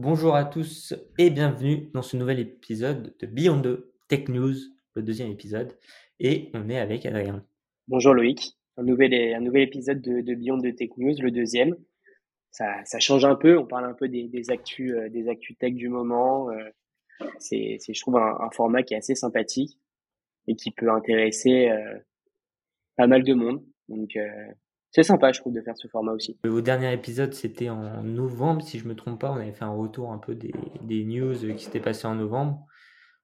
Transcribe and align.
Bonjour 0.00 0.36
à 0.36 0.44
tous 0.44 0.94
et 1.18 1.28
bienvenue 1.28 1.90
dans 1.92 2.02
ce 2.02 2.16
nouvel 2.16 2.38
épisode 2.38 3.16
de 3.18 3.26
Beyond 3.26 3.58
2 3.58 3.92
Tech 4.06 4.28
News, 4.28 4.54
le 4.94 5.02
deuxième 5.02 5.32
épisode. 5.32 5.76
Et 6.20 6.52
on 6.54 6.68
est 6.68 6.78
avec 6.78 7.04
Adrien. 7.04 7.44
Bonjour 7.88 8.14
Loïc, 8.14 8.56
un 8.76 8.84
nouvel, 8.84 9.12
un 9.34 9.40
nouvel 9.40 9.62
épisode 9.62 10.00
de, 10.00 10.20
de 10.20 10.34
Beyond 10.36 10.58
2 10.58 10.72
Tech 10.76 10.90
News, 10.98 11.16
le 11.20 11.32
deuxième. 11.32 11.74
Ça, 12.52 12.84
change 13.00 13.24
un 13.24 13.34
peu, 13.34 13.58
on 13.58 13.66
parle 13.66 13.86
un 13.86 13.92
peu 13.92 14.06
des, 14.08 14.50
actus, 14.50 14.92
euh, 14.92 15.08
des 15.08 15.28
actus 15.28 15.58
tech 15.58 15.74
du 15.74 15.88
moment. 15.88 16.48
Euh, 16.50 16.70
c'est, 17.40 17.78
je 17.80 18.00
trouve, 18.00 18.18
un, 18.18 18.38
un, 18.38 18.50
format 18.52 18.84
qui 18.84 18.94
est 18.94 18.98
assez 18.98 19.16
sympathique 19.16 19.80
et 20.46 20.54
qui 20.54 20.70
peut 20.70 20.92
intéresser 20.92 21.70
euh, 21.70 21.98
pas 22.94 23.08
mal 23.08 23.24
de 23.24 23.34
monde. 23.34 23.64
Donc, 23.88 24.16
c'est 24.90 25.02
sympa, 25.02 25.32
je 25.32 25.40
trouve, 25.40 25.52
de 25.52 25.60
faire 25.60 25.76
ce 25.76 25.86
format 25.88 26.12
aussi. 26.12 26.38
Au 26.44 26.60
dernier 26.60 26.92
épisode, 26.92 27.34
c'était 27.34 27.68
en 27.68 28.02
novembre, 28.02 28.62
si 28.62 28.78
je 28.78 28.88
me 28.88 28.94
trompe 28.94 29.20
pas. 29.20 29.30
On 29.30 29.36
avait 29.36 29.52
fait 29.52 29.64
un 29.64 29.74
retour 29.74 30.12
un 30.12 30.18
peu 30.18 30.34
des, 30.34 30.52
des 30.82 31.04
news 31.04 31.34
qui 31.34 31.64
s'étaient 31.64 31.80
passées 31.80 32.06
en 32.06 32.14
novembre. 32.14 32.66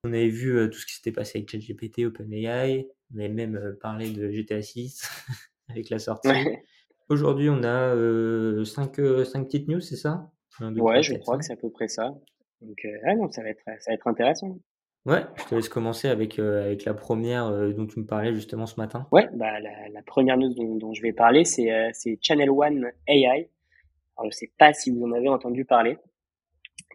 On 0.05 0.13
avait 0.13 0.29
vu 0.29 0.59
euh, 0.59 0.69
tout 0.69 0.79
ce 0.79 0.87
qui 0.87 0.95
s'était 0.95 1.13
passé 1.13 1.39
avec 1.39 1.51
ChatGPT, 1.51 2.05
OpenAI. 2.05 2.87
On 3.15 3.19
avait 3.19 3.29
même 3.31 3.57
euh, 3.57 3.79
parlé 3.81 4.11
de 4.11 4.31
GTA 4.31 4.61
6 4.61 5.03
avec 5.71 5.89
la 5.89 5.99
sortie. 5.99 6.29
Aujourd'hui, 7.09 7.49
on 7.49 7.63
a 7.65 7.91
5 7.91 7.97
euh, 7.97 8.65
cinq, 8.65 8.97
cinq, 9.25 9.45
petites 9.45 9.69
news, 9.69 9.81
c'est 9.81 9.97
ça? 9.97 10.31
Ouais, 10.61 11.03
je 11.03 11.15
crois 11.15 11.39
que 11.39 11.45
c'est 11.45 11.55
à 11.55 11.57
peu 11.57 11.71
près 11.71 11.89
ça. 11.89 12.15
Donc, 12.61 12.79
ouais, 12.85 13.17
ça, 13.31 13.43
va 13.43 13.49
être, 13.49 13.63
ça 13.65 13.91
va 13.91 13.95
être 13.95 14.07
intéressant. 14.07 14.59
Ouais, 15.07 15.23
je 15.37 15.45
te 15.45 15.55
laisse 15.55 15.69
commencer 15.69 16.09
avec, 16.09 16.39
euh, 16.39 16.65
avec 16.65 16.87
la 16.87 16.95
première 16.95 17.47
euh, 17.47 17.73
dont 17.75 17.87
tu 17.87 18.01
me 18.01 18.07
parlais 18.07 18.35
justement 18.35 18.65
ce 18.65 18.81
matin. 18.81 19.07
Ouais, 19.13 19.29
bah, 19.35 19.61
la, 19.61 19.91
la 19.91 20.03
première 20.03 20.39
news 20.39 20.55
dont, 20.55 20.77
dont, 20.77 20.95
je 20.95 21.03
vais 21.03 21.13
parler, 21.13 21.45
c'est 21.45 21.71
euh, 21.71 21.91
Channel 22.23 22.49
One 22.51 22.91
AI. 23.07 23.51
Alors, 24.17 24.33
je 24.33 24.37
sais 24.37 24.53
pas 24.57 24.73
si 24.73 24.91
vous 24.91 25.05
en 25.05 25.13
avez 25.13 25.29
entendu 25.29 25.67
parler, 25.67 25.99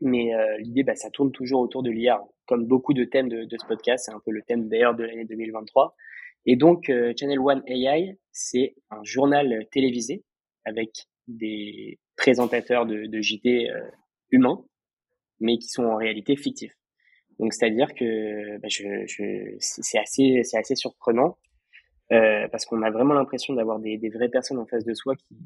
mais 0.01 0.31
l'idée, 0.59 0.83
bah, 0.83 0.95
ça 0.95 1.09
tourne 1.09 1.31
toujours 1.31 1.59
autour 1.59 1.83
de 1.83 1.91
l'IA. 1.91 2.21
Comme 2.47 2.65
beaucoup 2.65 2.93
de 2.93 3.03
thèmes 3.03 3.27
de, 3.27 3.43
de 3.43 3.57
ce 3.57 3.67
podcast, 3.67 4.05
c'est 4.05 4.13
un 4.13 4.21
peu 4.21 4.31
le 4.31 4.41
thème 4.41 4.69
d'ailleurs 4.69 4.95
de 4.95 5.03
l'année 5.03 5.25
2023. 5.25 5.95
Et 6.45 6.55
donc, 6.55 6.89
Channel 7.19 7.39
One 7.39 7.61
AI, 7.67 8.17
c'est 8.31 8.75
un 8.89 9.03
journal 9.03 9.65
télévisé 9.71 10.23
avec 10.63 11.09
des 11.27 11.99
présentateurs 12.15 12.85
de, 12.85 13.05
de 13.07 13.21
JT 13.21 13.67
humains, 14.31 14.63
mais 15.41 15.57
qui 15.57 15.67
sont 15.67 15.83
en 15.83 15.97
réalité 15.97 16.37
fictifs. 16.37 16.79
Donc 17.39 17.53
c'est-à-dire 17.53 17.93
que 17.95 18.57
bah, 18.57 18.67
je, 18.69 19.05
je, 19.07 19.55
c'est 19.59 19.97
assez, 19.97 20.41
c'est 20.43 20.57
assez 20.57 20.75
surprenant 20.75 21.37
euh, 22.11 22.47
parce 22.49 22.65
qu'on 22.65 22.81
a 22.81 22.91
vraiment 22.91 23.13
l'impression 23.13 23.53
d'avoir 23.53 23.79
des, 23.79 23.97
des, 23.97 24.09
vraies 24.09 24.29
personnes 24.29 24.59
en 24.59 24.65
face 24.65 24.83
de 24.83 24.93
soi 24.93 25.15
qui, 25.15 25.37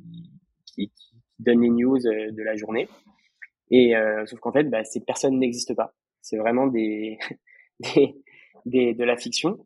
qui, 0.66 0.90
qui 0.90 1.16
donnent 1.40 1.62
les 1.62 1.70
news 1.70 2.06
euh, 2.08 2.32
de 2.32 2.44
la 2.44 2.56
journée. 2.56 2.88
Et 3.70 3.96
euh, 3.96 4.26
sauf 4.26 4.40
qu'en 4.40 4.52
fait, 4.52 4.64
bah, 4.66 4.84
ces 4.84 5.02
personnes 5.02 5.40
n'existent 5.40 5.76
pas. 5.76 5.94
C'est 6.22 6.38
vraiment 6.38 6.68
des, 6.68 7.18
des, 7.80 8.16
des, 8.66 8.94
de 8.94 9.04
la 9.04 9.18
fiction. 9.18 9.66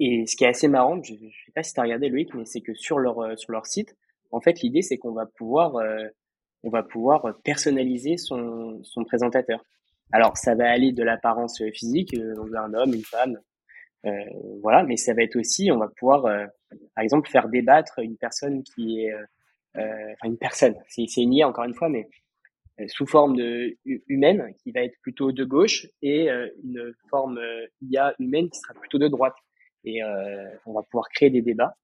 Et 0.00 0.26
ce 0.26 0.36
qui 0.36 0.44
est 0.44 0.48
assez 0.48 0.68
marrant, 0.68 1.02
je, 1.02 1.14
je 1.14 1.44
sais 1.46 1.52
pas 1.54 1.62
si 1.62 1.72
tu 1.72 1.80
as 1.80 1.82
regardé 1.82 2.08
Loïc, 2.08 2.32
mais 2.34 2.44
c'est 2.44 2.60
que 2.60 2.74
sur 2.74 2.98
leur 2.98 3.20
euh, 3.20 3.36
sur 3.36 3.52
leur 3.52 3.66
site, 3.66 3.96
en 4.30 4.40
fait, 4.40 4.60
l'idée 4.60 4.82
c'est 4.82 4.98
qu'on 4.98 5.12
va 5.12 5.26
pouvoir 5.26 5.76
euh, 5.76 6.06
on 6.62 6.70
va 6.70 6.82
pouvoir 6.82 7.38
personnaliser 7.44 8.16
son, 8.16 8.80
son 8.82 9.04
présentateur. 9.04 9.62
Alors, 10.12 10.36
ça 10.36 10.54
va 10.54 10.70
aller 10.70 10.92
de 10.92 11.02
l'apparence 11.02 11.62
physique, 11.72 12.14
euh, 12.14 12.34
un 12.56 12.74
homme, 12.74 12.94
une 12.94 13.04
femme, 13.04 13.38
euh, 14.06 14.10
voilà, 14.62 14.82
mais 14.84 14.96
ça 14.96 15.14
va 15.14 15.22
être 15.22 15.36
aussi, 15.36 15.70
on 15.72 15.78
va 15.78 15.88
pouvoir, 15.88 16.26
euh, 16.26 16.46
par 16.94 17.04
exemple, 17.04 17.28
faire 17.28 17.48
débattre 17.48 17.98
une 17.98 18.16
personne 18.16 18.62
qui 18.62 19.04
est, 19.04 19.12
euh, 19.12 19.24
enfin 19.76 20.28
une 20.28 20.38
personne, 20.38 20.76
c'est 20.88 21.04
une 21.16 21.34
IA 21.34 21.48
encore 21.48 21.64
une 21.64 21.74
fois, 21.74 21.88
mais 21.88 22.08
sous 22.86 23.06
forme 23.06 23.36
de 23.36 23.76
humaine 23.84 24.54
qui 24.62 24.70
va 24.70 24.82
être 24.82 24.96
plutôt 25.02 25.32
de 25.32 25.44
gauche 25.44 25.88
et 26.00 26.28
une 26.28 26.94
forme 27.10 27.40
IA 27.82 28.14
humaine 28.20 28.48
qui 28.50 28.60
sera 28.60 28.72
plutôt 28.74 28.98
de 28.98 29.08
droite. 29.08 29.34
Et 29.82 30.00
on 30.64 30.72
va 30.74 30.82
pouvoir 30.84 31.08
créer 31.08 31.30
des 31.30 31.42
débats 31.42 31.76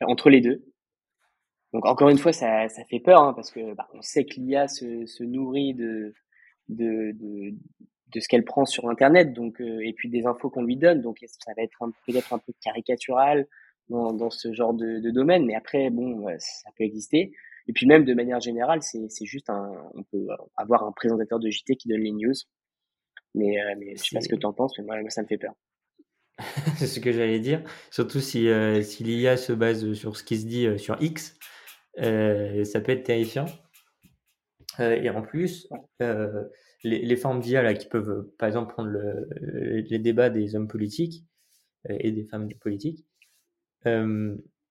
entre 0.00 0.30
les 0.30 0.40
deux. 0.40 0.64
Donc 1.74 1.84
encore 1.84 2.08
une 2.08 2.16
fois, 2.16 2.32
ça, 2.32 2.70
ça 2.70 2.84
fait 2.86 3.00
peur 3.00 3.20
hein, 3.22 3.34
parce 3.34 3.50
que 3.50 3.74
bah, 3.74 3.86
on 3.92 4.00
sait 4.00 4.24
que 4.24 4.40
l'IA 4.40 4.66
se, 4.66 5.04
se 5.04 5.22
nourrit 5.22 5.74
de 5.74 6.14
de, 6.68 7.12
de, 7.12 7.54
de 8.14 8.20
ce 8.20 8.28
qu'elle 8.28 8.44
prend 8.44 8.64
sur 8.64 8.88
Internet, 8.88 9.32
donc 9.32 9.60
euh, 9.60 9.80
et 9.84 9.92
puis 9.92 10.08
des 10.08 10.26
infos 10.26 10.50
qu'on 10.50 10.62
lui 10.62 10.76
donne. 10.76 11.02
Donc 11.02 11.18
ça 11.26 11.52
va 11.56 11.62
être 11.62 11.78
peut-être 12.06 12.32
un 12.32 12.38
peu 12.38 12.52
caricatural 12.62 13.46
dans, 13.88 14.12
dans 14.12 14.30
ce 14.30 14.52
genre 14.52 14.74
de, 14.74 15.00
de, 15.00 15.10
domaine, 15.10 15.44
mais 15.46 15.54
après 15.54 15.90
bon, 15.90 16.26
ça 16.38 16.70
peut 16.76 16.84
exister. 16.84 17.32
Et 17.68 17.72
puis 17.72 17.86
même 17.86 18.04
de 18.04 18.14
manière 18.14 18.40
générale, 18.40 18.80
c'est 18.82 19.24
juste 19.24 19.50
un, 19.50 19.72
on 19.94 20.02
peut 20.04 20.26
avoir 20.56 20.84
un 20.84 20.92
présentateur 20.92 21.38
de 21.38 21.50
JT 21.50 21.76
qui 21.76 21.88
donne 21.88 22.02
les 22.02 22.12
news. 22.12 22.34
Mais, 23.34 23.60
euh, 23.60 23.74
mais 23.78 23.96
je 23.96 24.02
sais 24.02 24.16
pas 24.16 24.20
ce 24.20 24.28
que 24.28 24.36
tu 24.36 24.46
en 24.46 24.52
penses, 24.52 24.78
mais 24.78 24.84
moi, 24.84 25.00
moi 25.00 25.10
ça 25.10 25.22
me 25.22 25.26
fait 25.26 25.36
peur. 25.36 25.52
c'est 26.76 26.86
ce 26.86 27.00
que 27.00 27.12
j'allais 27.12 27.40
dire. 27.40 27.62
Surtout 27.90 28.20
si, 28.20 28.48
euh, 28.48 28.82
si 28.82 29.04
l'IA 29.04 29.36
se 29.36 29.52
base 29.52 29.92
sur 29.94 30.16
ce 30.16 30.24
qui 30.24 30.38
se 30.38 30.46
dit 30.46 30.66
sur 30.78 31.00
X, 31.02 31.38
euh, 31.98 32.64
ça 32.64 32.80
peut 32.80 32.92
être 32.92 33.04
terrifiant. 33.04 33.46
Euh, 34.80 34.92
et 34.92 35.10
en 35.10 35.22
plus, 35.22 35.68
euh, 36.02 36.44
les, 36.82 37.04
les, 37.04 37.16
formes 37.16 37.40
d'IA 37.40 37.62
là, 37.62 37.74
qui 37.74 37.88
peuvent, 37.88 38.10
euh, 38.10 38.34
par 38.38 38.46
exemple, 38.48 38.72
prendre 38.72 38.90
le, 38.90 39.28
les 39.88 39.98
débats 39.98 40.30
des 40.30 40.56
hommes 40.56 40.68
politiques 40.68 41.24
et 41.88 42.10
des 42.10 42.24
femmes 42.24 42.48
politiques, 42.60 43.06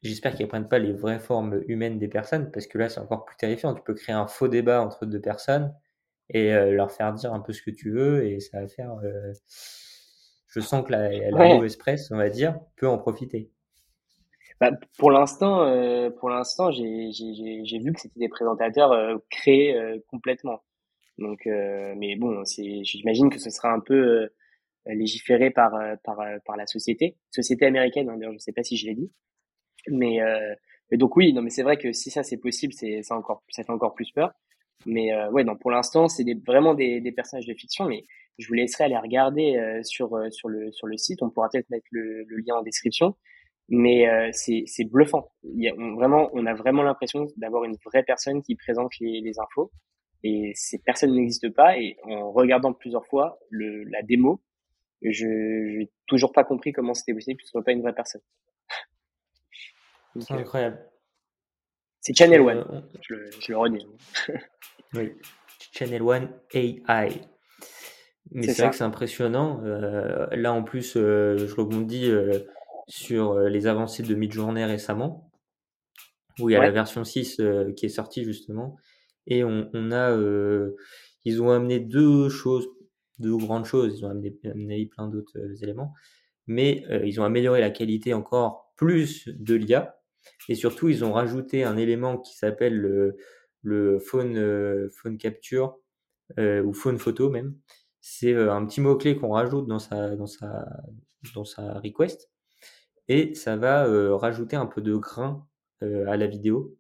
j'espère 0.03 0.35
qu'elles 0.35 0.49
prennent 0.49 0.67
pas 0.67 0.79
les 0.79 0.91
vraies 0.91 1.19
formes 1.19 1.63
humaines 1.67 1.97
des 1.97 2.09
personnes, 2.09 2.51
parce 2.51 2.67
que 2.67 2.77
là, 2.77 2.89
c'est 2.89 2.99
encore 2.99 3.23
plus 3.23 3.38
terrifiant. 3.38 3.73
Tu 3.73 3.81
peux 3.81 3.93
créer 3.93 4.13
un 4.13 4.27
faux 4.27 4.49
débat 4.49 4.81
entre 4.81 5.05
deux 5.05 5.21
personnes 5.21 5.73
et 6.29 6.51
leur 6.51 6.91
faire 6.91 7.13
dire 7.13 7.33
un 7.33 7.39
peu 7.39 7.53
ce 7.53 7.61
que 7.61 7.72
tu 7.72 7.91
veux, 7.91 8.25
et 8.25 8.41
ça 8.41 8.59
va 8.59 8.67
faire. 8.67 8.97
je 10.47 10.59
sens 10.59 10.85
que 10.85 10.91
la, 10.91 11.09
la 11.09 11.37
ouais. 11.37 11.53
mauvaise 11.55 11.77
presse, 11.77 12.11
on 12.11 12.17
va 12.17 12.29
dire, 12.29 12.59
peut 12.75 12.87
en 12.87 12.97
profiter. 12.97 13.49
Bah, 14.61 14.71
pour 14.97 15.11
l'instant, 15.11 15.63
euh, 15.67 16.09
pour 16.09 16.29
l'instant, 16.29 16.71
j'ai, 16.71 17.11
j'ai, 17.11 17.61
j'ai 17.66 17.79
vu 17.79 17.91
que 17.91 17.99
c'était 17.99 18.19
des 18.19 18.29
présentateurs 18.29 18.91
euh, 18.93 19.17
créés 19.29 19.75
euh, 19.75 19.97
complètement. 20.07 20.61
Donc, 21.17 21.45
euh, 21.47 21.93
mais 21.97 22.16
bon, 22.16 22.43
c'est, 22.45 22.83
j'imagine 22.83 23.29
que 23.29 23.39
ce 23.39 23.49
sera 23.49 23.71
un 23.73 23.79
peu 23.81 23.95
euh, 23.95 24.27
légiféré 24.88 25.51
par 25.51 25.71
par 26.03 26.17
par 26.45 26.57
la 26.57 26.67
société, 26.67 27.17
société 27.31 27.66
américaine. 27.66 28.09
Hein, 28.09 28.17
d'ailleurs, 28.17 28.33
je 28.33 28.39
sais 28.39 28.53
pas 28.53 28.63
si 28.63 28.77
je 28.77 28.88
l'ai 28.88 28.95
dit, 28.95 29.11
mais, 29.89 30.19
mais 30.91 30.97
donc 30.97 31.16
oui, 31.17 31.33
non, 31.33 31.41
mais 31.41 31.49
c'est 31.49 31.63
vrai 31.63 31.77
que 31.77 31.91
si 31.93 32.11
ça 32.11 32.23
c'est 32.23 32.37
possible, 32.37 32.73
c'est 32.73 33.01
ça 33.03 33.16
encore, 33.16 33.43
ça 33.49 33.63
fait 33.63 33.72
encore 33.72 33.95
plus 33.95 34.11
peur. 34.11 34.33
Mais 34.85 35.09
ouais, 35.29 35.43
non, 35.43 35.55
pour 35.55 35.72
l'instant, 35.72 36.07
c'est 36.07 36.23
des, 36.23 36.35
vraiment 36.35 36.75
des, 36.75 37.01
des 37.01 37.11
personnages 37.11 37.47
de 37.47 37.53
fiction, 37.55 37.85
mais 37.87 38.05
je 38.37 38.47
vous 38.47 38.53
laisserai 38.55 38.85
aller 38.85 38.97
regarder 38.97 39.81
sur 39.83 40.09
sur 40.31 40.49
le 40.49 40.72
sur 40.72 40.87
le 40.87 40.97
site. 40.97 41.23
On 41.23 41.29
pourra 41.31 41.49
peut-être 41.51 41.69
mettre 41.72 41.87
le, 41.91 42.23
le 42.25 42.37
lien 42.37 42.55
en 42.57 42.63
description 42.63 43.16
mais 43.69 44.07
euh, 44.07 44.29
c'est 44.33 44.83
bluffant. 44.85 45.31
Il 45.43 45.63
y 45.63 45.69
a, 45.69 45.73
on, 45.77 45.95
vraiment, 45.95 46.29
on 46.33 46.45
a 46.45 46.53
vraiment 46.53 46.83
l'impression 46.83 47.27
d'avoir 47.37 47.63
une 47.63 47.77
vraie 47.85 48.03
personne 48.03 48.41
qui 48.41 48.55
présente 48.55 48.91
les, 48.99 49.21
les 49.21 49.39
infos 49.39 49.71
et 50.23 50.51
ces 50.55 50.79
personnes 50.79 51.13
n'existent 51.13 51.51
pas. 51.51 51.77
Et 51.77 51.97
en 52.03 52.31
regardant 52.31 52.73
plusieurs 52.73 53.05
fois 53.05 53.39
le, 53.49 53.83
la 53.85 54.01
démo, 54.01 54.41
je 55.01 55.25
n'ai 55.79 55.91
toujours 56.07 56.31
pas 56.31 56.43
compris 56.43 56.71
comment 56.71 56.93
c'était 56.93 57.13
possible 57.13 57.37
que 57.37 57.45
ce 57.45 57.51
soit 57.51 57.63
pas 57.63 57.71
une 57.71 57.81
vraie 57.81 57.93
personne. 57.93 58.21
C'est 60.19 60.33
incroyable. 60.33 60.79
C'est 62.01 62.15
Channel 62.15 62.41
One, 62.41 62.65
euh, 62.71 62.81
je, 63.01 63.13
le, 63.13 63.31
je 63.39 63.51
le 63.51 63.57
redis. 63.57 63.87
oui, 64.93 65.13
Channel 65.73 66.01
One 66.03 66.29
AI. 66.53 67.09
Mais 68.31 68.47
c'est 68.47 68.61
vrai 68.61 68.71
que 68.71 68.77
c'est 68.77 68.83
impressionnant. 68.83 69.61
Euh, 69.63 70.27
là, 70.31 70.53
en 70.53 70.63
plus, 70.63 70.95
euh, 70.97 71.37
je 71.37 71.55
rebondis. 71.55 72.11
Sur 72.88 73.34
euh, 73.34 73.50
les 73.50 73.68
avancées 73.68 74.03
de 74.03 74.13
Midjourney 74.16 74.63
récemment, 74.63 75.31
où 76.40 76.50
il 76.50 76.53
y 76.53 76.56
a 76.56 76.59
ouais. 76.59 76.66
la 76.66 76.72
version 76.72 77.03
6 77.03 77.40
euh, 77.40 77.72
qui 77.73 77.85
est 77.85 77.90
sortie 77.90 78.23
justement, 78.23 78.78
et 79.28 79.44
on, 79.44 79.69
on 79.73 79.91
a, 79.91 80.12
euh, 80.12 80.75
ils 81.23 81.41
ont 81.41 81.50
amené 81.50 81.79
deux 81.79 82.29
choses, 82.29 82.67
deux 83.20 83.35
grandes 83.37 83.66
choses, 83.66 83.97
ils 83.97 84.05
ont 84.05 84.09
amené, 84.09 84.37
amené 84.43 84.85
plein 84.85 85.08
d'autres 85.08 85.64
éléments, 85.64 85.93
mais 86.47 86.84
ils 87.05 87.20
ont 87.20 87.23
amélioré 87.23 87.59
la 87.59 87.72
qualité 87.72 88.14
encore 88.14 88.72
plus 88.76 89.28
de 89.28 89.55
l'IA, 89.55 89.99
et 90.47 90.53
surtout 90.53 90.90
ils 90.90 91.03
ont 91.03 91.14
rajouté 91.14 91.64
un 91.64 91.78
élément 91.78 92.20
qui 92.20 92.35
s'appelle 92.35 92.78
le, 92.78 93.17
le 93.64 93.97
phone, 93.97 94.90
phone 94.91 95.17
capture, 95.17 95.79
ou 96.38 96.73
phone 96.73 96.99
photo 96.99 97.31
même, 97.31 97.55
c'est 98.02 98.35
un 98.35 98.64
petit 98.67 98.81
mot-clé 98.81 99.17
qu'on 99.17 99.31
rajoute 99.31 99.66
dans 99.66 99.79
sa, 99.79 100.16
dans, 100.16 100.28
sa, 100.28 100.67
dans 101.34 101.46
sa 101.46 101.79
request 101.79 102.29
et 103.07 103.35
ça 103.35 103.55
va 103.55 103.87
rajouter 104.17 104.55
un 104.55 104.66
peu 104.66 104.81
de 104.81 104.96
grain 104.96 105.47
à 105.81 106.17
la 106.17 106.28
vidéo 106.28 106.78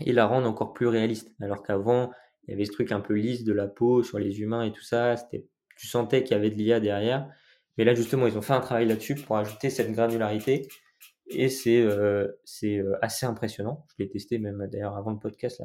et 0.00 0.12
la 0.12 0.26
rendre 0.26 0.48
encore 0.48 0.72
plus 0.72 0.86
réaliste. 0.86 1.32
Alors 1.40 1.62
qu'avant, 1.62 2.10
il 2.46 2.50
y 2.50 2.54
avait 2.54 2.64
ce 2.64 2.72
truc 2.72 2.92
un 2.92 3.00
peu 3.00 3.14
lisse 3.14 3.44
de 3.44 3.52
la 3.52 3.66
peau 3.66 4.02
sur 4.02 4.18
les 4.18 4.40
humains 4.40 4.62
et 4.64 4.72
tout 4.72 4.82
ça. 4.82 5.16
C'était, 5.16 5.46
tu 5.76 5.86
sentais 5.86 6.22
qu'il 6.22 6.36
y 6.36 6.38
avait 6.38 6.50
de 6.50 6.56
l'IA 6.56 6.80
derrière. 6.80 7.28
Mais 7.76 7.84
là, 7.84 7.94
justement, 7.94 8.26
ils 8.26 8.36
ont 8.38 8.42
fait 8.42 8.54
un 8.54 8.60
travail 8.60 8.86
là-dessus 8.86 9.14
pour 9.14 9.36
ajouter 9.36 9.70
cette 9.70 9.92
granularité. 9.92 10.68
Et 11.28 11.48
c'est, 11.48 11.86
assez 13.02 13.26
impressionnant. 13.26 13.84
Je 13.90 14.04
l'ai 14.04 14.08
testé 14.08 14.38
même 14.38 14.66
d'ailleurs 14.70 14.96
avant 14.96 15.10
le 15.10 15.18
podcast 15.18 15.62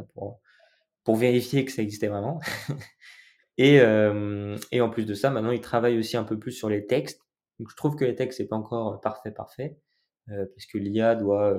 pour 1.04 1.16
vérifier 1.16 1.66
que 1.66 1.72
ça 1.72 1.82
existait 1.82 2.08
vraiment. 2.08 2.40
et, 3.58 3.76
et 4.72 4.82
en 4.82 4.90
plus 4.90 5.06
de 5.06 5.14
ça, 5.14 5.30
maintenant, 5.30 5.52
ils 5.52 5.62
travaillent 5.62 6.00
aussi 6.00 6.18
un 6.18 6.24
peu 6.24 6.40
plus 6.40 6.52
sur 6.52 6.70
les 6.70 6.88
textes. 6.88 7.22
Donc, 7.62 7.70
je 7.70 7.76
trouve 7.76 7.96
que 7.96 8.04
les 8.04 8.16
textes, 8.16 8.38
c'est 8.38 8.48
pas 8.48 8.56
encore 8.56 9.00
parfait, 9.02 9.30
parfait, 9.30 9.78
parce 10.26 10.66
que 10.66 10.80
l'IA 10.80 11.14
doit, 11.14 11.56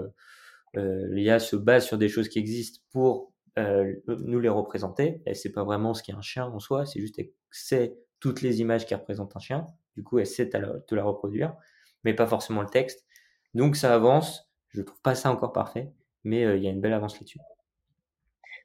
l'IA 0.74 1.38
se 1.38 1.54
base 1.54 1.86
sur 1.86 1.96
des 1.96 2.08
choses 2.08 2.28
qui 2.28 2.40
existent 2.40 2.80
pour 2.90 3.32
nous 3.56 4.40
les 4.40 4.48
représenter. 4.48 5.22
Elle 5.26 5.36
sait 5.36 5.52
pas 5.52 5.62
vraiment 5.62 5.94
ce 5.94 6.02
qu'est 6.02 6.12
un 6.12 6.20
chien 6.20 6.46
en 6.46 6.58
soi, 6.58 6.86
c'est 6.86 6.98
juste 6.98 7.20
c'est 7.52 7.96
toutes 8.18 8.42
les 8.42 8.60
images 8.60 8.84
qui 8.84 8.96
représentent 8.96 9.36
un 9.36 9.38
chien. 9.38 9.64
Du 9.94 10.02
coup, 10.02 10.18
elle 10.18 10.26
sait 10.26 10.48
te 10.50 10.94
la 10.96 11.04
reproduire, 11.04 11.54
mais 12.02 12.14
pas 12.14 12.26
forcément 12.26 12.62
le 12.62 12.68
texte. 12.68 13.06
Donc 13.54 13.76
ça 13.76 13.94
avance. 13.94 14.50
Je 14.70 14.82
trouve 14.82 15.00
pas 15.02 15.14
ça 15.14 15.30
encore 15.30 15.52
parfait, 15.52 15.92
mais 16.24 16.56
il 16.56 16.64
y 16.64 16.66
a 16.66 16.70
une 16.70 16.80
belle 16.80 16.94
avance 16.94 17.14
là-dessus. 17.14 17.38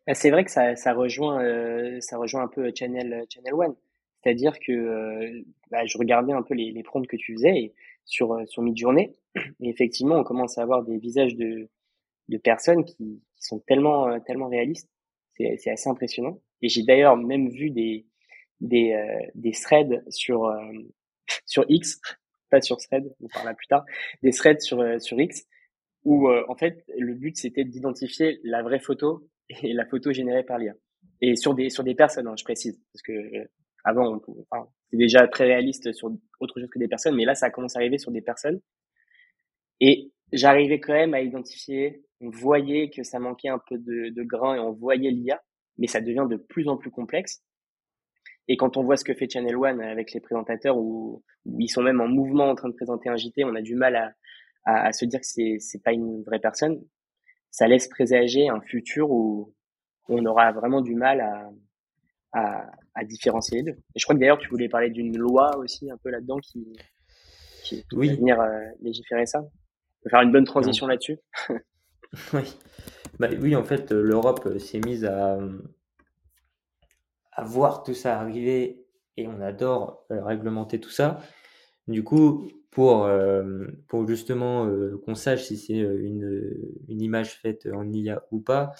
Bah, 0.08 0.16
c'est 0.16 0.32
vrai 0.32 0.44
que 0.44 0.52
ça, 0.52 0.76
ça 0.76 0.94
rejoint, 0.94 1.44
euh, 1.44 2.00
ça 2.00 2.18
rejoint 2.18 2.42
un 2.42 2.48
peu 2.48 2.72
Channel, 2.74 3.26
Channel 3.30 3.54
One. 3.54 3.76
C'est-à-dire 4.24 4.60
que 4.60 4.72
euh, 4.72 5.44
bah, 5.70 5.86
je 5.86 5.98
regardais 5.98 6.34
un 6.34 6.42
peu 6.42 6.54
les, 6.54 6.72
les 6.72 6.84
que 6.84 7.16
tu 7.16 7.34
faisais 7.34 7.74
sur, 8.06 8.34
euh, 8.34 8.46
sur 8.46 8.62
Midjourney. 8.62 9.14
Et 9.36 9.70
effectivement, 9.70 10.16
on 10.16 10.24
commence 10.24 10.58
à 10.58 10.64
avoir 10.64 10.84
des 10.84 10.98
visages 10.98 11.36
de, 11.36 11.70
de 12.30 12.38
personnes 12.38 12.84
qui, 12.86 13.22
qui 13.36 13.44
sont 13.44 13.60
tellement, 13.60 14.20
tellement 14.22 14.48
réalistes. 14.50 14.90
C'est, 15.38 15.70
assez 15.70 15.88
impressionnant. 15.88 16.42
Et 16.64 16.70
j'ai 16.70 16.82
d'ailleurs 16.82 17.16
même 17.16 17.50
vu 17.50 17.70
des, 17.70 18.08
des, 18.60 19.00
des 19.36 19.52
threads 19.52 20.04
sur, 20.10 20.52
sur 21.46 21.64
X, 21.70 22.02
pas 22.50 22.60
sur 22.60 22.78
thread, 22.78 23.14
on 23.22 23.28
parlera 23.28 23.54
plus 23.54 23.68
tard, 23.68 23.86
des 24.24 24.32
threads 24.32 24.62
sur, 24.62 24.84
sur 25.00 25.20
X, 25.20 25.46
où 26.06 26.28
en 26.28 26.56
fait 26.56 26.84
le 26.98 27.14
but 27.14 27.38
c'était 27.38 27.66
d'identifier 27.66 28.40
la 28.44 28.64
vraie 28.64 28.80
photo 28.80 29.30
et 29.50 29.74
la 29.74 29.86
photo 29.86 30.12
générée 30.12 30.44
par 30.44 30.58
l'IA. 30.58 30.74
Et 31.22 31.36
sur 31.36 31.54
des 31.54 31.70
sur 31.70 31.84
des 31.84 31.94
personnes, 31.94 32.28
hein, 32.28 32.36
je 32.36 32.44
précise, 32.44 32.80
parce 32.92 33.04
que 33.04 33.48
avant, 33.84 34.20
enfin, 34.52 34.68
c'est 34.90 34.98
déjà 34.98 35.28
très 35.28 35.46
réaliste 35.46 35.94
sur 35.94 36.12
autre 36.40 36.60
chose 36.60 36.70
que 36.70 36.80
des 36.80 36.88
personnes, 36.88 37.16
mais 37.16 37.26
là, 37.26 37.36
ça 37.36 37.50
commence 37.50 37.76
à 37.76 37.80
arriver 37.80 37.98
sur 37.98 38.12
des 38.12 38.22
personnes. 38.22 38.60
Et 39.80 40.12
j'arrivais 40.34 40.80
quand 40.80 40.94
même 40.94 41.14
à 41.14 41.22
identifier, 41.22 42.04
on 42.22 42.30
voyait 42.30 42.90
que 42.90 43.04
ça 43.04 43.20
manquait 43.20 43.50
un 43.50 43.60
peu 43.60 43.78
de, 43.78 44.10
de 44.10 44.24
grain 44.24 44.56
et 44.56 44.60
on 44.60 44.72
voyait 44.74 45.12
l'IA, 45.12 45.42
mais 45.78 45.88
ça 45.88 46.02
devient 46.02 46.28
de 46.30 46.38
plus 46.38 46.68
en 46.68 46.78
plus 46.78 46.92
complexe. 46.92 47.44
Et 48.48 48.58
quand 48.58 48.78
on 48.78 48.84
voit 48.84 48.98
ce 48.98 49.04
que 49.04 49.14
fait 49.14 49.30
Channel 49.30 49.56
One 49.56 49.82
avec 49.82 50.14
les 50.14 50.22
présentateurs, 50.22 50.78
où, 50.78 51.24
où 51.46 51.60
ils 51.60 51.70
sont 51.70 51.84
même 51.84 52.02
en 52.02 52.08
mouvement 52.08 52.50
en 52.50 52.56
train 52.56 52.70
de 52.70 52.76
présenter 52.76 53.10
un 53.10 53.18
JT, 53.18 53.44
on 53.44 53.56
a 53.56 53.62
du 53.62 53.76
mal 53.76 53.96
à, 53.96 54.14
à, 54.66 54.88
à 54.88 54.92
se 54.94 55.06
dire 55.06 55.20
que 55.20 55.28
c'est 55.28 55.58
c'est 55.60 55.84
pas 55.84 55.92
une 55.92 56.24
vraie 56.24 56.40
personne 56.40 56.82
ça 57.52 57.68
laisse 57.68 57.88
présager 57.88 58.50
un 58.50 58.62
futur 58.62 59.10
où 59.10 59.54
on 60.10 60.26
aura 60.26 60.52
vraiment 60.52 60.82
du 60.82 60.96
mal 60.96 61.22
à, 61.22 61.50
à, 62.38 62.72
à 62.96 63.04
différencier 63.04 63.58
les 63.58 63.64
deux. 63.72 63.78
Et 63.96 64.00
je 64.00 64.06
crois 64.06 64.16
que 64.16 64.20
d'ailleurs, 64.20 64.38
tu 64.38 64.50
voulais 64.50 64.70
parler 64.70 64.90
d'une 64.90 65.18
loi 65.18 65.58
aussi 65.58 65.90
un 65.92 65.98
peu 65.98 66.10
là-dedans 66.10 66.40
qui, 66.40 66.74
qui, 67.64 67.86
oui. 67.94 68.10
va 68.10 68.16
venir 68.16 68.42
euh, 68.42 68.60
légiférer 68.82 69.26
ça. 69.26 69.42
On 69.42 70.04
peut 70.04 70.10
faire 70.10 70.22
une 70.22 70.32
bonne 70.32 70.46
transition 70.46 70.88
là-dessus. 70.88 71.18
oui. 72.34 72.58
Bah, 73.20 73.30
oui, 73.42 73.56
en 73.56 73.64
fait, 73.64 73.92
euh, 73.92 74.02
l'Europe 74.02 74.46
euh, 74.46 74.60
s'est 74.60 74.80
mise 74.80 75.06
à, 75.06 75.40
à 77.32 77.44
voir 77.44 77.84
tout 77.84 77.94
ça 77.94 78.20
arriver 78.20 78.86
et 79.16 79.28
on 79.28 79.42
adore 79.42 80.06
réglementer 80.10 80.80
tout 80.80 80.92
ça. 80.92 81.20
Du 81.88 82.04
coup, 82.04 82.48
pour, 82.78 83.06
euh, 83.06 83.66
pour 83.88 84.08
justement 84.08 84.68
euh, 84.68 85.02
qu'on 85.04 85.16
sache 85.16 85.46
si 85.46 85.58
c'est 85.58 85.82
euh, 85.82 86.00
une, 86.00 86.56
une 86.88 87.02
image 87.02 87.40
faite 87.40 87.68
en 87.74 87.92
IA 87.92 88.22
ou 88.30 88.40
pas, 88.40 88.74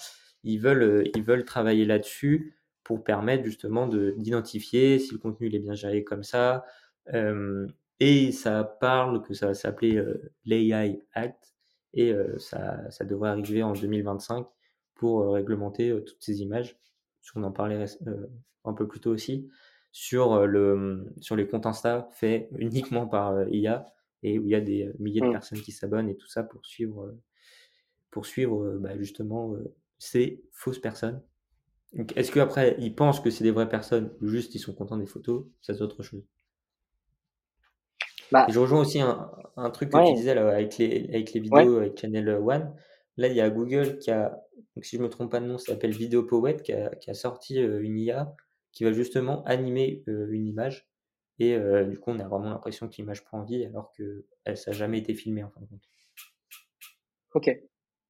ils 0.44 0.58
veulent, 0.58 1.10
ils 1.16 1.24
veulent 1.24 1.44
travailler 1.44 1.84
là-dessus 1.84 2.54
pour 2.88 3.04
permettre 3.04 3.44
justement 3.44 3.86
d'identifier 3.86 4.98
si 4.98 5.12
le 5.12 5.18
contenu 5.18 5.48
il 5.48 5.54
est 5.54 5.60
bien 5.60 5.74
géré 5.74 6.04
comme 6.04 6.24
ça. 6.24 6.64
et 8.00 8.32
ça 8.32 8.64
parle 8.64 9.22
que 9.22 9.34
ça 9.34 9.48
va 9.48 9.54
s'appeler 9.54 10.02
l'AI 10.46 11.02
Act 11.12 11.54
et 11.92 12.14
ça, 12.38 12.90
ça 12.90 13.04
devrait 13.04 13.28
arriver 13.28 13.62
en 13.62 13.74
2025 13.74 14.46
pour 14.94 15.34
réglementer 15.34 15.94
toutes 16.06 16.22
ces 16.22 16.40
images. 16.40 16.80
On 17.34 17.42
en 17.44 17.52
parlait 17.52 17.84
un 18.64 18.72
peu 18.72 18.88
plus 18.88 19.00
tôt 19.00 19.10
aussi 19.10 19.50
sur, 19.92 20.32
euh, 20.32 20.46
le, 20.46 21.12
sur 21.20 21.36
les 21.36 21.46
comptes 21.46 21.66
Insta 21.66 22.08
faits 22.12 22.48
uniquement 22.58 23.06
par 23.06 23.32
euh, 23.32 23.46
IA 23.50 23.86
et 24.22 24.38
où 24.38 24.44
il 24.44 24.50
y 24.50 24.54
a 24.54 24.60
des 24.60 24.86
euh, 24.86 24.92
milliers 24.98 25.20
de 25.20 25.26
mmh. 25.26 25.32
personnes 25.32 25.60
qui 25.60 25.72
s'abonnent 25.72 26.08
et 26.08 26.16
tout 26.16 26.28
ça 26.28 26.42
pour 26.42 26.64
suivre, 26.66 27.14
pour 28.10 28.26
suivre 28.26 28.78
bah, 28.78 28.96
justement 28.96 29.54
ces 29.98 30.42
fausses 30.52 30.78
personnes. 30.78 31.20
Est-ce 32.16 32.32
qu'après, 32.32 32.76
ils 32.78 32.94
pensent 32.94 33.20
que 33.20 33.30
c'est 33.30 33.44
des 33.44 33.50
vraies 33.50 33.68
personnes 33.68 34.12
ou 34.20 34.28
juste 34.28 34.54
ils 34.54 34.58
sont 34.58 34.74
contents 34.74 34.98
des 34.98 35.06
photos 35.06 35.46
Ça, 35.62 35.74
c'est 35.74 35.82
autre 35.82 36.02
chose. 36.02 36.24
Bah, 38.30 38.46
je 38.50 38.58
rejoins 38.58 38.80
aussi 38.80 39.00
un, 39.00 39.30
un 39.56 39.70
truc 39.70 39.90
que 39.90 40.06
tu 40.06 40.14
disais 40.14 40.34
là, 40.34 40.48
avec, 40.50 40.76
les, 40.76 41.08
avec 41.08 41.32
les 41.32 41.40
vidéos 41.40 41.78
avec 41.78 41.98
Channel 41.98 42.28
One. 42.28 42.74
Là, 43.16 43.28
il 43.28 43.34
y 43.34 43.40
a 43.40 43.48
Google 43.50 43.98
qui 43.98 44.10
a, 44.10 44.44
donc 44.76 44.84
si 44.84 44.96
je 44.96 45.02
me 45.02 45.08
trompe 45.08 45.30
pas 45.30 45.40
de 45.40 45.46
nom, 45.46 45.58
ça 45.58 45.72
s'appelle 45.72 45.92
Video 45.92 46.26
qui 46.62 46.72
a, 46.72 46.94
qui 46.96 47.10
a 47.10 47.14
sorti 47.14 47.56
une 47.56 47.98
IA 47.98 48.36
qui 48.72 48.84
va 48.84 48.92
justement 48.92 49.42
animer 49.44 50.04
euh, 50.08 50.28
une 50.30 50.46
image. 50.46 50.88
Et 51.40 51.54
euh, 51.54 51.84
du 51.84 51.98
coup, 51.98 52.10
on 52.10 52.18
a 52.18 52.28
vraiment 52.28 52.50
l'impression 52.50 52.88
que 52.88 52.96
l'image 52.96 53.24
prend 53.24 53.42
vie 53.44 53.64
alors 53.64 53.92
que 53.92 54.26
elle, 54.44 54.56
ça 54.56 54.70
n'a 54.70 54.76
jamais 54.76 54.98
été 54.98 55.14
filmé 55.14 55.42
en 55.42 55.50
fin 55.50 55.60
de 55.60 55.66
compte. 55.66 55.82
Ok, 57.34 57.50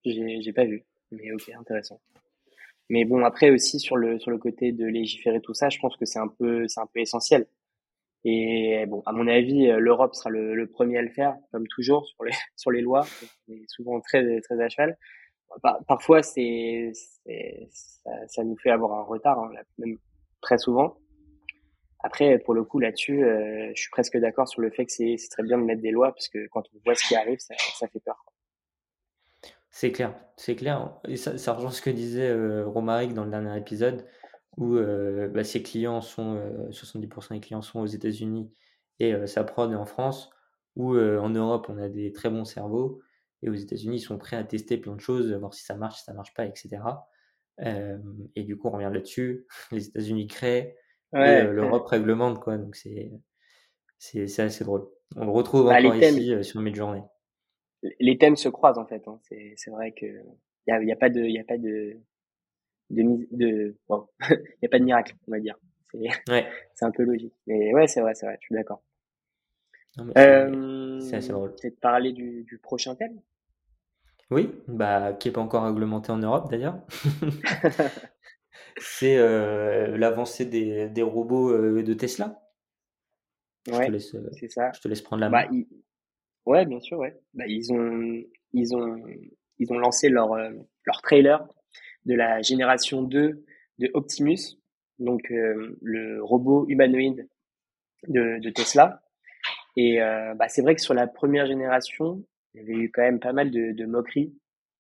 j'ai 0.04 0.52
pas 0.52 0.64
vu, 0.64 0.84
mais 1.10 1.32
ok, 1.32 1.50
intéressant. 1.58 2.00
Mais 2.90 3.05
bon, 3.05 3.25
après 3.25 3.50
aussi 3.50 3.79
sur 3.81 3.96
le 3.96 4.19
sur 4.19 4.31
le 4.31 4.38
côté 4.38 4.73
de 4.73 4.87
légiférer 4.87 5.40
tout 5.40 5.55
ça, 5.55 5.69
je 5.69 5.79
pense 5.79 5.96
que 5.96 6.06
c'est 6.06 6.19
un 6.19 6.29
peu 6.29 6.67
c'est 6.69 6.81
un 6.81 6.87
peu 6.87 7.00
essentiel. 7.00 7.46
Et 8.25 8.85
bon, 8.87 9.02
à 9.06 9.12
mon 9.12 9.26
avis, 9.29 9.69
euh, 9.70 9.79
l'Europe 9.79 10.14
sera 10.14 10.31
le, 10.31 10.55
le, 10.55 10.67
premier 10.67 10.99
à 10.99 11.02
le 11.02 11.11
faire, 11.11 11.37
comme 11.52 11.67
toujours 11.69 12.06
sur 12.06 12.25
les 12.25 12.32
sur 12.56 12.70
les 12.70 12.81
lois. 12.81 13.02
C'est 13.46 13.62
souvent 13.69 14.00
très 14.00 14.40
très 14.40 14.61
à 14.61 14.69
cheval. 14.69 14.99
parfois, 15.87 16.23
c'est 16.23 16.93
ça, 16.94 18.11
ça, 18.29 18.44
nous 18.44 18.56
fait 18.58 18.70
avoir 18.70 18.99
un 18.99 19.05
retard. 19.05 19.38
Hein, 19.38 19.52
même 19.79 19.99
très 20.41 20.58
souvent. 20.58 20.99
Après, 22.00 22.38
pour 22.38 22.55
le 22.55 22.64
coup, 22.64 22.79
là-dessus, 22.79 23.25
euh, 23.25 23.70
je 23.75 23.81
suis 23.81 23.91
presque 23.91 24.17
d'accord 24.19 24.49
sur 24.49 24.61
le 24.62 24.70
fait 24.70 24.87
que 24.87 24.93
c'est 24.93 25.17
très 25.31 25.43
bien 25.43 25.58
de 25.58 25.64
mettre 25.64 25.82
des 25.82 25.91
lois 25.91 26.12
parce 26.12 26.29
que 26.29 26.46
quand 26.49 26.62
on 26.75 26.79
voit 26.84 26.94
ce 26.94 27.08
qui 27.08 27.17
arrive, 27.17 27.38
ça, 27.41 27.55
ça 27.58 27.88
fait 27.88 28.00
peur. 28.00 28.25
C'est 29.78 29.92
clair, 29.92 30.14
c'est 30.36 30.56
clair. 30.56 30.98
Et 31.06 31.16
ça, 31.16 31.38
ça, 31.38 31.52
rejoint 31.52 31.70
ce 31.70 31.82
que 31.82 31.90
disait 31.90 32.30
euh, 32.30 32.66
Romaric 32.66 33.14
dans 33.14 33.25
le 33.25 33.30
dernier 33.30 33.56
épisode, 33.56 34.04
où 34.56 34.75
euh, 34.75 35.28
bah, 35.28 35.44
ses 35.44 35.62
clients 35.62 36.00
sont, 36.00 36.40
70% 36.70 37.34
des 37.34 37.40
clients 37.40 37.62
sont 37.62 37.81
aux 37.81 37.86
États-Unis 37.86 38.50
et 38.98 39.14
sa 39.29 39.44
prod 39.44 39.70
est 39.70 39.76
en 39.76 39.86
France, 39.86 40.31
où 40.74 40.98
en 40.98 41.31
Europe 41.31 41.67
on 41.69 41.79
a 41.79 41.88
des 41.88 42.12
très 42.12 42.31
bons 42.31 42.44
cerveaux 42.44 43.00
et 43.43 43.48
aux 43.48 43.55
États-Unis 43.55 43.98
ils 43.98 44.00
sont 44.00 44.19
prêts 44.19 44.36
à 44.36 44.43
tester 44.43 44.79
plein 44.79 44.96
de 44.96 45.00
choses, 45.00 45.32
voir 45.34 45.55
si 45.55 45.64
ça 45.64 45.76
marche, 45.76 45.98
si 45.98 46.05
ça 46.05 46.12
marche 46.12 46.34
pas, 46.34 46.44
etc. 46.44 46.81
Euh, 47.60 47.98
et 48.36 48.44
du 48.44 48.56
coup, 48.56 48.69
on 48.69 48.72
revient 48.72 48.91
là-dessus. 48.93 49.46
Les 49.72 49.88
États-Unis 49.88 50.26
créent, 50.26 50.76
euh, 51.14 51.53
l'Europe 51.53 51.86
réglemente, 51.86 52.41
quoi. 52.41 52.58
Donc 52.58 52.76
c'est 52.76 53.10
c'est 53.98 54.41
assez 54.41 54.64
drôle. 54.64 54.86
On 55.17 55.24
le 55.24 55.31
retrouve 55.31 55.67
bah, 55.67 55.79
encore 55.79 55.96
ici 55.96 56.32
euh, 56.32 56.43
sur 56.43 56.60
Midjourney. 56.60 57.03
Les 58.01 58.19
thèmes 58.19 58.37
se 58.37 58.49
croisent 58.49 58.79
en 58.79 58.87
fait. 58.87 59.06
Hein. 59.06 59.20
C'est 59.56 59.70
vrai 59.70 59.93
que 59.93 60.06
il 60.06 60.70
y 60.70 60.73
a, 60.73 60.82
y 60.82 60.93
a, 60.93 60.97
pas 60.97 61.08
de 61.08 61.23
y 61.23 61.39
a 61.39 61.44
pas 61.44 61.58
de 61.58 61.97
de, 62.91 63.03
de 63.31 63.77
bon, 63.89 64.06
y 64.63 64.67
a 64.67 64.69
pas 64.69 64.79
de 64.79 64.85
miracle, 64.85 65.15
on 65.27 65.32
va 65.32 65.41
dire. 65.41 65.56
C'est 65.93 65.99
ouais. 66.31 66.47
un 66.82 66.91
peu 66.91 67.05
logique. 67.05 67.35
Mais 67.47 67.73
ouais, 67.73 67.87
c'est 67.87 68.01
vrai, 68.01 68.15
c'est 68.15 68.27
vrai. 68.27 68.37
Je 68.41 68.47
suis 68.47 68.55
d'accord. 68.55 68.82
C'est 69.97 71.17
assez 71.17 71.32
drôle. 71.32 71.55
Peut-être 71.56 71.81
parler 71.81 72.13
du, 72.13 72.44
du 72.44 72.58
prochain 72.58 72.94
thème? 72.94 73.20
Oui, 74.31 74.51
bah, 74.69 75.15
qui 75.15 75.29
n'est 75.29 75.32
pas 75.32 75.41
encore 75.41 75.65
réglementé 75.65 76.13
en 76.13 76.19
Europe 76.19 76.51
d'ailleurs. 76.51 76.79
c'est 78.79 79.17
euh, 79.17 79.97
l'avancée 79.97 80.44
des, 80.44 80.89
des 80.89 81.03
robots 81.03 81.51
euh, 81.51 81.82
de 81.82 81.94
Tesla. 81.94 82.43
Je 83.67 83.73
te 83.73 83.91
laisse, 83.91 84.15
euh, 84.15 84.29
c'est 84.39 84.51
ça. 84.51 84.70
Je 84.73 84.81
te 84.81 84.89
laisse 84.89 85.03
prendre 85.03 85.20
la 85.20 85.31
bah, 85.31 85.49
main. 85.51 85.63
Ouais, 86.48 86.64
bien 86.64 86.81
sûr, 86.81 86.98
ouais. 86.98 87.14
Bah, 87.34 87.44
ils 87.46 87.72
ont, 87.72 88.22
ils 88.55 88.74
ont, 88.74 88.96
ils 89.58 89.72
ont 89.72 89.78
lancé 89.78 90.08
leur, 90.08 90.31
leur 90.34 91.02
trailer 91.02 91.46
de 92.06 92.14
la 92.14 92.40
génération 92.40 93.02
2 93.02 93.44
de 93.78 93.90
Optimus, 93.93 94.58
donc 94.98 95.20
le 95.28 96.22
robot 96.22 96.64
humanoïde 96.69 97.28
de, 98.08 98.38
de 98.40 98.50
Tesla. 98.50 99.02
Et 99.76 99.98
bah, 100.36 100.48
c'est 100.48 100.62
vrai 100.62 100.74
que 100.74 100.81
sur 100.81 100.94
la 100.94 101.06
première 101.06 101.46
génération, 101.46 102.24
il 102.55 102.62
y 102.62 102.64
avait 102.64 102.82
eu 102.82 102.90
quand 102.90 103.02
même 103.02 103.20
pas 103.20 103.34
mal 103.34 103.50
de, 103.50 103.72
de 103.72 103.84
moqueries 103.84 104.32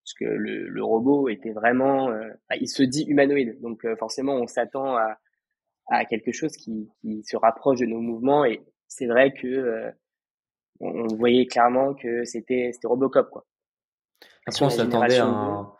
parce 0.08 0.14
que 0.14 0.24
le, 0.24 0.68
le, 0.68 0.82
robot 0.82 1.28
était 1.28 1.52
vraiment, 1.52 2.10
euh, 2.10 2.30
il 2.58 2.68
se 2.68 2.82
dit 2.82 3.04
humanoïde, 3.04 3.60
donc 3.60 3.84
euh, 3.84 3.94
forcément 3.96 4.36
on 4.36 4.46
s'attend 4.46 4.96
à, 4.96 5.18
à 5.88 6.06
quelque 6.06 6.32
chose 6.32 6.56
qui, 6.56 6.88
qui, 7.02 7.22
se 7.24 7.36
rapproche 7.36 7.80
de 7.80 7.84
nos 7.84 8.00
mouvements 8.00 8.46
et 8.46 8.62
c'est 8.86 9.04
vrai 9.06 9.34
que 9.34 9.92
euh, 10.82 10.86
on, 10.86 11.14
voyait 11.16 11.46
clairement 11.46 11.94
que 11.94 12.24
c'était 12.24 12.70
c'était 12.72 12.86
Robocop 12.86 13.30
quoi. 13.30 13.46
Après 14.46 14.64
on 14.64 14.70
s'attendait 14.70 15.18
à 15.18 15.26
un, 15.26 15.72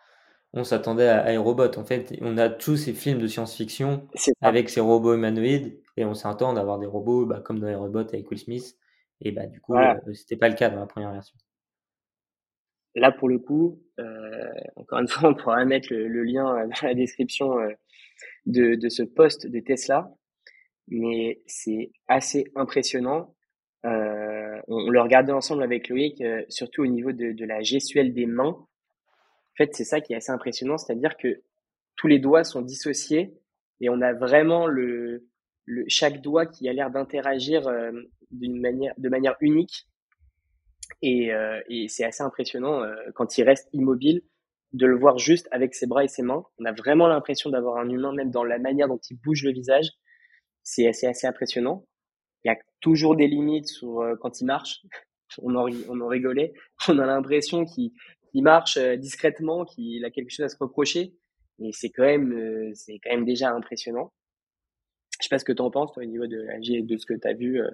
on 0.54 0.64
s'attendait 0.64 1.08
à 1.08 1.32
iRobot. 1.32 1.76
En 1.76 1.84
fait, 1.84 2.16
on 2.20 2.38
a 2.38 2.48
tous 2.48 2.76
ces 2.76 2.92
films 2.92 3.18
de 3.18 3.26
science-fiction 3.26 4.08
avec 4.40 4.68
ces 4.70 4.80
robots 4.80 5.14
humanoïdes 5.14 5.78
et 5.96 6.04
on 6.04 6.14
s'attend 6.14 6.54
d'avoir 6.54 6.78
des 6.78 6.86
robots 6.86 7.26
bah, 7.26 7.40
comme 7.40 7.60
dans 7.60 7.68
iRobot 7.68 8.00
avec 8.00 8.30
Will 8.30 8.38
Smith. 8.38 8.76
Et 9.20 9.32
bah, 9.32 9.46
du 9.46 9.60
coup, 9.60 9.74
ce 9.74 9.80
euh, 9.80 10.14
c'était 10.14 10.36
pas 10.36 10.48
le 10.48 10.54
cas 10.54 10.70
dans 10.70 10.80
la 10.80 10.86
première 10.86 11.12
version. 11.12 11.36
Là, 12.94 13.12
pour 13.12 13.28
le 13.28 13.38
coup, 13.38 13.82
euh, 13.98 14.52
encore 14.76 15.00
une 15.00 15.08
fois, 15.08 15.30
on 15.30 15.34
pourra 15.34 15.64
mettre 15.64 15.88
le, 15.90 16.22
lien 16.24 16.66
dans 16.66 16.86
la 16.86 16.94
description 16.94 17.56
de, 18.46 18.74
de 18.74 18.88
ce 18.88 19.02
poste 19.02 19.46
de 19.46 19.60
Tesla, 19.60 20.10
mais 20.88 21.42
c'est 21.46 21.90
assez 22.06 22.50
impressionnant. 22.54 23.34
Euh, 23.84 24.37
on, 24.66 24.90
le 24.90 25.00
regardait 25.00 25.32
ensemble 25.32 25.62
avec 25.62 25.88
Loïc, 25.88 26.22
surtout 26.48 26.82
au 26.82 26.86
niveau 26.86 27.12
de, 27.12 27.44
la 27.44 27.62
gestuelle 27.62 28.12
des 28.12 28.26
mains 28.26 28.56
fait, 29.58 29.74
c'est 29.74 29.84
ça 29.84 30.00
qui 30.00 30.12
est 30.12 30.16
assez 30.16 30.30
impressionnant, 30.30 30.78
c'est-à-dire 30.78 31.16
que 31.16 31.42
tous 31.96 32.06
les 32.06 32.20
doigts 32.20 32.44
sont 32.44 32.62
dissociés 32.62 33.34
et 33.80 33.90
on 33.90 34.00
a 34.00 34.12
vraiment 34.12 34.66
le, 34.66 35.26
chaque 35.88 36.22
doigt 36.22 36.46
qui 36.46 36.68
a 36.68 36.72
l'air 36.72 36.90
d'interagir 36.90 37.66
euh, 37.66 37.90
d'une 38.30 38.60
manière, 38.60 38.94
de 38.96 39.08
manière 39.08 39.36
unique. 39.40 39.86
Et, 41.02 41.32
euh, 41.34 41.60
c'est 41.88 42.04
assez 42.04 42.22
impressionnant 42.22 42.82
euh, 42.82 42.94
quand 43.14 43.36
il 43.36 43.42
reste 43.42 43.68
immobile 43.72 44.22
de 44.72 44.86
le 44.86 44.96
voir 44.96 45.18
juste 45.18 45.48
avec 45.50 45.74
ses 45.74 45.86
bras 45.86 46.04
et 46.04 46.08
ses 46.08 46.22
mains. 46.22 46.44
On 46.58 46.64
a 46.64 46.72
vraiment 46.72 47.08
l'impression 47.08 47.50
d'avoir 47.50 47.78
un 47.78 47.88
humain, 47.88 48.12
même 48.12 48.30
dans 48.30 48.44
la 48.44 48.58
manière 48.58 48.88
dont 48.88 49.00
il 49.10 49.16
bouge 49.16 49.42
le 49.44 49.52
visage. 49.52 49.88
C'est 50.62 50.86
assez 50.86 51.26
impressionnant. 51.26 51.86
Il 52.44 52.48
y 52.48 52.50
a 52.50 52.58
toujours 52.80 53.16
des 53.16 53.26
limites 53.26 53.68
sur 53.68 54.04
quand 54.20 54.40
il 54.40 54.46
marche. 54.46 54.82
On 55.42 55.54
en, 55.56 55.68
on 55.90 56.06
rigolait. 56.06 56.54
On 56.88 56.98
a 56.98 57.04
l'impression 57.04 57.66
qu'il 57.66 57.92
il 58.34 58.42
marche 58.42 58.76
euh, 58.76 58.96
discrètement, 58.96 59.64
qu'il 59.64 60.04
a 60.04 60.10
quelque 60.10 60.30
chose 60.30 60.44
à 60.44 60.48
se 60.48 60.56
reprocher. 60.58 61.14
Et 61.60 61.72
c'est 61.72 61.90
quand 61.90 62.04
même, 62.04 62.32
euh, 62.32 62.70
c'est 62.74 62.98
quand 63.02 63.10
même 63.10 63.24
déjà 63.24 63.50
impressionnant. 63.50 64.12
Je 65.20 65.24
sais 65.24 65.28
pas 65.28 65.38
ce 65.38 65.44
que 65.44 65.52
tu 65.52 65.62
en 65.62 65.70
penses, 65.70 65.92
toi, 65.92 66.02
au 66.02 66.06
niveau 66.06 66.26
de 66.26 66.96
ce 66.96 67.06
que 67.06 67.14
tu 67.14 67.26
as 67.26 67.32
vu. 67.32 67.60
Euh. 67.60 67.70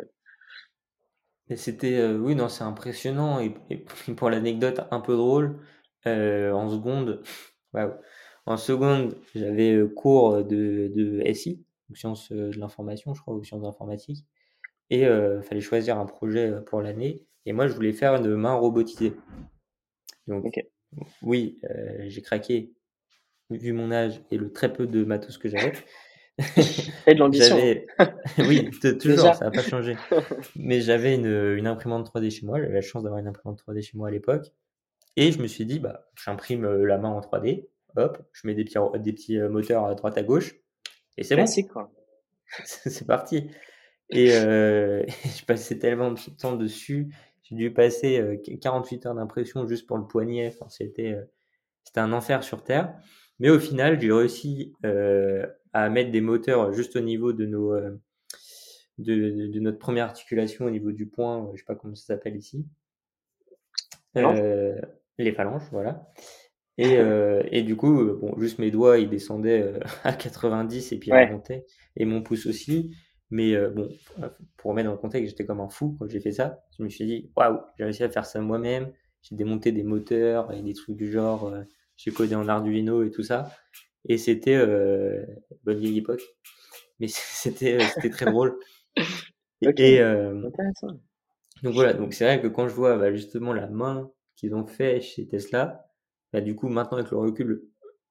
C'était, 1.56 2.02
oui, 2.06 2.34
non, 2.34 2.48
c'est 2.48 2.64
impressionnant. 2.64 3.40
Et, 3.40 3.52
pour 4.16 4.30
l'anecdote 4.30 4.80
un 4.90 5.00
peu 5.00 5.14
drôle, 5.14 5.60
en 6.06 6.70
seconde, 6.70 7.22
en 8.46 8.56
seconde, 8.56 9.14
j'avais 9.34 9.78
cours 9.94 10.42
de, 10.42 11.22
SI, 11.34 11.62
sciences 11.92 12.32
de 12.32 12.58
l'information, 12.58 13.12
je 13.12 13.20
crois, 13.20 13.34
ou 13.34 13.44
sciences 13.44 13.64
informatiques. 13.64 14.24
Et 14.90 15.00
il 15.02 15.42
fallait 15.42 15.60
choisir 15.60 15.98
un 15.98 16.06
projet 16.06 16.52
pour 16.66 16.80
l'année. 16.80 17.24
Et 17.46 17.52
moi, 17.52 17.66
je 17.66 17.74
voulais 17.74 17.92
faire 17.92 18.14
une 18.16 18.34
main 18.36 18.54
robotisée. 18.54 19.14
Donc, 20.26 20.58
oui, 21.22 21.60
euh, 21.64 22.04
j'ai 22.06 22.22
craqué 22.22 22.72
vu 23.50 23.72
mon 23.72 23.92
âge 23.92 24.22
et 24.30 24.38
le 24.38 24.52
très 24.52 24.72
peu 24.72 24.86
de 24.86 25.04
matos 25.04 25.38
que 25.38 25.48
j'avais. 25.48 25.72
et 27.06 27.14
de 27.14 27.18
l'ambition. 27.18 27.56
oui, 28.38 28.70
toujours, 29.00 29.34
ça 29.34 29.44
n'a 29.44 29.50
pas 29.50 29.62
changé. 29.62 29.96
Mais 30.56 30.80
j'avais 30.80 31.14
une, 31.14 31.26
une, 31.26 31.66
imprimante 31.66 32.10
3D 32.12 32.30
chez 32.30 32.46
moi. 32.46 32.58
J'avais 32.60 32.72
la 32.72 32.80
chance 32.80 33.02
d'avoir 33.02 33.20
une 33.20 33.28
imprimante 33.28 33.62
3D 33.66 33.82
chez 33.82 33.96
moi 33.96 34.08
à 34.08 34.10
l'époque. 34.10 34.52
Et 35.16 35.30
je 35.30 35.40
me 35.40 35.46
suis 35.46 35.66
dit, 35.66 35.78
bah, 35.78 36.08
j'imprime 36.16 36.66
la 36.66 36.98
main 36.98 37.10
en 37.10 37.20
3D. 37.20 37.68
Hop, 37.96 38.18
je 38.32 38.46
mets 38.46 38.54
des 38.54 38.64
petits, 38.64 38.78
des 38.98 39.12
petits 39.12 39.38
moteurs 39.38 39.84
à 39.84 39.94
droite 39.94 40.18
à 40.18 40.22
gauche. 40.22 40.56
Et 41.16 41.22
c'est 41.22 41.36
bon. 41.36 41.44
quoi. 41.72 41.92
c'est 42.64 43.06
parti. 43.06 43.50
Et 44.14 44.32
euh, 44.32 45.04
je 45.24 45.44
passais 45.44 45.78
tellement 45.78 46.12
de 46.12 46.20
temps 46.38 46.56
dessus. 46.56 47.14
J'ai 47.42 47.56
dû 47.56 47.72
passer 47.72 48.40
48 48.62 49.06
heures 49.06 49.14
d'impression 49.14 49.66
juste 49.68 49.86
pour 49.86 49.98
le 49.98 50.06
poignet. 50.06 50.48
Enfin, 50.48 50.70
c'était, 50.70 51.14
c'était 51.82 52.00
un 52.00 52.14
enfer 52.14 52.42
sur 52.42 52.64
Terre. 52.64 52.94
Mais 53.38 53.50
au 53.50 53.58
final, 53.58 54.00
j'ai 54.00 54.10
réussi 54.10 54.72
à 55.74 55.90
mettre 55.90 56.10
des 56.10 56.22
moteurs 56.22 56.72
juste 56.72 56.96
au 56.96 57.00
niveau 57.00 57.34
de 57.34 57.44
nos, 57.44 57.74
de, 58.98 59.48
de, 59.48 59.60
notre 59.60 59.78
première 59.78 60.06
articulation 60.06 60.66
au 60.66 60.70
niveau 60.70 60.92
du 60.92 61.06
point. 61.06 61.50
je 61.52 61.58
sais 61.58 61.64
pas 61.66 61.74
comment 61.74 61.94
ça 61.94 62.14
s'appelle 62.14 62.36
ici. 62.36 62.66
Euh, 64.16 64.80
les 65.18 65.32
phalanges, 65.32 65.68
voilà. 65.72 66.12
Et, 66.76 66.96
euh, 66.98 67.42
et 67.50 67.62
du 67.62 67.76
coup, 67.76 68.04
bon, 68.14 68.38
juste 68.38 68.58
mes 68.58 68.70
doigts, 68.70 68.98
ils 68.98 69.08
descendaient 69.08 69.74
à 70.04 70.12
90 70.12 70.92
et 70.92 70.98
puis 70.98 71.10
ils 71.10 71.26
remontaient. 71.26 71.66
Et 71.96 72.04
mon 72.04 72.22
pouce 72.22 72.46
aussi. 72.46 72.96
Mais 73.34 73.56
euh, 73.56 73.68
bon, 73.68 73.88
pour 74.56 74.70
remettre 74.70 74.86
dans 74.86 74.92
le 74.92 74.98
contexte, 75.00 75.30
j'étais 75.30 75.44
comme 75.44 75.58
un 75.58 75.68
fou 75.68 75.96
quand 75.98 76.08
j'ai 76.08 76.20
fait 76.20 76.30
ça. 76.30 76.62
Je 76.78 76.84
me 76.84 76.88
suis 76.88 77.04
dit, 77.04 77.32
waouh, 77.36 77.58
j'ai 77.76 77.82
réussi 77.82 78.04
à 78.04 78.08
faire 78.08 78.26
ça 78.26 78.40
moi-même. 78.40 78.92
J'ai 79.22 79.34
démonté 79.34 79.72
des 79.72 79.82
moteurs 79.82 80.52
et 80.52 80.62
des 80.62 80.72
trucs 80.72 80.94
du 80.94 81.10
genre. 81.10 81.48
Euh, 81.48 81.64
j'ai 81.96 82.12
codé 82.12 82.36
en 82.36 82.46
Arduino 82.46 83.02
et 83.02 83.10
tout 83.10 83.24
ça. 83.24 83.50
Et 84.04 84.18
c'était 84.18 84.54
euh, 84.54 85.26
bonne 85.64 85.78
vieille 85.78 85.98
époque. 85.98 86.22
Mais 87.00 87.08
c'était 87.10 87.80
c'était 87.80 88.10
très 88.10 88.26
drôle. 88.26 88.56
et, 89.62 89.98
donc 91.64 91.74
voilà, 91.74 91.92
donc 91.92 92.14
c'est 92.14 92.26
vrai 92.26 92.40
que 92.40 92.46
quand 92.46 92.68
je 92.68 92.74
vois 92.74 92.96
bah, 92.96 93.12
justement 93.12 93.52
la 93.52 93.66
main 93.66 94.12
qu'ils 94.36 94.54
ont 94.54 94.64
fait 94.66 95.00
chez 95.00 95.26
Tesla, 95.26 95.90
bah, 96.32 96.40
du 96.40 96.54
coup 96.54 96.68
maintenant 96.68 96.98
avec 96.98 97.10
le 97.10 97.16
recul, 97.16 97.64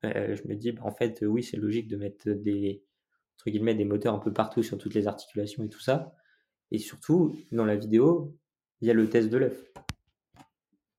je 0.03 0.47
me 0.49 0.55
dis 0.55 0.73
bah, 0.73 0.81
en 0.83 0.91
fait 0.91 1.23
oui 1.25 1.43
c'est 1.43 1.55
logique 1.55 1.87
de 1.87 1.95
mettre 1.95 2.29
des 2.29 2.83
entre 3.43 3.51
guillemets, 3.51 3.75
des 3.75 3.83
moteurs 3.83 4.13
un 4.13 4.19
peu 4.19 4.31
partout 4.31 4.63
sur 4.63 4.77
toutes 4.77 4.93
les 4.93 5.05
articulations 5.05 5.65
et 5.65 5.69
tout 5.69 5.81
ça. 5.81 6.15
Et 6.71 6.77
surtout, 6.77 7.35
dans 7.51 7.65
la 7.65 7.75
vidéo, 7.75 8.37
il 8.79 8.87
y 8.87 8.91
a 8.91 8.93
le 8.93 9.09
test 9.09 9.29
de 9.29 9.37
l'œuf. 9.37 9.73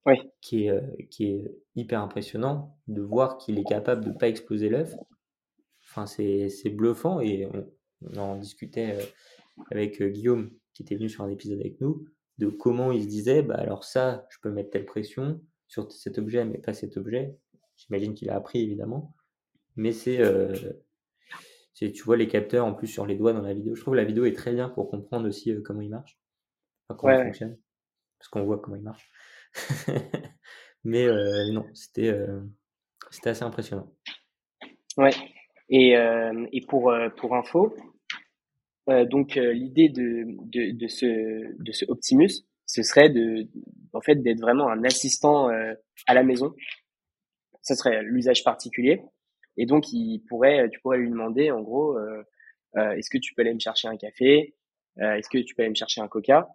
Oui. 0.04 0.16
Qui 0.42 0.66
est, 0.66 0.70
euh, 0.70 0.82
qui 1.10 1.24
est 1.28 1.50
hyper 1.74 2.02
impressionnant 2.02 2.78
de 2.86 3.00
voir 3.00 3.38
qu'il 3.38 3.58
est 3.58 3.64
capable 3.64 4.04
de 4.04 4.10
ne 4.10 4.18
pas 4.18 4.28
exploser 4.28 4.68
l'œuf. 4.68 4.94
Enfin, 5.88 6.04
c'est, 6.04 6.68
bluffant 6.68 7.20
et 7.20 7.46
on, 7.46 8.18
en 8.18 8.36
discutait 8.36 8.98
euh, 9.00 9.04
avec 9.70 10.02
euh, 10.02 10.10
Guillaume 10.10 10.50
qui 10.74 10.82
était 10.82 10.96
venu 10.96 11.08
sur 11.08 11.24
un 11.24 11.30
épisode 11.30 11.60
avec 11.60 11.80
nous 11.80 12.04
de 12.36 12.48
comment 12.48 12.92
il 12.92 13.04
se 13.04 13.08
disait 13.08 13.42
bah 13.42 13.54
alors 13.54 13.84
ça 13.84 14.26
je 14.28 14.38
peux 14.42 14.50
mettre 14.50 14.70
telle 14.70 14.84
pression 14.84 15.40
sur 15.68 15.90
cet 15.90 16.18
objet 16.18 16.44
mais 16.44 16.58
pas 16.58 16.74
cet 16.74 16.96
objet 16.96 17.38
j'imagine 17.76 18.12
qu'il 18.12 18.28
a 18.28 18.34
appris 18.34 18.60
évidemment 18.60 19.14
mais 19.76 19.92
c'est 19.92 20.18
tu 21.74 22.02
vois 22.04 22.16
les 22.16 22.28
capteurs 22.28 22.64
en 22.64 22.72
plus 22.72 22.86
sur 22.86 23.06
les 23.06 23.16
doigts 23.16 23.32
dans 23.32 23.42
la 23.42 23.52
vidéo. 23.52 23.74
Je 23.74 23.80
trouve 23.80 23.94
que 23.94 23.98
la 23.98 24.04
vidéo 24.04 24.24
est 24.24 24.32
très 24.32 24.52
bien 24.52 24.68
pour 24.68 24.88
comprendre 24.88 25.28
aussi 25.28 25.50
euh, 25.50 25.60
comment 25.62 25.80
il 25.80 25.90
marche, 25.90 26.18
comment 26.88 27.18
il 27.18 27.24
fonctionne, 27.24 27.58
parce 28.18 28.28
qu'on 28.28 28.44
voit 28.44 28.58
comment 28.60 28.76
il 28.76 28.82
marche. 28.82 29.10
Mais 30.84 31.06
euh, 31.06 31.50
non, 31.52 31.66
c'était 31.74 32.10
euh, 32.10 32.40
c'était 33.10 33.30
assez 33.30 33.42
impressionnant. 33.42 33.92
Ouais. 34.96 35.10
Et, 35.70 35.94
et 36.52 36.60
pour 36.68 36.94
pour 37.16 37.34
info, 37.34 37.74
donc 38.86 39.36
l'idée 39.36 39.88
de, 39.88 40.24
de, 40.44 40.76
de 40.76 40.88
ce 40.88 41.56
de 41.58 41.72
ce 41.72 41.86
Optimus, 41.88 42.44
ce 42.66 42.82
serait 42.82 43.08
de 43.08 43.48
en 43.94 44.02
fait 44.02 44.16
d'être 44.16 44.40
vraiment 44.40 44.68
un 44.68 44.84
assistant 44.84 45.48
à 45.48 46.14
la 46.14 46.22
maison. 46.22 46.54
Ce 47.62 47.74
serait 47.74 48.02
l'usage 48.02 48.44
particulier. 48.44 49.02
Et 49.56 49.66
donc, 49.66 49.92
il 49.92 50.20
pourrait, 50.28 50.68
tu 50.70 50.80
pourrais 50.80 50.98
lui 50.98 51.10
demander, 51.10 51.50
en 51.50 51.62
gros, 51.62 51.96
euh, 51.96 52.22
euh, 52.76 52.92
est-ce 52.92 53.08
que 53.10 53.18
tu 53.18 53.34
peux 53.34 53.42
aller 53.42 53.54
me 53.54 53.60
chercher 53.60 53.88
un 53.88 53.96
café 53.96 54.54
euh, 54.98 55.14
Est-ce 55.14 55.28
que 55.28 55.38
tu 55.38 55.54
peux 55.54 55.62
aller 55.62 55.70
me 55.70 55.76
chercher 55.76 56.00
un 56.00 56.08
coca? 56.08 56.48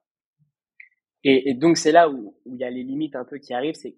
Et, 1.24 1.50
et, 1.50 1.54
donc, 1.54 1.78
c'est 1.78 1.92
là 1.92 2.10
où, 2.10 2.36
où, 2.46 2.56
il 2.56 2.60
y 2.60 2.64
a 2.64 2.70
les 2.70 2.84
limites 2.84 3.16
un 3.16 3.26
peu 3.26 3.38
qui 3.38 3.54
arrivent. 3.54 3.76
C'est 3.76 3.96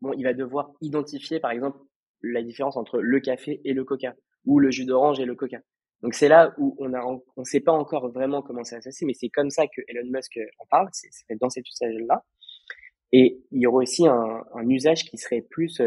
bon, 0.00 0.12
il 0.16 0.24
va 0.24 0.34
devoir 0.34 0.72
identifier, 0.80 1.40
par 1.40 1.50
exemple, 1.50 1.78
la 2.22 2.42
différence 2.42 2.76
entre 2.76 3.00
le 3.00 3.20
café 3.20 3.60
et 3.64 3.72
le 3.72 3.84
coca, 3.84 4.14
ou 4.44 4.58
le 4.58 4.70
jus 4.70 4.84
d'orange 4.84 5.18
et 5.20 5.24
le 5.24 5.34
coca. 5.34 5.60
Donc, 6.02 6.14
c'est 6.14 6.28
là 6.28 6.52
où 6.58 6.76
on 6.78 6.92
a, 6.94 7.02
on 7.36 7.44
sait 7.44 7.60
pas 7.60 7.72
encore 7.72 8.10
vraiment 8.10 8.42
comment 8.42 8.64
ça 8.64 8.80
se 8.80 8.88
passer, 8.88 9.06
mais 9.06 9.14
c'est 9.14 9.28
comme 9.28 9.50
ça 9.50 9.66
que 9.66 9.82
Elon 9.88 10.10
Musk 10.10 10.38
en 10.58 10.66
parle. 10.66 10.88
C'est 10.92 11.38
dans 11.40 11.48
cet 11.48 11.68
usage-là. 11.68 12.24
Et 13.12 13.40
il 13.50 13.60
y 13.60 13.66
aurait 13.66 13.84
aussi 13.84 14.06
un, 14.06 14.42
un 14.54 14.68
usage 14.68 15.04
qui 15.04 15.16
serait 15.16 15.42
plus 15.42 15.80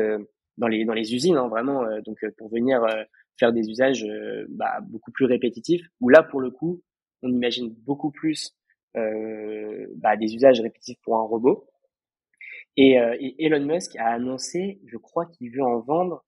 dans 0.57 0.67
les 0.67 0.85
dans 0.85 0.93
les 0.93 1.13
usines 1.13 1.37
hein, 1.37 1.47
vraiment 1.47 1.83
euh, 1.83 2.01
donc 2.01 2.23
euh, 2.23 2.31
pour 2.37 2.49
venir 2.49 2.83
euh, 2.83 3.03
faire 3.37 3.51
des 3.51 3.69
usages 3.69 4.05
bah, 4.49 4.79
beaucoup 4.81 5.11
plus 5.11 5.25
répétitifs 5.25 5.85
où 5.99 6.09
là 6.09 6.23
pour 6.23 6.39
le 6.39 6.51
coup 6.51 6.81
on 7.21 7.29
imagine 7.29 7.73
beaucoup 7.85 8.11
plus 8.11 8.55
bah, 8.93 10.15
des 10.15 10.33
usages 10.35 10.61
répétitifs 10.61 11.01
pour 11.03 11.17
un 11.17 11.23
robot. 11.23 11.67
Et, 12.77 12.91
et, 12.93 13.45
Elon 13.45 13.65
Musk 13.65 13.97
a 13.97 14.07
annoncé 14.07 14.79
je 14.85 14.95
crois 14.95 15.25
qu'il 15.25 15.51
veut 15.51 15.63
en 15.63 15.81
vendre 15.81 16.23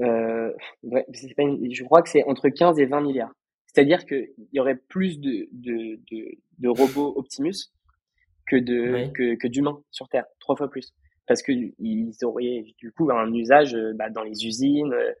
euh, 0.00 0.52
je 0.82 1.84
crois 1.84 2.02
que 2.02 2.08
c'est 2.08 2.24
entre 2.24 2.48
15 2.48 2.78
et 2.78 2.86
20 2.86 3.00
milliards. 3.02 3.32
C'est-à-dire 3.66 4.04
qu'il 4.04 4.32
y 4.52 4.58
aurait 4.58 4.78
plus 4.88 5.20
de, 5.20 5.48
de, 5.52 6.00
de, 6.10 6.38
de 6.58 6.68
robots 6.68 7.12
Optimus 7.16 7.70
que 8.46 8.56
de 8.56 9.12
que, 9.12 9.36
que 9.36 9.46
d'humains 9.46 9.80
sur 9.90 10.08
Terre 10.08 10.26
trois 10.40 10.56
fois 10.56 10.68
plus 10.68 10.92
parce 11.26 11.42
qu'ils 11.42 12.14
auraient 12.22 12.64
du 12.78 12.92
coup 12.92 13.10
un 13.10 13.32
usage 13.32 13.74
euh, 13.74 13.92
bah, 13.94 14.10
dans 14.10 14.22
les 14.22 14.46
usines. 14.46 14.92
Euh, 14.92 15.12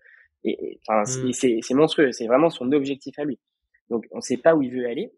et, 0.44 0.80
enfin, 0.88 1.02
mmh. 1.02 1.32
c'est 1.32 1.74
monstrueux. 1.74 2.12
C'est 2.12 2.26
vraiment 2.26 2.50
son 2.50 2.72
objectif 2.72 3.18
à 3.18 3.24
lui. 3.24 3.38
Donc, 3.90 4.06
on 4.12 4.16
ne 4.16 4.22
sait 4.22 4.38
pas 4.38 4.54
où 4.54 4.62
il 4.62 4.72
veut 4.72 4.86
aller. 4.86 5.12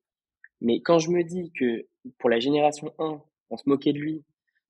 Mais 0.61 0.81
quand 0.81 0.99
je 0.99 1.11
me 1.11 1.23
dis 1.23 1.53
que 1.59 1.87
pour 2.19 2.31
la 2.31 2.41
génération 2.41 2.93
1, 2.99 3.21
on 3.51 3.57
se 3.57 3.69
moquait 3.69 3.93
de 3.93 3.99
lui 3.99 4.25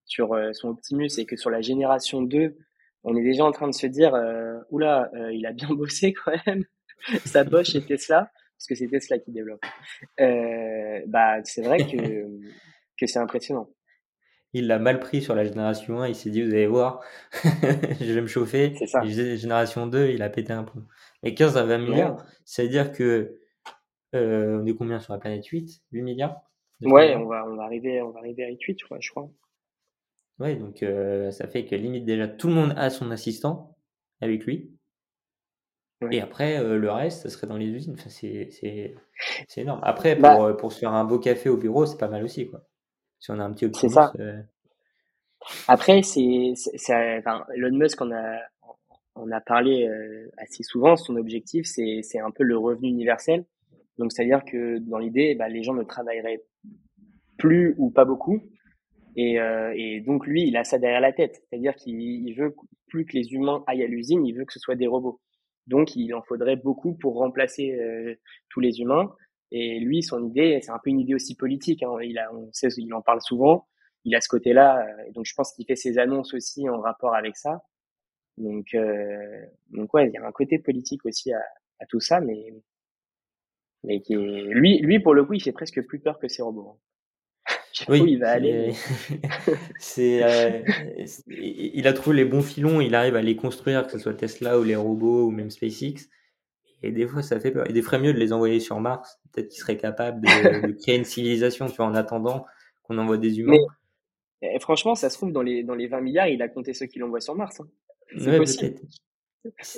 sur 0.05 0.33
euh, 0.35 0.53
son 0.53 0.69
Optimus 0.71 1.11
et 1.19 1.27
que 1.27 1.37
sur 1.37 1.51
la 1.51 1.61
génération 1.61 2.23
2, 2.23 2.57
on 3.05 3.17
est 3.17 3.23
déjà 3.23 3.45
en 3.45 3.53
train 3.53 3.69
de 3.69 3.75
se 3.75 3.87
dire, 3.87 4.15
euh, 4.15 4.59
oula, 4.71 5.11
euh, 5.15 5.33
il 5.33 5.47
a 5.47 5.53
bien 5.53 5.69
bossé 5.71 6.13
quand 6.13 6.33
même, 6.47 6.65
sa 7.25 7.45
poche 7.45 7.71
chez 7.71 7.85
Tesla, 7.85 8.31
parce 8.57 8.67
que 8.69 8.75
c'est 8.75 8.89
Tesla 8.89 9.19
qui 9.19 9.33
développe. 9.33 9.65
Euh, 10.21 11.01
bah, 11.07 11.43
c'est 11.45 11.63
vrai 11.63 11.79
que, 11.79 12.27
que 12.99 13.07
c'est 13.07 13.19
impressionnant. 13.19 13.69
Il 14.55 14.67
l'a 14.67 14.79
mal 14.79 15.01
pris 15.01 15.23
sur 15.23 15.35
la 15.35 15.45
génération 15.45 16.01
1, 16.01 16.09
il 16.09 16.15
s'est 16.15 16.29
dit, 16.29 16.43
vous 16.43 16.53
allez 16.53 16.67
voir, 16.67 17.01
je 17.33 18.13
vais 18.13 18.21
me 18.21 18.27
chauffer. 18.27 18.75
C'est 18.79 18.87
ça. 18.87 19.03
Et 19.05 19.37
génération 19.37 19.87
2, 19.87 20.11
il 20.11 20.23
a 20.23 20.29
pété 20.29 20.53
un 20.53 20.65
peu. 20.65 20.81
Et 21.23 21.35
15 21.35 21.57
à 21.57 21.65
20 21.65 21.79
milliards, 21.79 22.27
c'est-à-dire 22.45 22.93
que 22.93 23.39
euh, 24.15 24.61
on 24.61 24.67
est 24.67 24.75
combien 24.75 25.01
sur 25.01 25.15
la 25.15 25.19
planète 25.19 25.47
8 25.47 25.83
8 25.91 26.03
milliards? 26.03 26.43
Ouais, 26.83 27.15
on 27.17 27.27
va, 27.27 27.47
on 27.47 27.57
va 27.57 27.63
arriver, 27.63 28.03
on 28.03 28.11
va 28.11 28.19
arriver 28.19 28.45
à 28.45 28.51
8, 28.51 28.79
je 28.79 28.85
crois. 28.85 28.99
Je 29.01 29.11
crois. 29.11 29.31
Ouais, 30.39 30.57
donc 30.57 30.83
euh, 30.83 31.31
ça 31.31 31.47
fait 31.47 31.65
que 31.65 31.75
limite 31.75 32.05
déjà 32.05 32.27
tout 32.27 32.49
le 32.49 32.55
monde 32.55 32.75
a 32.77 32.91
son 32.91 33.11
assistant 33.11 33.77
avec 34.21 34.45
lui. 34.45 34.71
Et 36.11 36.21
après, 36.21 36.59
euh, 36.59 36.79
le 36.79 36.91
reste, 36.91 37.23
ça 37.23 37.31
serait 37.31 37.47
dans 37.47 37.57
les 37.57 37.67
usines. 37.67 37.95
Enfin, 37.95 38.11
c'est, 38.11 38.97
énorme. 39.57 39.81
Après, 39.85 40.17
pour, 40.17 40.23
bah 40.23 40.55
pour 40.55 40.73
se 40.73 40.81
faire 40.81 40.93
un 40.93 41.05
beau 41.05 41.21
café 41.21 41.49
au 41.49 41.57
bureau, 41.57 41.87
c'est 41.87 41.97
pas 41.97 42.09
mal 42.09 42.25
aussi, 42.25 42.49
quoi. 42.49 42.65
Si 43.23 43.31
on 43.31 43.39
a 43.39 43.45
un 43.45 43.53
petit 43.53 43.67
optimisme. 43.67 43.89
C'est 43.89 43.95
ça. 43.95 44.13
Euh. 44.19 44.43
Après, 45.69 46.03
c'est, 46.03 46.53
enfin, 47.19 47.45
Elon 47.55 47.77
Musk, 47.77 48.01
on 48.01 48.11
a, 48.13 48.39
on 49.15 49.31
a 49.31 49.41
parlé 49.41 49.89
assez 50.37 50.63
souvent. 50.63 50.97
Son 50.97 51.17
objectif, 51.17 51.67
c'est, 51.67 52.01
c'est 52.03 52.19
un 52.19 52.31
peu 52.33 52.43
le 52.43 52.59
revenu 52.59 52.89
universel. 52.89 53.45
Donc, 53.99 54.13
c'est-à-dire 54.13 54.45
que 54.45 54.79
dans 54.79 54.99
l'idée, 54.99 55.35
bah, 55.37 55.49
les 55.49 55.63
gens 55.63 55.75
ne 55.75 55.85
travailleraient 55.85 56.43
plus 57.39 57.75
ou 57.79 57.91
pas 57.91 58.05
beaucoup. 58.05 58.41
Et, 59.17 59.41
euh, 59.41 59.73
et, 59.77 60.01
donc 60.01 60.27
lui, 60.27 60.47
il 60.47 60.57
a 60.57 60.65
ça 60.65 60.79
derrière 60.79 61.01
la 61.01 61.13
tête, 61.13 61.43
c'est-à-dire 61.49 61.75
qu'il 61.75 62.35
veut 62.35 62.55
plus 62.89 63.05
que 63.05 63.17
les 63.17 63.33
humains 63.33 63.63
aillent 63.67 63.83
à 63.83 63.87
l'usine, 63.87 64.25
il 64.25 64.35
veut 64.35 64.45
que 64.45 64.53
ce 64.53 64.59
soit 64.59 64.75
des 64.75 64.87
robots. 64.87 65.21
Donc 65.67 65.95
il 65.97 66.15
en 66.15 66.23
faudrait 66.23 66.57
beaucoup 66.57 66.95
pour 66.95 67.19
remplacer 67.19 67.73
euh, 67.73 68.15
tous 68.49 68.61
les 68.61 68.81
humains. 68.81 69.13
Et 69.55 69.79
lui, 69.81 70.03
son 70.03 70.27
idée, 70.27 70.61
c'est 70.63 70.71
un 70.71 70.81
peu 70.83 70.89
une 70.89 70.99
idée 70.99 71.15
aussi 71.15 71.37
politique. 71.37 71.83
Hein. 71.83 71.93
Il 72.03 72.19
a, 72.19 72.33
on 72.35 72.51
sait, 72.53 72.69
il 72.79 72.93
en 72.95 73.03
parle 73.03 73.21
souvent. 73.21 73.69
Il 74.05 74.15
a 74.17 74.21
ce 74.21 74.29
côté-là. 74.29 74.85
Euh, 74.85 75.13
donc 75.13 75.27
je 75.27 75.35
pense 75.35 75.53
qu'il 75.53 75.67
fait 75.67 75.77
ses 75.77 75.99
annonces 75.99 76.33
aussi 76.33 76.69
en 76.69 76.81
rapport 76.81 77.15
avec 77.15 77.37
ça. 77.37 77.63
Donc, 78.39 78.75
euh, 78.75 79.45
donc 79.71 79.93
ouais, 79.93 80.09
il 80.09 80.13
y 80.15 80.17
a 80.17 80.27
un 80.27 80.33
côté 80.33 80.59
politique 80.59 81.05
aussi 81.05 81.33
à, 81.35 81.43
à 81.81 81.87
tout 81.87 82.01
ça, 82.01 82.21
mais 82.21 82.55
mais 83.85 84.01
qui 84.01 84.15
est... 84.15 84.17
lui, 84.17 84.79
lui 84.79 85.01
pour 85.01 85.13
le 85.13 85.25
coup, 85.25 85.35
il 85.35 85.43
fait 85.43 85.53
presque 85.53 85.85
plus 85.87 86.01
peur 86.01 86.19
que 86.19 86.29
ses 86.29 86.41
robots. 86.43 86.71
Hein 86.71 86.79
oui, 87.89 88.05
il 88.07 88.19
va 88.19 88.31
aller. 88.31 88.73
c'est, 89.79 90.23
euh, 90.23 90.63
il 91.27 91.87
a 91.87 91.93
trouvé 91.93 92.17
les 92.17 92.25
bons 92.25 92.43
filons, 92.43 92.81
il 92.81 92.95
arrive 92.95 93.17
à 93.17 93.23
les 93.23 93.37
construire, 93.37 93.87
que 93.87 93.93
ce 93.93 93.99
soit 93.99 94.15
Tesla 94.15 94.59
ou 94.59 94.63
les 94.63 94.77
robots 94.77 95.27
ou 95.27 95.31
même 95.31 95.51
SpaceX. 95.51 96.09
Et 96.83 96.93
des 96.93 97.07
fois, 97.07 97.23
ça 97.23 97.39
fait 97.39 97.51
peur. 97.51 97.67
Il 97.69 97.83
ferait 97.83 98.01
mieux 98.01 98.13
de 98.13 98.19
les 98.19 98.33
envoyer 98.33 98.61
sur 98.61 98.81
Mars. 98.81 99.21
Peut-être 99.33 99.49
qu'il 99.49 99.61
serait 99.61 99.77
capable 99.77 100.21
de, 100.23 100.73
créer 100.73 100.97
une 100.97 101.05
civilisation, 101.05 101.67
tu 101.67 101.77
vois, 101.77 101.87
en 101.87 101.95
attendant 101.95 102.47
qu'on 102.83 102.99
envoie 102.99 103.19
des 103.19 103.39
humains. 103.39 103.57
Mais, 104.41 104.55
eh, 104.57 104.61
franchement, 104.61 104.95
ça 104.95 105.09
se 105.11 105.17
trouve, 105.17 105.33
dans 105.33 105.43
les, 105.43 105.63
dans 105.63 105.75
les 105.75 105.87
20 105.87 106.01
milliards, 106.01 106.29
il 106.29 106.43
a 106.43 106.49
compté 106.49 106.75
ceux 106.75 106.87
qu'il 106.87 107.03
envoie 107.05 107.21
sur 107.21 107.35
Mars. 107.35 107.61
Hein. 107.61 107.69
C'est 108.19 108.37
possible. 108.37 108.81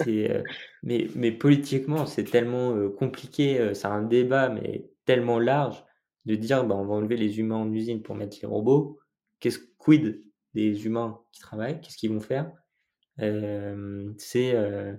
Euh, 0.06 0.42
mais, 0.82 1.06
mais 1.14 1.32
politiquement, 1.32 2.04
c'est 2.04 2.24
tellement 2.24 2.74
euh, 2.74 2.90
compliqué. 2.90 3.70
c'est 3.74 3.86
un 3.86 4.02
débat, 4.02 4.50
mais 4.50 4.90
tellement 5.06 5.38
large 5.38 5.84
de 6.26 6.34
dire 6.34 6.64
bah, 6.64 6.74
on 6.74 6.84
va 6.84 6.94
enlever 6.94 7.16
les 7.16 7.38
humains 7.38 7.56
en 7.56 7.72
usine 7.72 8.02
pour 8.02 8.14
mettre 8.14 8.36
les 8.40 8.48
robots. 8.48 8.98
Qu'est-ce 9.40 9.58
quid 9.78 10.22
des 10.54 10.86
humains 10.86 11.20
qui 11.32 11.40
travaillent? 11.40 11.80
Qu'est-ce 11.80 11.96
qu'ils 11.96 12.12
vont 12.12 12.20
faire? 12.20 12.50
Euh, 13.20 14.12
C'est 14.18 14.54
euh, 14.54 14.94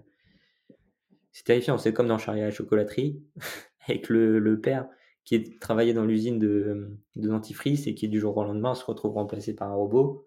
c'est 1.35 1.43
terrifiant. 1.43 1.77
C'est 1.77 1.91
comme 1.91 2.07
dans 2.07 2.17
Charlie 2.17 2.41
à 2.41 2.45
la 2.45 2.51
chocolaterie 2.51 3.21
avec 3.89 4.07
le, 4.07 4.39
le, 4.39 4.61
père 4.61 4.87
qui 5.25 5.57
travaillait 5.59 5.93
dans 5.93 6.05
l'usine 6.05 6.39
de, 6.39 6.97
de 7.17 7.27
dentifrice 7.27 7.87
et 7.87 7.93
qui 7.93 8.07
du 8.07 8.21
jour 8.21 8.37
au 8.37 8.43
lendemain 8.45 8.73
se 8.73 8.85
retrouve 8.85 9.15
remplacé 9.15 9.53
par 9.53 9.69
un 9.69 9.75
robot. 9.75 10.25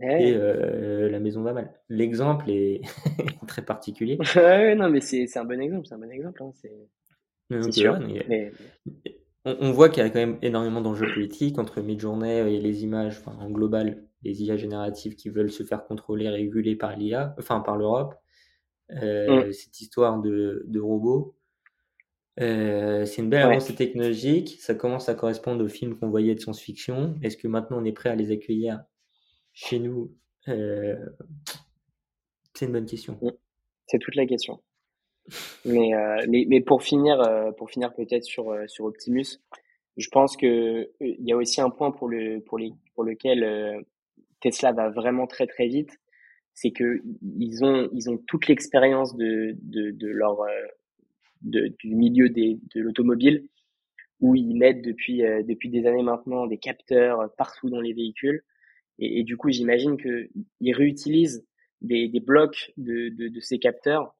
Et 0.00 0.32
euh, 0.34 1.10
la 1.10 1.20
maison 1.20 1.42
va 1.42 1.52
mal. 1.52 1.78
L'exemple 1.90 2.50
est 2.50 2.80
très 3.46 3.62
particulier. 3.62 4.18
ouais, 4.36 4.74
non, 4.74 4.88
mais 4.88 5.00
c'est 5.00 5.36
un 5.36 5.44
bon 5.44 5.60
exemple. 5.60 5.86
C'est 5.86 5.94
un 5.94 5.98
bon 5.98 6.10
exemple. 6.10 6.42
Hein, 6.42 6.50
c'est 6.54 7.72
sûr. 7.72 8.00
mais 8.00 8.52
on, 9.44 9.70
voit 9.70 9.90
qu'il 9.90 10.02
y 10.02 10.06
a 10.06 10.08
quand 10.08 10.18
même 10.18 10.38
énormément 10.40 10.80
d'enjeux 10.80 11.12
politiques 11.12 11.58
entre 11.58 11.82
Midjourney 11.82 12.38
et 12.38 12.58
les 12.58 12.84
images, 12.84 13.18
enfin, 13.20 13.36
en 13.38 13.50
global, 13.50 14.02
les 14.22 14.42
IA 14.42 14.56
génératives 14.56 15.14
qui 15.14 15.28
veulent 15.28 15.52
se 15.52 15.62
faire 15.62 15.84
contrôler, 15.84 16.28
réguler 16.30 16.74
par 16.74 16.96
l'IA, 16.96 17.34
enfin 17.38 17.60
par 17.60 17.76
l'Europe. 17.76 18.14
Euh, 19.00 19.48
mm. 19.48 19.52
Cette 19.52 19.80
histoire 19.80 20.20
de, 20.20 20.64
de 20.66 20.80
robots. 20.80 21.34
Euh, 22.40 23.04
c'est 23.04 23.22
une 23.22 23.28
belle 23.28 23.42
avancée 23.42 23.74
technologique. 23.74 24.56
Ça 24.60 24.74
commence 24.74 25.08
à 25.08 25.14
correspondre 25.14 25.64
aux 25.64 25.68
films 25.68 25.98
qu'on 25.98 26.08
voyait 26.08 26.34
de 26.34 26.40
science-fiction. 26.40 27.16
Est-ce 27.22 27.36
que 27.36 27.48
maintenant 27.48 27.78
on 27.80 27.84
est 27.84 27.92
prêt 27.92 28.10
à 28.10 28.14
les 28.14 28.30
accueillir 28.30 28.82
chez 29.52 29.78
nous? 29.78 30.14
Euh, 30.48 30.96
C'est 32.54 32.66
une 32.66 32.72
bonne 32.72 32.86
question. 32.86 33.18
Mm. 33.20 33.30
C'est 33.86 33.98
toute 33.98 34.16
la 34.16 34.26
question. 34.26 34.60
Mais, 35.64 35.94
euh, 35.94 36.24
mais, 36.28 36.46
mais 36.48 36.60
pour 36.60 36.82
finir, 36.82 37.20
euh, 37.20 37.52
pour 37.52 37.70
finir 37.70 37.94
peut-être 37.94 38.24
sur, 38.24 38.50
euh, 38.50 38.66
sur 38.66 38.86
Optimus, 38.86 39.40
je 39.96 40.08
pense 40.10 40.36
que 40.36 40.90
il 41.00 41.24
y 41.28 41.32
a 41.32 41.36
aussi 41.36 41.60
un 41.60 41.70
point 41.70 41.90
pour 41.90 42.08
le, 42.08 42.40
pour 42.40 42.58
les, 42.58 42.72
pour 42.94 43.04
lequel 43.04 43.84
Tesla 44.40 44.72
va 44.72 44.88
vraiment 44.88 45.26
très 45.26 45.46
très 45.46 45.66
vite, 45.66 46.00
c'est 46.54 46.70
que 46.70 47.02
ils 47.38 47.64
ont, 47.64 47.88
ils 47.92 48.10
ont 48.10 48.18
toute 48.18 48.46
l'expérience 48.48 49.16
de, 49.16 49.56
de, 49.62 49.90
de 49.90 50.08
leur, 50.08 50.38
de, 51.42 51.74
du 51.78 51.94
milieu 51.94 52.28
des, 52.28 52.58
de 52.74 52.80
l'automobile, 52.80 53.48
où 54.20 54.34
ils 54.34 54.56
mettent 54.56 54.82
depuis, 54.82 55.22
depuis 55.22 55.68
des 55.68 55.86
années 55.86 56.02
maintenant 56.02 56.46
des 56.46 56.58
capteurs 56.58 57.34
partout 57.36 57.70
dans 57.70 57.80
les 57.80 57.92
véhicules. 57.92 58.42
Et, 58.98 59.24
du 59.24 59.36
coup, 59.36 59.50
j'imagine 59.50 59.96
qu'ils 59.96 60.74
réutilisent 60.74 61.44
des, 61.80 62.08
des 62.08 62.20
blocs 62.20 62.72
de, 62.76 63.08
de, 63.08 63.28
de 63.28 63.40
ces 63.40 63.58
capteurs 63.58 64.14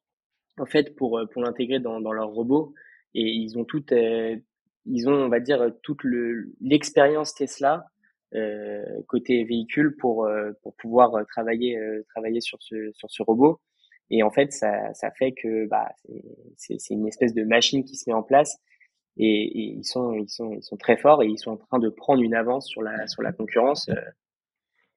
en 0.58 0.66
fait 0.66 0.94
pour 0.96 1.18
euh, 1.18 1.26
pour 1.26 1.42
l'intégrer 1.42 1.80
dans 1.80 2.00
dans 2.00 2.12
leur 2.12 2.28
robot 2.28 2.74
et 3.14 3.22
ils 3.22 3.58
ont 3.58 3.64
tout 3.64 3.84
euh, 3.92 4.36
ils 4.86 5.08
ont 5.08 5.14
on 5.14 5.28
va 5.28 5.40
dire 5.40 5.72
toute 5.82 6.02
le 6.02 6.52
l'expérience 6.60 7.34
Tesla 7.34 7.76
euh, 7.76 7.91
côté 9.06 9.44
véhicule 9.44 9.96
pour 9.96 10.24
euh, 10.24 10.52
pour 10.62 10.74
pouvoir 10.76 11.12
travailler 11.26 11.78
travailler 12.08 12.40
sur 12.40 12.58
ce 12.62 12.90
sur 12.92 13.10
ce 13.10 13.22
robot. 13.22 13.60
Et 14.10 14.22
en 14.22 14.30
fait 14.30 14.52
ça 14.52 14.92
ça 14.94 15.10
fait 15.10 15.32
que 15.32 15.66
bah 15.68 15.88
c'est 16.56 16.78
c'est 16.78 16.94
une 16.94 17.06
espèce 17.06 17.34
de 17.34 17.44
machine 17.44 17.84
qui 17.84 17.96
se 17.96 18.08
met 18.08 18.14
en 18.14 18.22
place. 18.22 18.58
Et, 19.18 19.24
et, 19.26 19.74
ils 19.76 19.84
sont 19.84 20.14
ils 20.14 20.30
sont 20.30 20.52
ils 20.52 20.62
sont 20.62 20.76
très 20.76 20.96
forts 20.96 21.22
et 21.22 21.26
ils 21.26 21.38
sont 21.38 21.50
en 21.50 21.56
train 21.58 21.78
de 21.78 21.90
prendre 21.90 22.22
une 22.22 22.34
avance 22.34 22.66
sur 22.66 22.82
la 22.82 23.06
sur 23.06 23.22
la 23.22 23.32
concurrence 23.32 23.90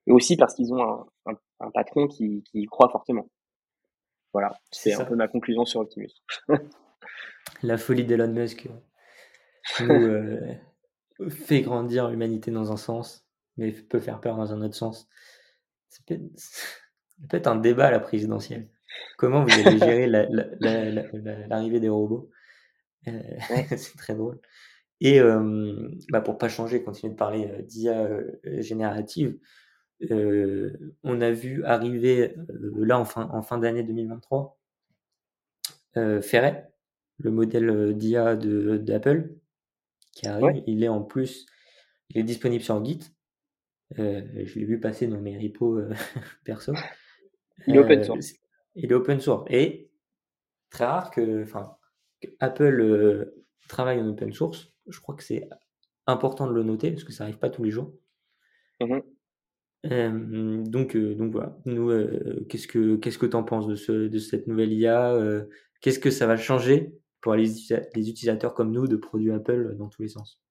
et 0.08 0.12
aussi 0.12 0.38
parce 0.38 0.54
qu'ils 0.56 0.74
ont 0.74 0.82
un, 0.82 1.06
un, 1.26 1.38
un 1.60 1.72
patron 1.72 2.08
qui 2.08 2.44
qui 2.44 2.62
y 2.62 2.66
croit 2.66 2.90
fortement. 2.90 3.28
Voilà, 4.36 4.54
c'est 4.70 4.94
un 4.94 5.06
peu 5.06 5.16
ma 5.16 5.30
conclusion 5.30 5.64
sur 5.64 5.80
Optimus. 5.80 6.12
La 7.64 7.78
folie 7.78 8.04
d'Elon 8.04 8.28
Musk 8.28 8.68
nous 9.80 9.90
euh, 9.90 10.56
fait 11.30 11.62
grandir 11.62 12.10
l'humanité 12.10 12.52
dans 12.52 12.72
un 12.72 12.78
sens, 12.78 13.25
mais 13.58 13.72
peut 13.72 14.00
faire 14.00 14.20
peur 14.22 14.38
dans 14.38 14.54
un 14.54 14.62
autre 14.62 14.76
sens. 14.76 15.08
C'est 15.90 16.06
peut-être 17.30 17.48
un 17.48 17.56
débat 17.56 17.88
à 17.88 17.92
la 17.92 18.00
présidentielle. 18.00 18.68
Comment 19.18 19.44
vous 19.44 19.52
allez 19.52 19.80
gérer 19.80 20.08
l'arrivée 20.08 21.80
des 21.80 21.90
robots? 21.90 22.30
Euh, 23.08 23.22
C'est 23.78 23.98
très 23.98 24.16
drôle. 24.16 24.40
Et 25.02 25.20
euh, 25.20 25.90
bah 26.10 26.22
pour 26.22 26.38
pas 26.38 26.50
changer, 26.50 26.84
continuer 26.84 27.14
de 27.14 27.18
parler 27.18 27.48
euh, 27.48 27.62
d'IA 27.62 28.08
générative, 28.62 29.38
euh, 30.12 30.96
on 31.04 31.22
a 31.22 31.32
vu 31.32 31.64
arriver 31.64 32.36
là 32.50 33.00
en 33.00 33.06
fin, 33.06 33.30
en 33.32 33.42
fin 33.42 33.58
d'année 33.58 33.84
2023 33.84 34.60
euh, 35.98 36.22
Ferret, 36.22 36.70
le 37.20 37.32
modèle 37.32 37.96
d'IA 37.96 38.36
d'Apple, 38.36 39.36
qui 40.14 40.28
arrive. 40.28 40.64
Il 40.68 40.84
est 40.84 40.90
en 40.90 41.02
plus, 41.02 41.46
il 42.10 42.20
est 42.20 42.24
disponible 42.24 42.64
sur 42.64 42.84
Git. 42.84 43.15
Je 43.96 44.60
l'ai 44.60 44.66
vu 44.66 44.80
passer 44.80 45.08
dans 45.08 45.22
mes 45.22 45.38
repos 45.38 45.80
perso. 46.44 46.74
Il 47.68 47.76
est 47.76 47.80
open 47.80 48.04
source. 48.04 48.34
Il 48.76 48.92
est 48.92 48.96
open 48.96 49.20
source. 49.20 49.46
Et 49.50 49.92
très 50.70 50.86
rare 50.86 51.12
que, 51.12 51.44
enfin, 51.44 51.78
Apple 52.40 53.32
travaille 53.68 54.00
en 54.02 54.08
open 54.08 54.34
source. 54.34 54.74
Je 54.88 55.00
crois 55.00 55.16
que 55.16 55.24
c'est 55.24 55.50
important 56.08 56.48
de 56.48 56.54
le 56.54 56.64
noter 56.64 56.92
parce 56.92 57.04
que 57.04 57.14
ça 57.14 57.24
arrive 57.24 57.38
pas 57.38 57.50
tous 57.50 57.64
les 57.64 57.72
jours. 57.72 57.94
Mmh 58.80 59.00
donc, 60.64 60.98
donc 60.98 61.32
voilà. 61.32 61.56
Nous, 61.66 61.92
qu'est-ce 62.50 62.68
que 62.68 62.96
qu'est-ce 62.96 63.20
que 63.20 63.28
t'en 63.28 63.44
penses 63.44 63.68
de 63.68 63.76
ce 63.76 64.08
de 64.08 64.18
cette 64.18 64.48
nouvelle 64.48 64.74
IA 64.74 65.16
Qu'est-ce 65.82 66.00
que 66.00 66.10
ça 66.10 66.26
va 66.26 66.38
changer 66.38 66.98
pour 67.22 67.36
les, 67.36 67.48
les 67.96 68.10
utilisateurs 68.10 68.56
comme 68.56 68.72
nous 68.72 68.88
de 68.88 68.96
produits 68.96 69.32
Apple 69.32 69.76
dans 69.78 69.88
tous 69.88 70.02
les 70.02 70.08
sens? 70.08 70.42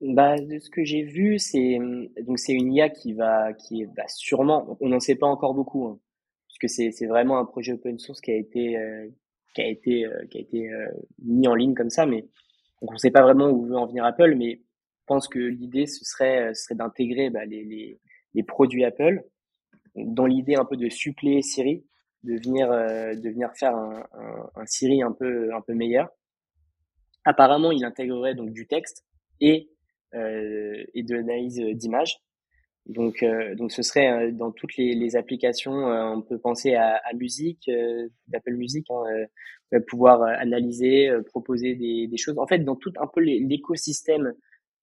Bah, 0.00 0.38
de 0.38 0.58
ce 0.58 0.70
que 0.70 0.84
j'ai 0.84 1.02
vu, 1.02 1.38
c'est 1.38 1.78
donc 2.22 2.38
c'est 2.38 2.52
une 2.52 2.72
IA 2.72 2.88
qui 2.88 3.14
va 3.14 3.52
qui 3.52 3.84
va 3.84 4.06
sûrement, 4.06 4.76
on 4.80 4.88
n'en 4.90 5.00
sait 5.00 5.16
pas 5.16 5.26
encore 5.26 5.54
beaucoup, 5.54 5.86
hein, 5.86 5.98
puisque 6.46 6.72
c'est 6.72 6.92
c'est 6.92 7.06
vraiment 7.06 7.38
un 7.38 7.44
projet 7.44 7.72
open 7.72 7.98
source 7.98 8.20
qui 8.20 8.30
a 8.30 8.36
été 8.36 8.76
euh, 8.78 9.08
qui 9.54 9.62
a 9.62 9.66
été 9.66 10.06
euh, 10.06 10.24
qui 10.30 10.38
a 10.38 10.40
été 10.40 10.70
euh, 10.70 10.86
mis 11.24 11.48
en 11.48 11.54
ligne 11.56 11.74
comme 11.74 11.90
ça, 11.90 12.06
mais 12.06 12.22
donc 12.80 12.92
on 12.92 12.96
sait 12.96 13.10
pas 13.10 13.22
vraiment 13.22 13.48
où 13.50 13.66
veut 13.66 13.76
en 13.76 13.86
venir 13.86 14.04
Apple, 14.04 14.36
mais 14.36 14.60
je 15.00 15.04
pense 15.06 15.26
que 15.26 15.40
l'idée 15.40 15.86
ce 15.86 16.04
serait 16.04 16.54
ce 16.54 16.62
serait 16.64 16.76
d'intégrer 16.76 17.30
bah, 17.30 17.44
les, 17.44 17.64
les 17.64 18.00
les 18.34 18.42
produits 18.44 18.84
Apple 18.84 19.24
dans 19.96 20.26
l'idée 20.26 20.54
un 20.54 20.64
peu 20.64 20.76
de 20.76 20.88
suppléer 20.88 21.42
Siri, 21.42 21.84
de 22.22 22.34
venir 22.34 22.68
de 22.68 23.28
venir 23.28 23.50
faire 23.56 23.74
un, 23.74 24.04
un, 24.12 24.50
un 24.54 24.66
Siri 24.66 25.02
un 25.02 25.12
peu 25.12 25.52
un 25.52 25.60
peu 25.60 25.74
meilleur. 25.74 26.08
Apparemment, 27.24 27.72
il 27.72 27.84
intégrerait 27.84 28.36
donc 28.36 28.52
du 28.52 28.66
texte 28.68 29.04
et 29.40 29.68
euh, 29.68 29.77
et 30.12 31.02
de 31.02 31.14
l'analyse 31.14 31.60
d'images. 31.74 32.20
Donc, 32.88 33.22
euh, 33.22 33.54
donc 33.54 33.70
ce 33.70 33.82
serait 33.82 34.10
euh, 34.10 34.32
dans 34.32 34.50
toutes 34.50 34.76
les, 34.76 34.94
les 34.94 35.14
applications, 35.14 35.72
on 35.72 36.22
peut 36.22 36.38
penser 36.38 36.74
à, 36.74 36.96
à 36.96 37.12
musique, 37.12 37.70
d'Apple 38.28 38.54
Music, 38.54 38.86
hein, 38.90 39.78
pouvoir 39.88 40.22
analyser, 40.22 41.10
proposer 41.26 41.74
des, 41.74 42.06
des, 42.06 42.16
choses. 42.16 42.38
En 42.38 42.46
fait, 42.46 42.60
dans 42.60 42.76
tout 42.76 42.92
un 42.98 43.06
peu 43.06 43.20
l'écosystème 43.20 44.32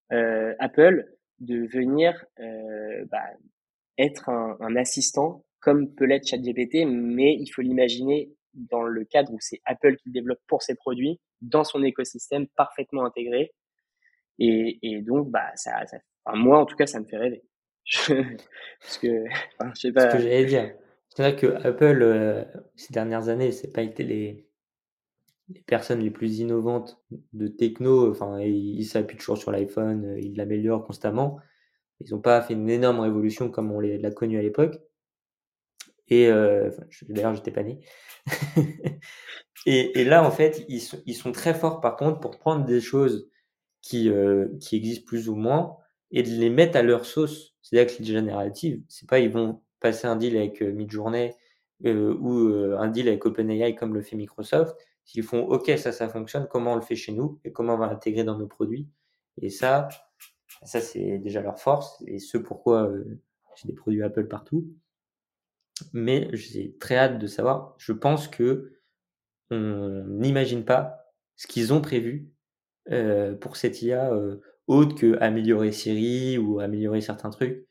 Apple, 0.09 1.05
de 1.39 1.65
venir 1.65 2.23
bah, 3.11 3.23
être 3.97 4.29
un, 4.29 4.55
un, 4.61 4.75
assistant 4.75 5.43
comme 5.59 5.93
peut 5.95 6.05
l'être 6.05 6.27
ChatGPT, 6.27 6.85
mais 6.85 7.35
il 7.35 7.47
faut 7.47 7.61
l'imaginer 7.63 8.31
dans 8.53 8.83
le 8.83 9.03
cadre 9.03 9.33
où 9.33 9.37
c'est 9.39 9.61
Apple 9.65 9.97
qui 9.97 10.11
développe 10.11 10.39
pour 10.47 10.61
ses 10.61 10.75
produits, 10.75 11.19
dans 11.41 11.63
son 11.63 11.83
écosystème 11.83 12.45
parfaitement 12.55 13.03
intégré, 13.03 13.51
et, 14.39 14.79
et 14.81 15.01
donc, 15.01 15.29
bah, 15.29 15.51
ça, 15.55 15.85
ça 15.85 15.97
enfin, 16.25 16.37
moi, 16.37 16.59
en 16.59 16.65
tout 16.65 16.75
cas, 16.75 16.87
ça 16.87 16.99
me 16.99 17.05
fait 17.05 17.17
rêver. 17.17 17.43
Parce 18.07 18.97
que, 18.97 19.25
enfin, 19.59 19.71
je 19.75 19.79
sais 19.79 19.91
pas. 19.91 20.09
Ce 20.09 20.17
que 20.17 20.23
j'allais 20.23 20.45
dire. 20.45 20.73
C'est 21.09 21.21
vrai 21.21 21.35
que 21.35 21.47
Apple, 21.65 22.01
euh, 22.01 22.43
ces 22.75 22.91
dernières 22.93 23.29
années, 23.29 23.51
c'est 23.51 23.71
pas 23.71 23.83
été 23.83 24.03
les, 24.03 24.49
les 25.49 25.61
personnes 25.61 26.01
les 26.01 26.11
plus 26.11 26.39
innovantes 26.39 26.99
de 27.33 27.47
techno. 27.47 28.11
Enfin, 28.11 28.39
ils 28.41 28.85
s'appuient 28.85 29.17
toujours 29.17 29.37
sur 29.37 29.51
l'iPhone, 29.51 30.05
euh, 30.05 30.19
ils 30.19 30.35
l'améliorent 30.35 30.83
constamment. 30.83 31.39
Ils 32.01 32.11
n'ont 32.11 32.21
pas 32.21 32.41
fait 32.41 32.53
une 32.53 32.69
énorme 32.69 32.99
révolution 32.99 33.49
comme 33.49 33.71
on 33.71 33.79
l'a 33.79 34.11
connu 34.11 34.37
à 34.37 34.41
l'époque. 34.41 34.75
Et 36.09 36.27
euh, 36.27 36.69
d'ailleurs, 37.07 37.33
j'étais 37.33 37.51
pas 37.51 37.63
né. 37.63 37.79
et, 39.65 40.01
et, 40.01 40.03
là, 40.03 40.23
en 40.23 40.31
fait, 40.31 40.65
ils 40.67 40.81
ils 41.05 41.13
sont 41.13 41.31
très 41.31 41.53
forts 41.53 41.79
par 41.79 41.95
contre 41.95 42.19
pour 42.19 42.37
prendre 42.37 42.65
des 42.65 42.81
choses 42.81 43.29
qui, 43.85 44.09
euh, 44.09 44.47
qui 44.59 44.75
existent 44.75 45.05
plus 45.05 45.29
ou 45.29 45.35
moins 45.35 45.77
et 46.11 46.23
de 46.23 46.29
les 46.29 46.49
mettre 46.49 46.75
à 46.75 46.81
leur 46.81 47.05
sauce. 47.05 47.55
C'est-à-dire 47.61 47.95
que 47.95 48.01
les 48.01 48.07
générative, 48.07 48.81
c'est 48.89 49.07
pas 49.07 49.19
ils 49.19 49.29
vont 49.29 49.61
passer 49.79 50.07
un 50.07 50.15
deal 50.15 50.35
avec 50.37 50.61
euh, 50.61 50.71
Midjourney 50.71 51.35
euh, 51.85 52.15
ou 52.15 52.49
euh, 52.49 52.77
un 52.79 52.87
deal 52.87 53.07
avec 53.07 53.25
OpenAI 53.25 53.75
comme 53.75 53.93
le 53.93 54.01
fait 54.01 54.15
Microsoft. 54.15 54.75
S'ils 55.03 55.21
font 55.23 55.41
OK, 55.47 55.71
ça, 55.77 55.91
ça 55.91 56.09
fonctionne, 56.09 56.47
comment 56.49 56.73
on 56.73 56.75
le 56.75 56.81
fait 56.81 56.95
chez 56.95 57.11
nous 57.11 57.39
et 57.43 57.51
comment 57.51 57.75
on 57.75 57.77
va 57.77 57.87
l'intégrer 57.87 58.23
dans 58.23 58.37
nos 58.39 58.47
produits. 58.47 58.89
Et 59.39 59.51
ça, 59.51 59.87
ça 60.63 60.81
c'est 60.81 61.19
déjà 61.19 61.41
leur 61.41 61.59
force 61.59 62.03
et 62.07 62.17
ce 62.17 62.39
pourquoi 62.39 62.87
euh, 62.89 63.21
j'ai 63.55 63.67
des 63.67 63.75
produits 63.75 64.01
Apple 64.01 64.27
partout. 64.27 64.67
Mais 65.93 66.27
j'ai 66.33 66.75
très 66.79 66.97
hâte 66.97 67.19
de 67.19 67.27
savoir. 67.27 67.75
Je 67.77 67.91
pense 67.91 68.27
que 68.27 68.71
on 69.51 70.05
n'imagine 70.07 70.65
pas 70.65 71.13
ce 71.35 71.45
qu'ils 71.45 71.71
ont 71.71 71.81
prévu 71.81 72.31
euh, 72.91 73.35
pour 73.35 73.55
cette 73.57 73.81
IA 73.81 74.13
euh, 74.13 74.37
autre 74.67 74.95
que 74.95 75.17
améliorer 75.19 75.71
Siri 75.71 76.37
ou 76.37 76.59
améliorer 76.59 77.01
certains 77.01 77.31
trucs. 77.31 77.65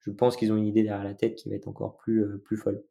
Je 0.00 0.10
pense 0.10 0.36
qu'ils 0.36 0.52
ont 0.52 0.56
une 0.56 0.66
idée 0.66 0.84
derrière 0.84 1.04
la 1.04 1.14
tête 1.14 1.34
qui 1.34 1.48
va 1.48 1.56
être 1.56 1.66
encore 1.66 1.96
plus, 1.96 2.22
euh, 2.22 2.38
plus 2.44 2.56
folle. 2.56 2.84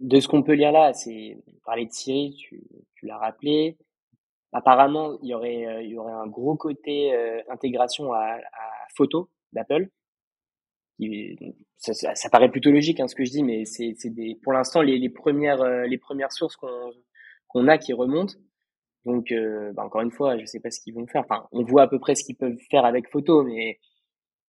De 0.00 0.18
ce 0.18 0.26
qu'on 0.26 0.42
peut 0.42 0.54
lire 0.54 0.72
là, 0.72 0.92
c'est 0.92 1.38
parler 1.64 1.86
de 1.86 1.92
Siri, 1.92 2.34
tu, 2.36 2.62
tu 2.94 3.06
l'as 3.06 3.18
rappelé. 3.18 3.78
Apparemment, 4.52 5.18
il 5.22 5.28
y 5.28 5.34
aurait, 5.34 5.84
il 5.84 5.90
y 5.90 5.98
aurait 5.98 6.12
un 6.12 6.26
gros 6.26 6.56
côté 6.56 7.14
intégration 7.48 8.12
à, 8.12 8.36
à 8.36 8.86
photo 8.94 9.30
d'Apple. 9.52 9.88
Ça, 11.78 11.94
ça, 11.94 12.14
ça, 12.14 12.30
paraît 12.30 12.50
plutôt 12.50 12.70
logique 12.70 13.00
hein, 13.00 13.08
ce 13.08 13.14
que 13.14 13.24
je 13.24 13.30
dis, 13.30 13.42
mais 13.42 13.64
c'est 13.64 13.94
des, 14.06 14.38
pour 14.42 14.52
l'instant 14.52 14.80
les, 14.80 14.98
les 14.98 15.10
premières 15.10 15.62
les 15.86 15.98
premières 15.98 16.32
sources 16.32 16.56
qu'on 16.56 16.92
qu'on 17.48 17.68
a 17.68 17.76
qui 17.76 17.92
remontent, 17.92 18.34
donc, 19.06 19.30
euh, 19.30 19.72
bah, 19.72 19.84
encore 19.84 20.00
une 20.00 20.10
fois, 20.10 20.36
je 20.36 20.44
sais 20.44 20.58
pas 20.58 20.70
ce 20.70 20.80
qu'ils 20.80 20.92
vont 20.92 21.06
faire. 21.06 21.22
Enfin, 21.22 21.46
on 21.52 21.62
voit 21.62 21.82
à 21.82 21.88
peu 21.88 22.00
près 22.00 22.16
ce 22.16 22.24
qu'ils 22.24 22.36
peuvent 22.36 22.58
faire 22.70 22.84
avec 22.84 23.08
photo, 23.08 23.44
mais 23.44 23.78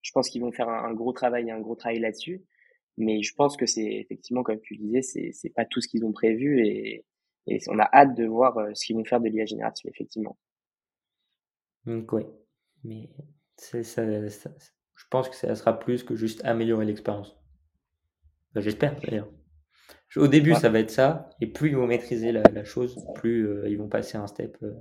je 0.01 0.11
pense 0.11 0.29
qu'ils 0.29 0.41
vont 0.41 0.51
faire 0.51 0.67
un, 0.67 0.93
gros 0.93 1.13
travail, 1.13 1.51
un 1.51 1.59
gros 1.59 1.75
travail 1.75 1.99
là-dessus. 1.99 2.43
Mais 2.97 3.21
je 3.21 3.35
pense 3.35 3.55
que 3.55 3.67
c'est 3.67 3.85
effectivement, 3.85 4.41
comme 4.41 4.59
tu 4.59 4.75
disais, 4.75 5.03
c'est 5.03 5.31
c'est 5.31 5.51
pas 5.51 5.65
tout 5.65 5.79
ce 5.79 5.87
qu'ils 5.87 6.03
ont 6.05 6.11
prévu 6.11 6.65
et, 6.65 7.05
et 7.45 7.59
on 7.67 7.77
a 7.77 7.87
hâte 7.93 8.15
de 8.15 8.25
voir 8.25 8.57
euh, 8.57 8.71
ce 8.73 8.87
qu'ils 8.87 8.95
vont 8.95 9.05
faire 9.05 9.21
de 9.21 9.29
l'IA 9.29 9.45
générative, 9.45 9.91
effectivement. 9.93 10.39
Oui, 11.85 12.25
mais 12.83 13.09
ça, 13.57 13.81
je 13.83 15.03
pense 15.11 15.29
que 15.29 15.35
ça 15.35 15.53
sera 15.53 15.77
plus 15.77 16.03
que 16.03 16.15
juste 16.15 16.43
améliorer 16.43 16.85
l'expérience. 16.85 17.37
J'espère 18.55 18.99
d'ailleurs. 18.99 19.29
Au 20.15 20.27
début, 20.27 20.55
ça 20.55 20.69
va 20.69 20.79
être 20.79 20.89
ça, 20.89 21.29
et 21.41 21.47
plus 21.47 21.69
ils 21.69 21.75
vont 21.75 21.87
maîtriser 21.87 22.31
la, 22.31 22.41
la 22.53 22.63
chose, 22.63 22.97
plus 23.15 23.47
euh, 23.47 23.69
ils 23.69 23.77
vont 23.77 23.89
passer 23.89 24.17
un 24.17 24.25
step 24.25 24.57
euh, 24.63 24.73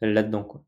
là-dedans. 0.00 0.44
Quoi. 0.44 0.62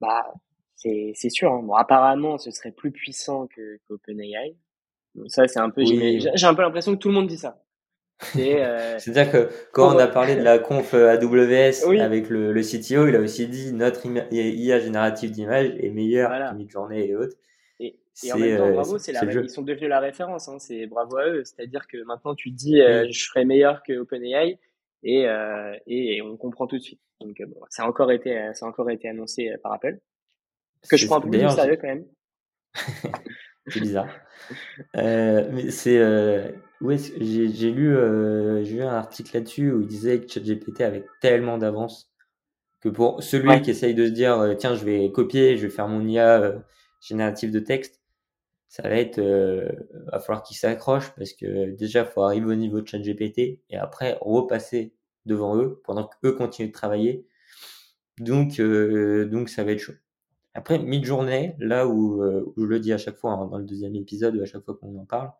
Bah, 0.00 0.32
c'est, 0.74 1.12
c'est 1.14 1.30
sûr. 1.30 1.52
Hein. 1.52 1.62
Bon, 1.62 1.74
apparemment, 1.74 2.38
ce 2.38 2.50
serait 2.50 2.72
plus 2.72 2.90
puissant 2.90 3.46
que 3.46 3.78
qu'OpenAI. 3.86 4.56
Bon, 5.14 5.28
ça, 5.28 5.46
c'est 5.46 5.60
un 5.60 5.70
peu. 5.70 5.84
J'ai, 5.84 6.18
j'ai 6.18 6.46
un 6.46 6.54
peu 6.54 6.62
l'impression 6.62 6.92
que 6.92 6.98
tout 6.98 7.08
le 7.08 7.14
monde 7.14 7.28
dit 7.28 7.38
ça. 7.38 7.62
C'est, 8.20 8.64
euh... 8.64 8.98
C'est-à-dire 8.98 9.30
que 9.30 9.50
quand 9.72 9.94
on 9.94 9.98
a 9.98 10.08
parlé 10.08 10.34
de 10.34 10.42
la 10.42 10.58
conf 10.58 10.94
AWS 10.94 12.00
avec 12.00 12.30
le, 12.30 12.52
le, 12.52 12.62
CTO, 12.62 13.06
il 13.06 13.16
a 13.16 13.20
aussi 13.20 13.46
dit 13.46 13.72
notre 13.72 14.06
IA 14.32 14.80
générative 14.80 15.30
d'image 15.30 15.74
est 15.78 15.90
meilleure 15.90 16.30
voilà. 16.30 16.50
que 16.50 16.56
Midjourney 16.56 17.08
et 17.08 17.16
autres. 17.16 17.36
Et 18.24 18.32
en 18.32 18.38
même 18.38 18.58
temps, 18.58 18.72
bravo, 18.72 18.98
c'est 18.98 19.12
la, 19.12 19.24
ils 19.24 19.50
sont 19.50 19.62
devenus 19.62 19.88
la 19.88 20.00
référence. 20.00 20.48
Hein, 20.48 20.58
c'est 20.58 20.86
bravo 20.86 21.16
à 21.16 21.28
eux. 21.28 21.44
C'est-à-dire 21.44 21.86
que 21.86 22.02
maintenant, 22.04 22.34
tu 22.34 22.50
dis, 22.50 22.80
euh, 22.80 23.06
je 23.10 23.24
serai 23.24 23.44
meilleur 23.44 23.82
que 23.82 23.94
OpenAI, 23.94 24.58
et, 25.02 25.26
euh, 25.26 25.74
et 25.86 26.20
on 26.22 26.36
comprend 26.36 26.66
tout 26.66 26.76
de 26.76 26.82
suite. 26.82 27.00
Donc, 27.20 27.40
euh, 27.40 27.46
bon, 27.46 27.60
ça 27.70 27.84
a 27.84 27.86
encore 27.88 28.12
été, 28.12 28.50
ça 28.54 28.66
a 28.66 28.68
encore 28.68 28.90
été 28.90 29.08
annoncé 29.08 29.50
par 29.62 29.72
Apple. 29.72 29.98
Que 30.88 30.96
je 30.96 31.06
prends 31.06 31.18
un 31.18 31.20
peu 31.20 31.30
plus 31.30 31.48
sérieux 31.50 31.76
quand 31.76 31.88
même. 31.88 32.06
c'est 33.66 33.80
bizarre. 33.80 34.08
euh, 34.96 35.48
mais 35.52 35.70
c'est, 35.70 35.98
euh, 35.98 36.50
ouais, 36.80 36.96
j'ai, 36.98 37.48
j'ai 37.48 37.70
lu, 37.70 37.96
euh, 37.96 38.64
j'ai 38.64 38.76
lu 38.76 38.82
un 38.82 38.94
article 38.94 39.30
là-dessus 39.34 39.72
où 39.72 39.80
il 39.82 39.86
disait 39.86 40.20
que 40.20 40.28
ChatGPT 40.28 40.80
avait 40.80 41.06
tellement 41.20 41.58
d'avance 41.58 42.12
que 42.80 42.88
pour 42.88 43.22
celui 43.22 43.48
ouais. 43.48 43.62
qui 43.62 43.70
essaye 43.70 43.94
de 43.94 44.06
se 44.06 44.10
dire, 44.10 44.56
tiens, 44.58 44.74
je 44.74 44.84
vais 44.84 45.10
copier, 45.12 45.56
je 45.56 45.66
vais 45.66 45.72
faire 45.72 45.86
mon 45.86 46.04
IA 46.06 46.54
générative 47.00 47.52
de 47.52 47.60
texte, 47.60 48.01
ça 48.72 48.84
va 48.84 48.94
être, 48.96 49.18
euh, 49.18 49.68
va 50.10 50.18
falloir 50.18 50.42
qu'ils 50.42 50.56
s'accrochent 50.56 51.14
parce 51.14 51.34
que 51.34 51.72
déjà, 51.72 52.06
faut 52.06 52.22
arriver 52.22 52.46
au 52.46 52.54
niveau 52.54 52.80
de 52.80 52.88
ChatGPT 52.88 53.60
et 53.68 53.76
après 53.76 54.16
repasser 54.22 54.94
devant 55.26 55.58
eux 55.58 55.82
pendant 55.84 56.08
qu'eux 56.08 56.32
continuent 56.32 56.68
de 56.68 56.72
travailler. 56.72 57.26
Donc, 58.18 58.60
euh, 58.60 59.26
donc 59.26 59.50
ça 59.50 59.62
va 59.62 59.72
être 59.72 59.78
chaud. 59.78 59.92
Après, 60.54 60.78
mid-journée, 60.78 61.54
là 61.58 61.86
où, 61.86 62.22
euh, 62.22 62.50
où, 62.56 62.62
je 62.62 62.66
le 62.66 62.80
dis 62.80 62.94
à 62.94 62.98
chaque 62.98 63.18
fois, 63.18 63.32
hein, 63.32 63.46
dans 63.46 63.58
le 63.58 63.64
deuxième 63.64 63.94
épisode, 63.94 64.40
à 64.40 64.46
chaque 64.46 64.64
fois 64.64 64.74
qu'on 64.74 64.98
en 64.98 65.04
parle, 65.04 65.30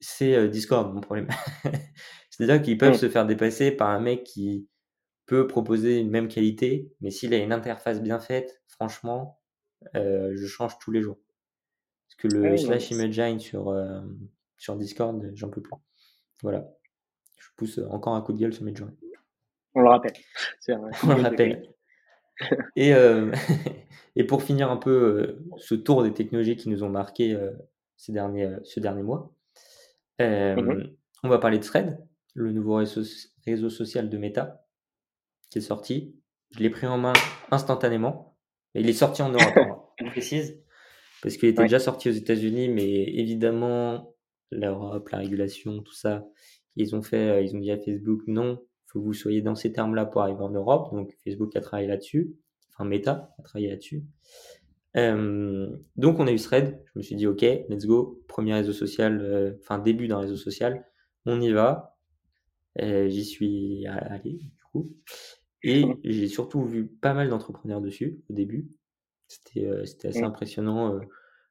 c'est 0.00 0.34
euh, 0.34 0.48
Discord 0.48 0.94
mon 0.94 1.00
problème. 1.00 1.28
C'est-à-dire 2.30 2.60
qu'ils 2.60 2.76
peuvent 2.76 2.92
mmh. 2.92 2.98
se 2.98 3.08
faire 3.08 3.24
dépasser 3.24 3.70
par 3.70 3.88
un 3.88 4.00
mec 4.00 4.24
qui 4.24 4.68
peut 5.24 5.46
proposer 5.46 5.98
une 5.98 6.10
même 6.10 6.28
qualité, 6.28 6.92
mais 7.00 7.10
s'il 7.10 7.32
a 7.32 7.38
une 7.38 7.52
interface 7.52 8.02
bien 8.02 8.18
faite, 8.18 8.62
franchement, 8.66 9.40
euh, 9.96 10.32
je 10.34 10.46
change 10.46 10.78
tous 10.78 10.90
les 10.90 11.00
jours 11.00 11.18
que 12.18 12.28
le 12.28 12.44
ah 12.46 12.50
oui, 12.50 12.58
slash 12.58 12.90
Imagine 12.90 13.38
sur, 13.38 13.68
euh, 13.68 14.00
sur 14.58 14.76
Discord, 14.76 15.30
j'en 15.34 15.48
peux 15.48 15.62
plus. 15.62 15.74
Voilà. 16.42 16.68
Je 17.38 17.48
pousse 17.56 17.80
encore 17.90 18.14
un 18.14 18.20
coup 18.20 18.32
de 18.32 18.38
gueule 18.38 18.52
sur 18.52 18.64
Midjourney. 18.64 18.96
On 19.74 19.80
le 19.80 19.88
rappelle. 19.88 20.12
On 20.68 21.14
le 21.14 21.22
rappelle. 21.22 21.68
et, 22.76 22.92
euh, 22.94 23.32
et 24.16 24.24
pour 24.24 24.42
finir 24.42 24.70
un 24.70 24.76
peu 24.76 24.90
euh, 24.90 25.44
ce 25.56 25.74
tour 25.74 26.02
des 26.02 26.12
technologies 26.12 26.56
qui 26.56 26.68
nous 26.68 26.82
ont 26.82 26.90
marqué 26.90 27.36
ces 27.96 28.12
derniers, 28.12 28.56
ce 28.64 28.80
dernier 28.80 29.02
mois, 29.02 29.32
mm 30.18 30.24
-hmm. 30.24 30.96
on 31.22 31.28
va 31.28 31.38
parler 31.38 31.58
de 31.58 31.64
Thread, 31.64 31.98
le 32.34 32.52
nouveau 32.52 32.76
réseau, 32.76 33.02
réseau 33.46 33.70
social 33.70 34.10
de 34.10 34.18
Meta 34.18 34.64
qui 35.50 35.58
est 35.58 35.62
sorti. 35.62 36.14
Je 36.50 36.60
l'ai 36.60 36.70
pris 36.70 36.86
en 36.86 36.98
main 36.98 37.12
instantanément. 37.50 38.36
Et 38.74 38.80
il 38.80 38.88
est 38.88 38.92
sorti 39.04 39.22
en 39.22 39.30
Europe, 39.30 39.56
hein, 39.56 39.80
on 40.00 40.10
précise 40.10 40.62
parce 41.22 41.36
qu'il 41.36 41.48
était 41.48 41.60
ouais. 41.60 41.64
déjà 41.66 41.78
sorti 41.78 42.08
aux 42.08 42.12
États-Unis, 42.12 42.68
mais 42.68 43.04
évidemment, 43.04 44.14
l'Europe, 44.50 45.08
la 45.10 45.18
régulation, 45.18 45.82
tout 45.82 45.94
ça, 45.94 46.26
ils 46.76 46.94
ont 46.94 47.02
fait, 47.02 47.28
euh, 47.28 47.40
ils 47.40 47.54
ont 47.56 47.60
dit 47.60 47.70
à 47.70 47.78
Facebook 47.78 48.22
non, 48.26 48.62
faut 48.86 49.00
que 49.00 49.04
vous 49.04 49.12
soyez 49.12 49.42
dans 49.42 49.54
ces 49.54 49.72
termes-là 49.72 50.06
pour 50.06 50.22
arriver 50.22 50.40
en 50.40 50.50
Europe. 50.50 50.92
Donc 50.92 51.14
Facebook 51.24 51.54
a 51.56 51.60
travaillé 51.60 51.88
là-dessus. 51.88 52.34
enfin 52.72 52.88
Meta 52.88 53.34
a 53.38 53.42
travaillé 53.42 53.70
là-dessus. 53.70 54.04
donc 54.94 56.18
on 56.18 56.26
a 56.26 56.32
eu 56.32 56.38
Thread, 56.38 56.80
je 56.86 56.98
me 56.98 57.02
suis 57.02 57.16
dit 57.16 57.26
ok, 57.26 57.42
let's 57.42 57.86
go, 57.86 58.22
premier 58.28 58.54
réseau 58.54 58.72
social, 58.72 59.56
enfin 59.60 59.78
début 59.78 60.08
d'un 60.08 60.18
réseau 60.18 60.36
social, 60.36 60.84
on 61.26 61.40
y 61.40 61.50
va. 61.50 61.96
J'y 62.78 63.24
suis 63.24 63.86
allé 63.86 64.34
du 64.34 64.62
coup. 64.72 64.94
Et 65.62 65.84
j'ai 66.04 66.28
surtout 66.28 66.64
vu 66.64 66.86
pas 66.86 67.14
mal 67.14 67.28
d'entrepreneurs 67.28 67.80
dessus 67.80 68.20
au 68.30 68.32
début. 68.32 68.68
C'était 69.28 70.08
assez 70.08 70.22
impressionnant. 70.22 70.98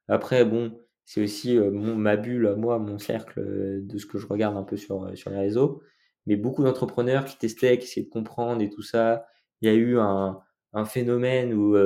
Après, 0.08 0.44
bon, 0.44 0.78
c'est 1.04 1.22
aussi 1.22 1.56
mon, 1.58 1.94
ma 1.96 2.16
bulle, 2.16 2.54
moi, 2.56 2.78
mon 2.78 2.98
cercle 2.98 3.40
de 3.86 3.98
ce 3.98 4.06
que 4.06 4.18
je 4.18 4.26
regarde 4.26 4.56
un 4.56 4.64
peu 4.64 4.76
sur, 4.76 5.16
sur 5.16 5.30
les 5.30 5.38
réseaux. 5.38 5.82
Mais 6.26 6.36
beaucoup 6.36 6.62
d'entrepreneurs 6.62 7.24
qui 7.24 7.38
testaient, 7.38 7.78
qui 7.78 7.84
essayaient 7.84 8.06
de 8.06 8.10
comprendre 8.10 8.60
et 8.62 8.68
tout 8.70 8.82
ça. 8.82 9.26
Il 9.60 9.68
y 9.68 9.72
a 9.72 9.74
eu 9.74 9.98
un, 9.98 10.40
un 10.72 10.84
phénomène 10.84 11.54
où 11.54 11.76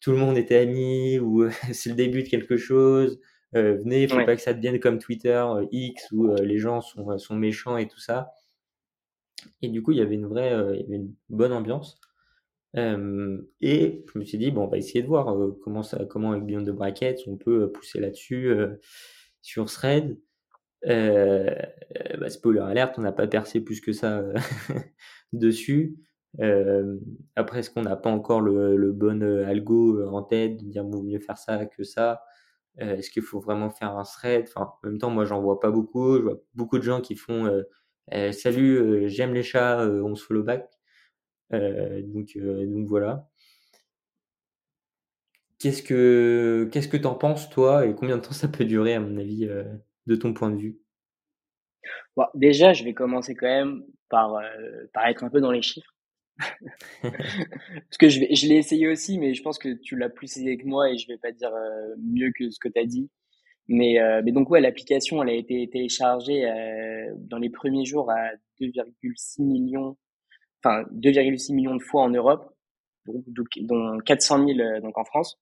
tout 0.00 0.12
le 0.12 0.16
monde 0.16 0.36
était 0.38 0.56
ami, 0.56 1.18
où 1.20 1.48
c'est 1.72 1.90
le 1.90 1.96
début 1.96 2.22
de 2.22 2.28
quelque 2.28 2.56
chose. 2.56 3.20
venez, 3.52 4.04
il 4.04 4.08
faut 4.08 4.24
pas 4.24 4.36
que 4.36 4.42
ça 4.42 4.54
devienne 4.54 4.80
comme 4.80 4.98
Twitter, 4.98 5.44
X, 5.70 6.10
où 6.12 6.34
les 6.36 6.58
gens 6.58 6.80
sont, 6.80 7.18
sont 7.18 7.36
méchants 7.36 7.76
et 7.76 7.86
tout 7.88 8.00
ça. 8.00 8.32
Et 9.62 9.68
du 9.68 9.82
coup, 9.82 9.92
il 9.92 9.98
y 9.98 10.02
avait 10.02 10.14
une 10.14 10.26
vraie, 10.26 10.50
il 10.74 10.80
y 10.80 10.84
avait 10.84 10.96
une 10.96 11.14
bonne 11.28 11.52
ambiance. 11.52 12.00
Euh, 12.76 13.40
et 13.60 14.04
je 14.12 14.18
me 14.18 14.24
suis 14.24 14.38
dit, 14.38 14.50
bon, 14.50 14.64
on 14.64 14.68
va 14.68 14.78
essayer 14.78 15.02
de 15.02 15.08
voir 15.08 15.34
euh, 15.36 15.58
comment, 15.64 15.82
ça, 15.82 16.04
comment 16.04 16.32
avec 16.32 16.44
Beyond 16.44 16.64
the 16.64 16.70
Brackets 16.70 17.22
on 17.26 17.36
peut 17.36 17.62
euh, 17.64 17.66
pousser 17.68 18.00
là-dessus 18.00 18.54
sur 19.42 19.66
Thread. 19.66 20.18
Bah, 20.84 22.30
spoiler 22.30 22.60
alert, 22.60 22.98
on 22.98 23.02
n'a 23.02 23.12
pas 23.12 23.26
percé 23.26 23.60
plus 23.60 23.80
que 23.80 23.92
ça 23.92 24.22
dessus. 25.32 25.96
après, 27.36 27.60
est-ce 27.60 27.70
qu'on 27.70 27.82
n'a 27.82 27.96
pas 27.96 28.10
encore 28.10 28.40
le, 28.40 28.76
le 28.76 28.92
bon 28.92 29.22
algo 29.22 30.06
en 30.08 30.22
tête 30.22 30.58
de 30.58 30.64
dire 30.64 30.84
vaut 30.84 31.02
mieux 31.02 31.18
faire 31.20 31.38
ça 31.38 31.66
que 31.66 31.82
ça? 31.82 32.22
Est-ce 32.78 33.10
qu'il 33.10 33.22
faut 33.22 33.40
vraiment 33.40 33.70
faire 33.70 33.96
un 33.96 34.04
thread? 34.04 34.44
Enfin, 34.48 34.72
En 34.82 34.88
même 34.88 34.98
temps, 34.98 35.10
moi, 35.10 35.24
j'en 35.26 35.42
vois 35.42 35.60
pas 35.60 35.70
beaucoup. 35.70 36.16
Je 36.16 36.22
vois 36.22 36.40
beaucoup 36.54 36.78
de 36.78 36.84
gens 36.84 37.00
qui 37.00 37.16
font 37.16 37.50
Salut, 38.32 39.08
j'aime 39.08 39.34
les 39.34 39.42
chats, 39.42 39.86
on 39.86 40.14
se 40.14 40.24
follow 40.24 40.42
back. 40.44 40.79
Euh, 41.52 42.02
donc, 42.02 42.36
euh, 42.36 42.66
donc 42.66 42.86
voilà. 42.86 43.28
Qu'est-ce 45.58 45.82
que 45.82 46.68
qu'est-ce 46.72 46.88
que 46.88 46.96
t'en 46.96 47.14
penses 47.14 47.50
toi 47.50 47.86
et 47.86 47.94
combien 47.94 48.16
de 48.16 48.22
temps 48.22 48.32
ça 48.32 48.48
peut 48.48 48.64
durer 48.64 48.94
à 48.94 49.00
mon 49.00 49.18
avis 49.18 49.44
euh, 49.44 49.64
de 50.06 50.16
ton 50.16 50.32
point 50.32 50.50
de 50.50 50.56
vue? 50.56 50.80
Déjà, 52.34 52.72
je 52.72 52.84
vais 52.84 52.94
commencer 52.94 53.34
quand 53.34 53.46
même 53.46 53.82
par 54.08 54.40
par 54.92 55.06
être 55.06 55.24
un 55.24 55.30
peu 55.30 55.40
dans 55.40 55.52
les 55.52 55.62
chiffres. 55.62 55.94
Parce 57.02 57.98
que 57.98 58.08
je 58.08 58.20
l'ai 58.46 58.56
essayé 58.56 58.88
aussi, 58.88 59.18
mais 59.18 59.34
je 59.34 59.42
pense 59.42 59.58
que 59.58 59.74
tu 59.74 59.96
l'as 59.96 60.08
plus 60.08 60.26
essayé 60.26 60.56
que 60.56 60.66
moi 60.66 60.90
et 60.90 60.96
je 60.96 61.06
vais 61.06 61.18
pas 61.18 61.32
dire 61.32 61.52
mieux 61.98 62.30
que 62.34 62.50
ce 62.50 62.58
que 62.58 62.68
tu 62.68 62.78
as 62.78 62.86
dit. 62.86 63.10
Mais, 63.68 63.98
mais 64.22 64.32
donc 64.32 64.50
ouais, 64.50 64.60
l'application, 64.60 65.22
elle 65.22 65.28
a 65.30 65.34
été 65.34 65.68
téléchargée 65.70 66.42
dans 67.16 67.38
les 67.38 67.50
premiers 67.50 67.84
jours 67.84 68.10
à 68.10 68.30
2,6 68.60 69.42
millions 69.42 69.96
enfin 70.62 70.84
2,6 70.92 71.54
millions 71.54 71.76
de 71.76 71.82
fois 71.82 72.02
en 72.02 72.10
Europe, 72.10 72.54
dont 73.06 73.98
400 74.04 74.46
000 74.46 74.60
euh, 74.60 74.80
donc 74.80 74.96
en 74.98 75.04
France. 75.04 75.38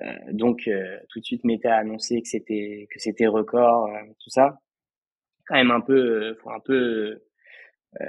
Euh, 0.00 0.04
donc 0.32 0.68
euh, 0.68 0.98
tout 1.08 1.18
de 1.20 1.24
suite 1.24 1.44
Meta 1.44 1.74
a 1.74 1.78
annoncé 1.78 2.22
que 2.22 2.28
c'était 2.28 2.86
que 2.90 2.98
c'était 2.98 3.26
record, 3.26 3.88
tout 4.20 4.30
ça. 4.30 4.60
Quand 5.46 5.56
même 5.56 5.70
un 5.70 5.80
peu, 5.80 6.34
faut 6.42 6.50
un 6.50 6.60
peu 6.60 7.22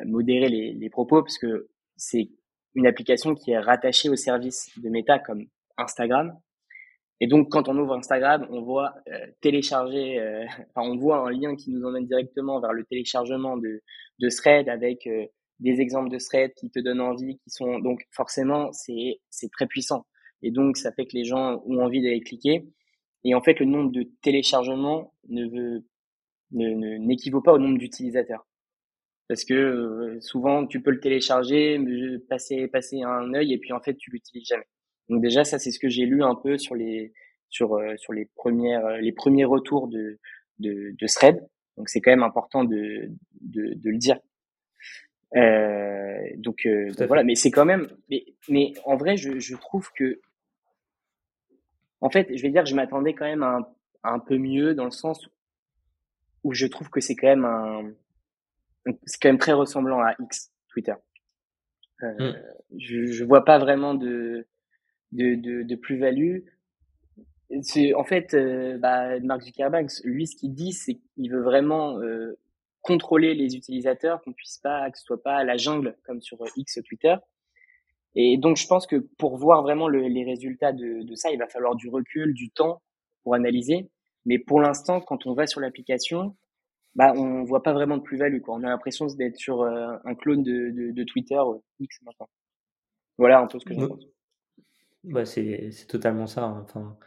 modérer 0.05 0.49
les, 0.49 0.89
propos 0.89 1.23
parce 1.23 1.37
que 1.37 1.69
c'est 1.95 2.29
une 2.75 2.85
application 2.85 3.33
qui 3.33 3.51
est 3.51 3.59
rattachée 3.59 4.09
au 4.09 4.17
service 4.17 4.77
de 4.77 4.89
Meta 4.89 5.19
comme 5.19 5.45
Instagram. 5.77 6.37
Et 7.21 7.27
donc, 7.27 7.49
quand 7.49 7.69
on 7.69 7.77
ouvre 7.77 7.93
Instagram, 7.93 8.45
on 8.49 8.61
voit 8.61 8.93
télécharger, 9.39 10.19
enfin, 10.75 10.89
on 10.89 10.97
voit 10.97 11.19
un 11.19 11.31
lien 11.31 11.55
qui 11.55 11.71
nous 11.71 11.85
emmène 11.85 12.05
directement 12.07 12.59
vers 12.59 12.73
le 12.73 12.83
téléchargement 12.83 13.55
de, 13.55 13.81
de 14.19 14.29
Thread 14.29 14.67
avec 14.67 15.07
des 15.59 15.81
exemples 15.81 16.09
de 16.09 16.17
threads 16.17 16.53
qui 16.55 16.69
te 16.69 16.79
donnent 16.79 17.01
envie, 17.01 17.37
qui 17.39 17.49
sont 17.49 17.79
donc 17.79 18.05
forcément 18.11 18.71
c'est 18.71 19.19
c'est 19.29 19.51
très 19.51 19.67
puissant 19.67 20.05
et 20.41 20.51
donc 20.51 20.77
ça 20.77 20.91
fait 20.91 21.05
que 21.05 21.15
les 21.15 21.25
gens 21.25 21.61
ont 21.65 21.79
envie 21.79 22.01
d'aller 22.01 22.21
cliquer 22.21 22.65
et 23.23 23.35
en 23.35 23.41
fait 23.41 23.59
le 23.59 23.65
nombre 23.65 23.91
de 23.91 24.09
téléchargements 24.21 25.13
ne 25.27 25.47
veut 25.47 25.85
ne 26.51 26.97
n'équivaut 26.97 27.41
pas 27.41 27.53
au 27.53 27.59
nombre 27.59 27.77
d'utilisateurs 27.77 28.47
parce 29.27 29.45
que 29.45 29.53
euh, 29.53 30.19
souvent 30.21 30.65
tu 30.65 30.81
peux 30.81 30.91
le 30.91 30.99
télécharger, 30.99 31.79
passer 32.27 32.67
passer 32.67 33.01
un 33.03 33.33
œil 33.33 33.53
et 33.53 33.57
puis 33.59 33.73
en 33.73 33.79
fait 33.79 33.95
tu 33.95 34.11
l'utilises 34.11 34.47
jamais. 34.47 34.67
Donc 35.09 35.21
déjà 35.21 35.43
ça 35.43 35.59
c'est 35.59 35.71
ce 35.71 35.79
que 35.79 35.89
j'ai 35.89 36.05
lu 36.05 36.23
un 36.23 36.35
peu 36.35 36.57
sur 36.57 36.75
les 36.75 37.13
sur 37.49 37.75
euh, 37.75 37.95
sur 37.97 38.13
les 38.13 38.25
premières 38.35 38.85
euh, 38.85 38.97
les 38.97 39.11
premiers 39.11 39.45
retours 39.45 39.87
de 39.87 40.19
de, 40.59 40.95
de. 40.99 41.39
Donc 41.77 41.89
c'est 41.89 42.01
quand 42.01 42.11
même 42.11 42.23
important 42.23 42.63
de, 42.63 43.09
de, 43.41 43.73
de 43.75 43.89
le 43.89 43.97
dire 43.97 44.19
euh, 45.35 46.17
donc, 46.37 46.65
euh, 46.65 46.91
voilà, 47.07 47.23
mais 47.23 47.35
c'est 47.35 47.51
quand 47.51 47.65
même. 47.65 47.87
Mais, 48.09 48.25
mais 48.49 48.73
en 48.85 48.95
vrai, 48.95 49.17
je, 49.17 49.39
je, 49.39 49.55
trouve 49.55 49.91
que, 49.93 50.19
en 52.01 52.09
fait, 52.09 52.35
je 52.35 52.41
vais 52.41 52.49
dire 52.49 52.63
que 52.63 52.69
je 52.69 52.75
m'attendais 52.75 53.13
quand 53.13 53.25
même 53.25 53.43
à 53.43 53.57
un, 53.57 53.67
un, 54.03 54.19
peu 54.19 54.37
mieux 54.37 54.73
dans 54.73 54.85
le 54.85 54.91
sens 54.91 55.29
où 56.43 56.53
je 56.53 56.65
trouve 56.65 56.89
que 56.89 57.01
c'est 57.01 57.15
quand 57.15 57.27
même 57.27 57.45
un, 57.45 57.91
c'est 59.05 59.21
quand 59.21 59.29
même 59.29 59.37
très 59.37 59.53
ressemblant 59.53 59.99
à 59.99 60.15
X 60.19 60.51
Twitter. 60.69 60.95
Euh, 62.01 62.31
mm. 62.31 62.35
je, 62.77 63.05
je 63.07 63.23
vois 63.23 63.43
pas 63.43 63.59
vraiment 63.59 63.93
de 63.93 64.47
de, 65.11 65.35
de, 65.35 65.63
de 65.63 65.75
plus-value. 65.75 66.39
C'est 67.61 67.93
en 67.95 68.03
fait, 68.03 68.33
euh, 68.33 68.77
bah, 68.77 69.19
Mark 69.21 69.41
Zuckerberg, 69.41 69.87
lui, 70.03 70.27
ce 70.27 70.35
qu'il 70.35 70.53
dit, 70.53 70.71
c'est 70.71 70.95
qu'il 70.95 71.31
veut 71.31 71.41
vraiment 71.41 71.99
euh, 71.99 72.37
contrôler 72.81 73.33
les 73.33 73.55
utilisateurs, 73.55 74.21
qu'on 74.21 74.33
puisse 74.33 74.57
pas, 74.57 74.89
que 74.89 74.97
ce 74.97 75.03
soit 75.03 75.21
pas 75.21 75.43
la 75.43 75.57
jungle 75.57 75.97
comme 76.03 76.21
sur 76.21 76.37
X 76.55 76.79
Twitter. 76.85 77.15
Et 78.15 78.37
donc, 78.37 78.57
je 78.57 78.67
pense 78.67 78.87
que 78.87 78.95
pour 79.17 79.37
voir 79.37 79.61
vraiment 79.61 79.87
les 79.87 80.23
résultats 80.23 80.73
de, 80.73 81.03
de, 81.03 81.15
ça, 81.15 81.31
il 81.31 81.37
va 81.37 81.47
falloir 81.47 81.75
du 81.75 81.89
recul, 81.89 82.33
du 82.33 82.49
temps 82.49 82.81
pour 83.23 83.35
analyser. 83.35 83.89
Mais 84.25 84.39
pour 84.39 84.61
l'instant, 84.61 84.99
quand 84.99 85.25
on 85.25 85.33
va 85.33 85.47
sur 85.47 85.61
l'application, 85.61 86.35
bah, 86.95 87.13
on 87.15 87.43
voit 87.43 87.63
pas 87.63 87.73
vraiment 87.73 87.97
de 87.97 88.01
plus-value. 88.01 88.41
Quoi. 88.41 88.55
On 88.55 88.63
a 88.63 88.69
l'impression 88.69 89.05
d'être 89.07 89.37
sur 89.37 89.61
euh, 89.61 89.95
un 90.05 90.15
clone 90.15 90.43
de, 90.43 90.71
de, 90.71 90.91
de 90.91 91.03
Twitter 91.03 91.35
euh, 91.37 91.59
X 91.79 92.01
maintenant. 92.03 92.29
Voilà 93.17 93.39
un 93.39 93.47
peu 93.47 93.59
ce 93.59 93.65
que 93.65 93.73
je 93.73 93.85
pense. 93.85 94.03
Bah, 95.03 95.25
c'est 95.25 95.71
totalement 95.87 96.27
ça. 96.27 96.43
Hein. 96.43 96.61
Enfin, 96.63 96.97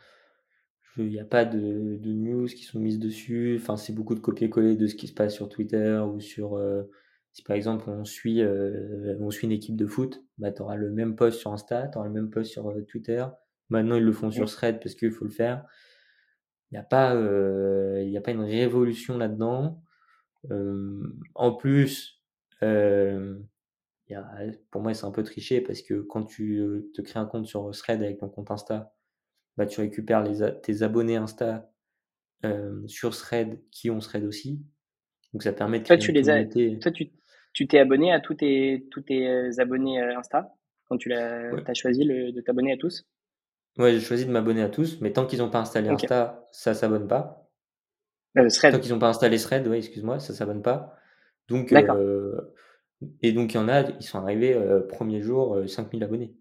il 0.99 1.09
n'y 1.09 1.21
a 1.21 1.25
pas 1.25 1.45
de, 1.45 1.97
de, 2.01 2.13
news 2.13 2.47
qui 2.47 2.65
sont 2.65 2.79
mises 2.79 2.99
dessus. 2.99 3.59
Enfin, 3.61 3.77
c'est 3.77 3.95
beaucoup 3.95 4.15
de 4.15 4.21
copier-coller 4.21 4.77
de 4.77 4.87
ce 4.87 4.95
qui 4.95 5.07
se 5.07 5.15
passe 5.15 5.35
sur 5.35 5.49
Twitter 5.49 5.99
ou 6.07 6.21
sur. 6.21 6.57
Euh, 6.57 6.83
si 7.33 7.43
par 7.43 7.57
exemple 7.57 7.89
on 7.89 8.05
suit, 8.05 8.43
euh, 8.43 9.17
on 9.21 9.31
suit 9.31 9.47
une 9.47 9.53
équipe 9.53 9.77
de 9.77 9.87
foot, 9.87 10.23
bah, 10.37 10.53
tu 10.53 10.61
auras 10.61 10.77
le 10.77 10.91
même 10.91 11.17
post 11.17 11.41
sur 11.41 11.51
Insta, 11.51 11.89
tu 11.89 11.97
auras 11.97 12.09
le 12.09 12.13
même 12.13 12.29
post 12.29 12.51
sur 12.51 12.69
euh, 12.69 12.83
Twitter. 12.83 13.25
Maintenant, 13.71 13.97
ils 13.97 14.05
le 14.05 14.13
font 14.13 14.31
sur 14.31 14.51
Thread 14.51 14.81
parce 14.81 14.95
qu'il 14.95 15.13
faut 15.13 15.25
le 15.25 15.31
faire. 15.31 15.65
Il 16.71 16.75
n'y 16.75 16.79
a, 16.79 16.83
pas, 16.83 17.13
a 17.13 18.21
pas 18.21 18.31
une 18.31 18.43
révolution 18.43 19.17
là-dedans. 19.17 19.83
en 21.35 21.53
plus, 21.55 22.23
y 22.61 24.15
a, 24.15 24.27
pour 24.71 24.83
moi, 24.83 24.93
c'est 24.93 25.07
un 25.07 25.11
peu 25.11 25.23
triché 25.23 25.63
parce 25.63 25.81
que 25.81 26.03
quand 26.03 26.25
tu 26.25 26.63
te 26.95 27.01
crées 27.01 27.21
un 27.21 27.25
compte 27.25 27.47
sur 27.47 27.71
Thread 27.71 28.03
avec 28.03 28.19
ton 28.19 28.29
compte 28.29 28.51
Insta, 28.51 28.95
bah, 29.57 29.67
tu 29.67 29.81
récupères 29.81 30.23
les, 30.23 30.61
tes 30.63 30.83
abonnés 30.83 31.17
Insta 31.17 31.71
euh, 32.45 32.87
sur 32.87 33.15
Thread 33.17 33.61
qui 33.71 33.91
ont 33.91 33.99
Thread 33.99 34.25
aussi. 34.25 34.61
Donc 35.33 35.43
ça 35.43 35.53
permet 35.53 35.81
de 35.81 35.85
Toi, 35.85 35.97
tu 35.97 36.13
les 36.13 36.29
as, 36.31 36.45
toi, 36.45 36.91
tu, 36.91 37.11
tu 37.53 37.67
t'es 37.67 37.79
abonné 37.79 38.13
à 38.13 38.21
tous 38.21 38.35
tes, 38.35 38.87
tous 38.91 39.03
tes 39.03 39.29
euh, 39.29 39.51
abonnés 39.59 40.01
euh, 40.01 40.19
Insta 40.19 40.55
quand 40.85 40.99
tu 40.99 41.09
l'as, 41.09 41.53
as 41.67 41.75
choisi 41.75 42.05
le, 42.05 42.33
de 42.33 42.41
t'abonner 42.41 42.73
à 42.73 42.77
tous? 42.77 43.07
Ouais, 43.79 43.93
j'ai 43.93 44.01
choisi 44.01 44.27
de 44.27 44.31
m'abonner 44.31 44.63
à 44.63 44.69
tous, 44.69 45.01
mais 45.01 45.13
tant 45.13 45.27
qu'ils 45.27 45.39
n'ont 45.39 45.49
pas 45.49 45.61
installé 45.61 45.89
Insta, 45.89 46.47
ça 46.53 46.75
s'abonne 46.75 47.09
pas. 47.09 47.49
Euh, 48.39 48.49
Tant 48.61 48.79
qu'ils 48.79 48.93
n'ont 48.93 48.99
pas 48.99 49.09
installé 49.09 49.39
Thread, 49.39 49.67
ouais, 49.67 49.79
excuse-moi, 49.79 50.19
ça 50.19 50.35
s'abonne 50.35 50.63
pas. 50.63 50.97
Donc, 51.49 51.73
euh, 51.73 52.41
et 53.21 53.33
donc 53.33 53.53
il 53.53 53.57
y 53.57 53.61
en 53.61 53.69
a, 53.69 53.83
ils 53.83 54.03
sont 54.03 54.19
arrivés 54.19 54.55
euh, 54.55 54.81
premier 54.81 55.21
jour, 55.21 55.59
5000 55.67 56.03
abonnés. 56.05 56.35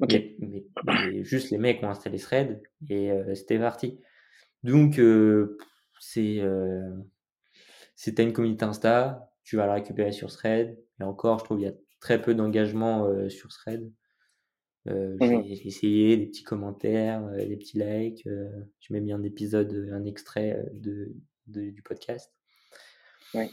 Ok. 0.00 0.14
Mais, 0.38 1.24
juste 1.24 1.50
les 1.50 1.58
mecs 1.58 1.82
ont 1.82 1.90
installé 1.90 2.18
Thread 2.18 2.62
et 2.88 3.10
euh, 3.10 3.34
c'était 3.34 3.58
parti. 3.58 4.00
Donc, 4.62 4.98
euh, 4.98 5.58
c'est 5.98 6.40
euh, 6.40 6.96
une 8.18 8.32
communauté 8.32 8.64
Insta, 8.64 9.30
tu 9.44 9.56
vas 9.56 9.66
la 9.66 9.74
récupérer 9.74 10.12
sur 10.12 10.30
Thread. 10.30 10.78
Et 11.00 11.02
encore, 11.02 11.38
je 11.38 11.44
trouve 11.44 11.58
qu'il 11.58 11.66
y 11.66 11.70
a 11.70 11.74
très 12.00 12.20
peu 12.20 12.34
d'engagement 12.34 13.06
euh, 13.06 13.28
sur 13.28 13.48
Thread. 13.48 13.90
Euh, 14.88 15.16
mmh 15.20 15.42
J'ai 15.44 15.66
essayé 15.66 16.16
des 16.16 16.26
petits 16.26 16.42
commentaires, 16.42 17.22
des 17.32 17.56
petits 17.56 17.78
likes. 17.78 18.24
je 18.24 18.92
mets 18.92 19.00
bien 19.00 19.16
un 19.16 19.22
épisode, 19.22 19.90
un 19.92 20.04
extrait 20.04 20.64
de, 20.72 21.14
de, 21.46 21.70
du 21.70 21.82
podcast. 21.82 22.32
Ouais. 23.34 23.50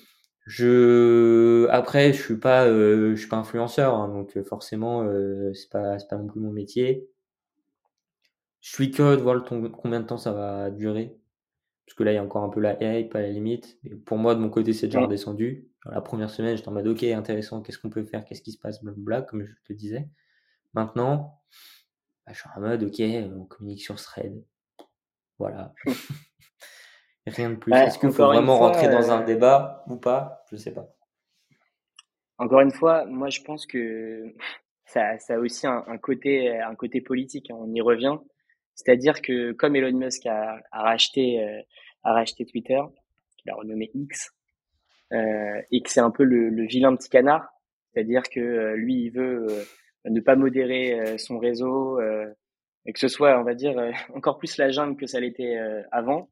Je 0.47 1.67
après 1.71 2.13
je 2.13 2.21
suis 2.21 2.37
pas 2.37 2.69
je 2.69 3.15
suis 3.15 3.27
pas 3.27 3.35
influenceur 3.35 3.93
hein, 3.95 4.07
donc 4.07 4.41
forcément 4.43 5.05
c'est 5.53 5.69
pas 5.69 5.99
c'est 5.99 6.07
pas 6.07 6.15
non 6.15 6.25
plus 6.27 6.39
mon 6.39 6.53
métier. 6.53 7.09
Je 8.61 8.71
suis 8.71 8.89
curieux 8.91 9.17
de 9.17 9.21
voir 9.21 9.35
le 9.35 9.41
combien 9.41 9.99
de 9.99 10.05
temps 10.05 10.17
ça 10.17 10.31
va 10.31 10.71
durer 10.71 11.17
parce 11.85 11.95
que 11.95 12.03
là 12.03 12.13
il 12.13 12.15
y 12.15 12.17
a 12.17 12.23
encore 12.23 12.43
un 12.43 12.49
peu 12.49 12.61
la 12.61 12.81
hype 12.81 13.13
à 13.13 13.21
la 13.21 13.29
limite. 13.29 13.77
Pour 14.05 14.17
moi 14.17 14.35
de 14.35 14.39
mon 14.39 14.49
côté 14.49 14.71
c'est 14.71 14.87
déjà 14.87 15.01
redescendu. 15.01 15.67
la 15.85 15.99
première 15.99 16.29
semaine 16.29 16.55
j'étais 16.55 16.69
en 16.69 16.73
mode 16.73 16.87
ok 16.87 17.03
intéressant 17.03 17.61
qu'est-ce 17.61 17.77
qu'on 17.77 17.89
peut 17.89 18.05
faire 18.05 18.23
qu'est-ce 18.23 18.41
qui 18.41 18.53
se 18.53 18.57
passe 18.57 18.81
blablabla 18.81 19.23
comme 19.23 19.43
je 19.43 19.53
te 19.65 19.73
disais. 19.73 20.07
Maintenant 20.73 21.41
bah, 22.25 22.31
je 22.33 22.39
suis 22.39 22.49
en 22.55 22.61
mode 22.61 22.83
ok 22.83 23.01
on 23.35 23.43
communique 23.43 23.81
sur 23.81 23.95
Thread 23.95 24.41
voilà. 25.39 25.73
Rien 27.27 27.49
de 27.51 27.55
plus. 27.55 27.73
Est-ce 27.73 27.99
qu'il 27.99 28.11
faut 28.11 28.25
vraiment 28.25 28.57
rentrer 28.57 28.87
dans 28.87 29.11
un 29.11 29.21
euh, 29.21 29.25
débat 29.25 29.83
ou 29.87 29.97
pas? 29.97 30.43
Je 30.51 30.55
sais 30.55 30.73
pas. 30.73 30.87
Encore 32.37 32.61
une 32.61 32.71
fois, 32.71 33.05
moi 33.05 33.29
je 33.29 33.41
pense 33.41 33.65
que 33.65 34.33
ça, 34.85 35.17
ça 35.19 35.35
a 35.35 35.37
aussi 35.37 35.67
un, 35.67 35.97
côté, 35.97 36.59
un 36.59 36.75
côté 36.75 37.01
politique. 37.01 37.51
Hein, 37.51 37.57
on 37.59 37.73
y 37.73 37.81
revient. 37.81 38.17
C'est-à-dire 38.75 39.21
que 39.21 39.53
comme 39.53 39.75
Elon 39.75 39.97
Musk 39.97 40.25
a, 40.27 40.59
a 40.71 40.83
racheté, 40.83 41.43
euh, 41.43 41.61
a 42.03 42.13
racheté 42.13 42.45
Twitter, 42.45 42.79
qu'il 43.37 43.51
a 43.51 43.55
renommé 43.55 43.89
X, 43.93 44.29
euh, 45.13 45.61
et 45.71 45.81
que 45.81 45.89
c'est 45.89 45.99
un 45.99 46.11
peu 46.11 46.23
le, 46.23 46.49
le, 46.49 46.63
vilain 46.67 46.95
petit 46.95 47.09
canard, 47.09 47.49
c'est-à-dire 47.91 48.21
que 48.29 48.39
euh, 48.39 48.75
lui 48.75 49.05
il 49.05 49.09
veut 49.09 49.47
ne 50.05 50.21
pas 50.21 50.35
modérer 50.35 51.17
son 51.17 51.39
réseau, 51.39 51.99
et 52.85 52.93
que 52.93 52.99
ce 52.99 53.07
soit, 53.07 53.39
on 53.39 53.43
va 53.43 53.55
dire, 53.55 53.75
encore 54.13 54.37
plus 54.37 54.57
la 54.57 54.69
jungle 54.69 54.95
que 54.95 55.07
ça 55.07 55.19
l'était 55.19 55.57
avant 55.91 56.29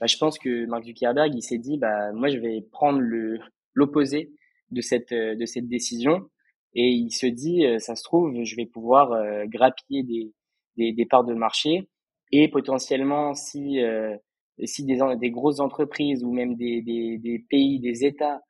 bah, 0.00 0.06
je 0.06 0.16
pense 0.16 0.38
que 0.38 0.66
Mark 0.66 0.84
Zuckerberg, 0.84 1.34
il 1.34 1.42
s'est 1.42 1.58
dit, 1.58 1.78
bah, 1.78 2.12
moi, 2.12 2.28
je 2.28 2.38
vais 2.38 2.62
prendre 2.72 3.00
le, 3.00 3.38
l'opposé 3.74 4.32
de 4.70 4.80
cette, 4.80 5.12
de 5.12 5.44
cette 5.46 5.68
décision. 5.68 6.28
Et 6.74 6.88
il 6.88 7.10
se 7.10 7.26
dit, 7.26 7.64
euh, 7.66 7.78
ça 7.78 7.96
se 7.96 8.04
trouve, 8.04 8.32
je 8.44 8.56
vais 8.56 8.66
pouvoir 8.66 9.12
euh, 9.12 9.44
grappiller 9.46 10.02
des, 10.02 10.32
des, 10.76 10.92
des, 10.92 11.06
parts 11.06 11.24
de 11.24 11.34
marché. 11.34 11.88
Et 12.30 12.48
potentiellement, 12.48 13.34
si, 13.34 13.80
euh, 13.82 14.16
si 14.64 14.84
des, 14.84 14.98
des 15.18 15.30
grosses 15.30 15.60
entreprises 15.60 16.22
ou 16.22 16.32
même 16.32 16.56
des, 16.56 16.82
des, 16.82 17.18
des 17.18 17.38
pays, 17.38 17.80
des 17.80 18.04
États 18.04 18.40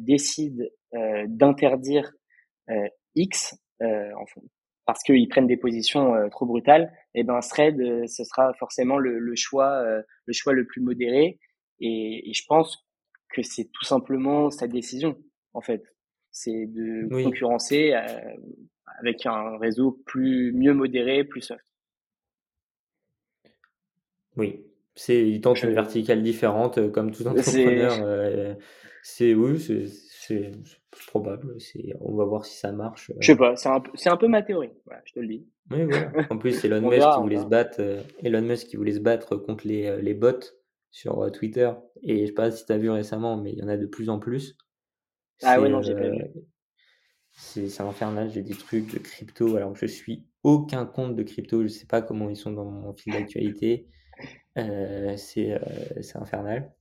décident 0.00 0.64
d'interdire 1.28 2.10
X, 3.14 3.54
en, 3.82 4.24
parce 4.86 5.02
qu'ils 5.02 5.28
prennent 5.28 5.46
des 5.46 5.56
positions 5.56 6.14
euh, 6.14 6.28
trop 6.28 6.46
brutales, 6.46 6.92
eh 7.14 7.24
ben 7.24 7.40
Thread, 7.40 7.80
euh, 7.80 8.06
ce 8.06 8.24
sera 8.24 8.52
forcément 8.54 8.98
le, 8.98 9.18
le 9.18 9.34
choix, 9.36 9.72
euh, 9.82 10.02
le 10.26 10.32
choix 10.32 10.52
le 10.52 10.66
plus 10.66 10.80
modéré. 10.80 11.38
Et, 11.80 12.30
et 12.30 12.32
je 12.32 12.44
pense 12.46 12.86
que 13.30 13.42
c'est 13.42 13.70
tout 13.72 13.84
simplement 13.84 14.50
sa 14.50 14.66
décision, 14.66 15.18
en 15.52 15.60
fait. 15.60 15.82
C'est 16.30 16.66
de 16.66 17.08
concurrencer 17.22 17.92
avec 19.00 19.26
un 19.26 19.58
réseau 19.58 20.00
plus 20.06 20.52
mieux 20.54 20.72
modéré, 20.72 21.24
plus 21.24 21.42
soft. 21.42 21.64
Oui, 24.36 24.64
c'est 24.94 25.28
il 25.28 25.42
tente 25.42 25.62
une 25.62 25.74
verticale 25.74 26.22
différente, 26.22 26.90
comme 26.90 27.10
tout 27.10 27.26
entrepreneur. 27.26 28.56
c'est 29.02 29.34
oui, 29.34 29.58
c'est 30.32 31.00
probable. 31.10 31.60
C'est, 31.60 31.94
on 32.00 32.14
va 32.14 32.24
voir 32.24 32.44
si 32.44 32.58
ça 32.58 32.72
marche. 32.72 33.12
Je 33.18 33.26
sais 33.26 33.36
pas, 33.36 33.56
c'est 33.56 33.68
un, 33.68 33.82
c'est 33.94 34.08
un 34.08 34.16
peu 34.16 34.28
ma 34.28 34.42
théorie. 34.42 34.72
Voilà, 34.84 35.02
je 35.04 35.12
te 35.12 35.20
le 35.20 35.26
dis. 35.26 35.46
Oui, 35.70 35.84
voilà. 35.84 36.12
En 36.30 36.38
plus, 36.38 36.64
Elon 36.64 36.80
Musk 36.80 37.06
qui 37.14 37.20
voulait 37.20 37.40
se 37.40 37.46
battre, 37.46 37.76
euh, 37.80 38.02
Elon 38.22 38.42
Musk 38.42 38.68
qui 38.68 38.76
voulait 38.76 38.92
se 38.92 39.00
battre 39.00 39.36
contre 39.36 39.66
les, 39.66 39.86
euh, 39.86 40.00
les 40.00 40.14
bots 40.14 40.44
sur 40.90 41.22
euh, 41.22 41.30
Twitter. 41.30 41.70
Et 42.02 42.22
je 42.22 42.26
sais 42.26 42.32
pas 42.32 42.50
si 42.50 42.64
tu 42.64 42.72
as 42.72 42.78
vu 42.78 42.90
récemment, 42.90 43.36
mais 43.36 43.52
il 43.52 43.58
y 43.58 43.62
en 43.62 43.68
a 43.68 43.76
de 43.76 43.86
plus 43.86 44.08
en 44.08 44.18
plus. 44.18 44.56
Ah 45.42 45.60
ouais, 45.60 45.68
non, 45.68 45.82
j'ai 45.82 45.94
pas 45.94 46.08
vu. 46.08 46.24
C'est, 47.32 47.68
c'est 47.68 47.82
infernal. 47.82 48.30
J'ai 48.30 48.42
des 48.42 48.54
trucs 48.54 48.92
de 48.92 48.98
crypto. 48.98 49.56
Alors, 49.56 49.74
je 49.74 49.86
suis 49.86 50.26
aucun 50.42 50.84
compte 50.84 51.16
de 51.16 51.22
crypto. 51.22 51.62
Je 51.62 51.68
sais 51.68 51.86
pas 51.86 52.02
comment 52.02 52.28
ils 52.28 52.36
sont 52.36 52.52
dans 52.52 52.66
mon 52.66 52.92
fil 52.92 53.14
d'actualité. 53.14 53.88
c'est, 54.54 55.58
c'est 56.00 56.16
infernal. 56.16 56.74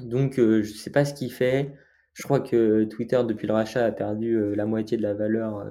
Donc, 0.00 0.34
je 0.36 0.62
sais 0.62 0.92
pas 0.92 1.04
ce 1.04 1.12
qu'il 1.12 1.32
fait. 1.32 1.74
Je 2.12 2.22
crois 2.22 2.40
que 2.40 2.84
Twitter, 2.84 3.20
depuis 3.26 3.46
le 3.46 3.54
rachat, 3.54 3.84
a 3.84 3.92
perdu 3.92 4.34
euh, 4.34 4.54
la 4.54 4.66
moitié 4.66 4.96
de 4.96 5.02
la 5.02 5.14
valeur. 5.14 5.58
Euh, 5.58 5.70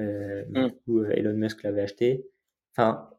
euh 0.00 0.44
mm. 0.48 0.70
euh, 0.90 1.10
Elon 1.10 1.34
Musk 1.34 1.62
l'avait 1.62 1.82
acheté. 1.82 2.26
Enfin, 2.72 3.10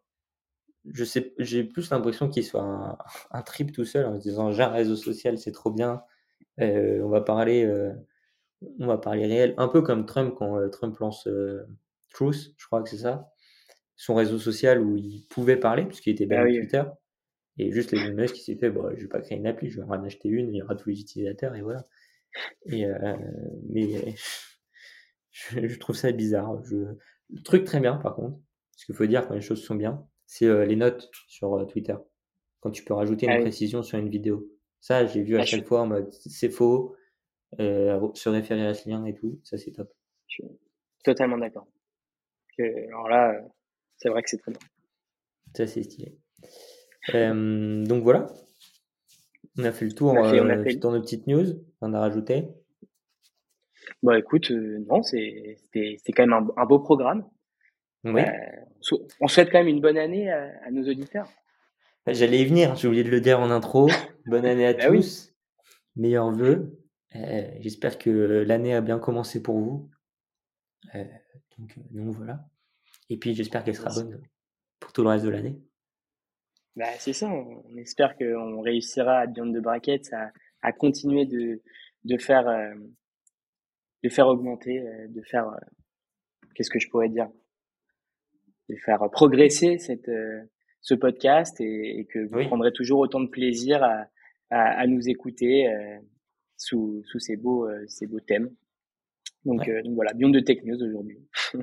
je 0.92 1.04
sais, 1.04 1.34
j'ai 1.40 1.64
plus 1.64 1.90
l'impression 1.90 2.30
qu'il 2.30 2.44
soit 2.44 2.64
un, 2.64 2.98
un, 3.32 3.42
trip 3.42 3.72
tout 3.72 3.86
seul 3.86 4.06
en 4.06 4.16
se 4.16 4.22
disant 4.22 4.52
j'ai 4.52 4.64
un 4.64 4.70
réseau 4.70 4.96
social, 4.96 5.38
c'est 5.38 5.52
trop 5.52 5.72
bien. 5.72 6.04
on 6.60 7.10
va 7.10 7.22
parler, 7.22 7.66
on 8.80 8.88
va 8.88 8.98
parler 8.98 9.26
réel, 9.26 9.56
un 9.58 9.68
peu 9.68 9.82
comme 9.82 10.06
Trump 10.06 10.36
quand 10.38 10.70
Trump 10.70 10.98
lance 11.00 11.28
Truth, 12.14 12.54
je 12.58 12.66
crois 12.68 12.84
que 12.84 12.90
c'est 12.90 12.98
ça, 12.98 13.32
son 13.96 14.16
réseau 14.16 14.38
social 14.38 14.82
où 14.82 14.96
il 14.96 15.26
pouvait 15.30 15.58
parler 15.58 15.86
puisqu'il 15.86 16.12
était 16.12 16.26
bien 16.26 16.44
ah 16.44 16.48
Twitter. 16.48 16.84
Et 17.58 17.72
juste 17.72 17.92
les 17.92 18.12
Musk 18.12 18.36
qui 18.36 18.42
s'est 18.42 18.56
fait, 18.56 18.70
bon, 18.70 18.90
je 18.96 19.02
vais 19.02 19.08
pas 19.08 19.22
créer 19.22 19.38
une 19.38 19.48
appli, 19.48 19.70
je 19.70 19.78
vais 19.78 19.88
en 19.88 20.04
acheter 20.04 20.28
une, 20.28 20.54
il 20.54 20.58
y 20.58 20.62
aura 20.62 20.76
tous 20.76 20.90
les 20.90 21.00
utilisateurs 21.00 21.56
et 21.56 21.62
voilà. 21.62 21.86
Et, 22.66 22.86
euh, 22.86 23.16
mais 23.70 24.16
je, 25.32 25.78
trouve 25.80 25.96
ça 25.96 26.12
bizarre. 26.12 26.64
Je, 26.66 26.76
le 27.30 27.42
truc 27.44 27.66
très 27.66 27.80
bien, 27.80 27.96
par 27.96 28.16
contre, 28.16 28.38
ce 28.76 28.86
qu'il 28.86 28.96
faut 28.96 29.06
dire 29.06 29.28
quand 29.28 29.34
les 29.34 29.42
choses 29.42 29.64
sont 29.64 29.76
bien, 29.76 30.06
c'est 30.26 30.46
euh, 30.46 30.66
les 30.66 30.76
notes 30.76 31.10
sur 31.28 31.56
euh, 31.56 31.66
Twitter. 31.66 31.96
Quand 32.60 32.72
tu 32.72 32.84
peux 32.84 32.94
rajouter 32.94 33.28
une 33.28 33.34
ah 33.34 33.42
précision 33.42 33.84
sur 33.84 34.00
une 34.00 34.10
vidéo. 34.10 34.50
Ça, 34.82 35.06
j'ai 35.06 35.22
vu 35.22 35.38
à 35.38 35.42
ah, 35.42 35.46
chaque 35.46 35.66
fois 35.66 35.82
en 35.82 35.88
mode 35.88 36.12
c'est 36.12 36.50
faux, 36.50 36.96
se 37.58 38.30
référer 38.30 38.66
à 38.68 38.74
ce 38.74 38.90
lien 38.90 39.06
et 39.06 39.14
tout. 39.14 39.40
Ça, 39.44 39.58
c'est 39.58 39.72
top. 39.72 39.92
Je 40.28 40.36
suis 40.36 40.44
totalement 41.04 41.38
d'accord. 41.38 41.68
Alors 42.60 43.10
là, 43.10 43.40
c'est 43.98 44.10
vrai 44.10 44.24
que 44.24 44.30
c'est 44.30 44.38
très 44.38 44.52
bien. 44.52 44.60
Ça, 45.56 45.68
c'est 45.68 45.84
stylé. 45.84 46.18
donc 47.14 48.04
voilà, 48.04 48.28
on 49.58 49.64
a 49.64 49.72
fait 49.72 49.86
le 49.86 49.94
tour 49.94 50.18
euh, 50.18 50.74
dans 50.76 50.92
nos 50.92 51.02
petites 51.02 51.28
news. 51.28 51.46
On 51.82 51.94
a 51.94 52.00
rajouté. 52.00 52.50
Bah 54.04 54.18
écoute, 54.18 54.52
euh, 54.52 54.84
non, 54.88 55.02
c'est 55.04 55.58
quand 56.16 56.28
même 56.28 56.52
un, 56.58 56.66
beau 56.66 56.80
programme. 56.80 57.28
Oui. 58.04 58.22
Euh, 58.22 59.00
on 59.22 59.28
souhaite 59.28 59.52
quand 59.52 59.60
même 59.60 59.68
une 59.68 59.82
bonne 59.82 59.98
année 59.98 60.32
à, 60.32 60.70
nos 60.72 60.88
auditeurs. 60.88 61.30
Bah, 62.06 62.14
j'allais 62.14 62.42
y 62.42 62.46
venir, 62.46 62.76
j'ai 62.76 62.88
oublié 62.88 63.04
de 63.04 63.10
le 63.10 63.22
dire 63.22 63.40
en 63.40 63.50
intro. 63.50 63.90
bonne 64.26 64.46
année 64.46 64.68
à 64.68 64.74
bah 64.74 64.88
tous. 64.88 65.34
Meilleurs 65.96 66.32
vœux. 66.32 66.78
J'espère 67.62 67.98
que 67.98 68.10
l'année 68.10 68.76
a 68.76 68.82
bien 68.82 69.00
commencé 69.00 69.42
pour 69.42 69.58
vous. 69.58 69.90
donc, 71.58 71.80
donc 71.92 72.16
voilà. 72.16 72.46
Et 73.10 73.18
puis 73.18 73.34
j'espère 73.34 73.64
qu'elle 73.64 73.76
sera 73.76 73.94
bonne 73.94 74.22
pour 74.80 74.92
tout 74.92 75.04
le 75.04 75.10
reste 75.10 75.26
de 75.26 75.30
l'année. 75.30 75.58
Bah, 76.76 76.88
c'est 77.00 77.14
ça, 77.14 77.30
on, 77.30 77.78
espère 77.78 78.18
qu'on 78.18 78.62
réussira 78.62 79.20
à 79.20 79.28
Beyond 79.28 79.48
de 79.48 79.60
Brackets 79.62 80.12
à, 80.12 80.32
à 80.62 80.74
continuer 80.74 81.26
de, 81.26 81.62
de 82.04 82.18
faire 82.18 82.48
euh, 82.48 82.74
de 84.04 84.10
faire 84.10 84.28
augmenter, 84.28 84.80
euh, 84.80 85.08
de 85.08 85.22
faire 85.22 85.48
euh, 85.48 85.58
qu'est-ce 86.54 86.70
que 86.70 86.80
je 86.80 86.90
pourrais 86.90 87.08
dire, 87.08 87.30
de 88.70 88.76
faire 88.84 89.00
progresser 89.12 89.78
cette 89.78 90.12
ce 90.82 90.94
podcast 90.94 91.60
et, 91.62 92.00
et 92.00 92.06
que 92.06 92.20
vous 92.20 92.48
prendrez 92.48 92.74
toujours 92.74 93.00
autant 93.00 93.22
de 93.22 93.30
plaisir 93.30 93.82
à, 93.82 94.08
à, 94.50 94.80
à 94.80 94.86
nous 94.88 95.08
écouter 95.08 95.68
sous, 96.58 97.02
sous 97.06 97.20
ces 97.20 97.38
beaux 97.38 97.68
ces 97.88 98.06
beaux 98.06 98.20
thèmes. 98.20 98.54
Donc, 99.46 99.70
donc 99.70 99.96
voilà, 99.96 100.14
Beyond 100.14 100.30
de 100.30 100.40
Tech 100.40 100.64
News 100.64 100.82
aujourd'hui. 100.84 101.20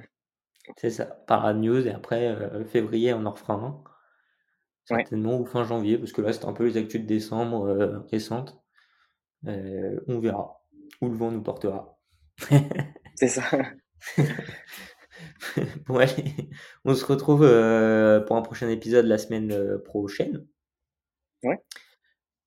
C'est 0.76 0.90
ça, 0.90 1.06
par 1.26 1.52
news 1.54 1.86
et 1.86 1.90
après 1.90 2.36
février 2.66 3.12
on 3.12 3.26
en 3.26 3.32
refera 3.32 3.54
un 3.54 3.82
certainement, 4.84 5.38
ou 5.38 5.44
fin 5.44 5.64
janvier, 5.64 5.98
parce 5.98 6.12
que 6.12 6.22
là, 6.22 6.32
c'est 6.32 6.44
un 6.44 6.52
peu 6.52 6.66
les 6.66 6.76
actus 6.76 7.00
de 7.00 7.06
décembre 7.06 7.66
euh, 7.66 7.98
récentes. 8.10 8.60
Euh, 9.46 10.00
on 10.06 10.18
verra 10.18 10.60
où 11.00 11.08
le 11.08 11.16
vent 11.16 11.30
nous 11.30 11.42
portera. 11.42 11.98
c'est 13.16 13.28
ça. 13.28 13.42
bon, 15.86 15.96
allez, 15.98 16.34
on 16.84 16.94
se 16.94 17.04
retrouve 17.04 17.44
euh, 17.44 18.20
pour 18.20 18.36
un 18.36 18.42
prochain 18.42 18.68
épisode 18.68 19.06
la 19.06 19.18
semaine 19.18 19.78
prochaine. 19.84 20.46
Ouais. 21.42 21.60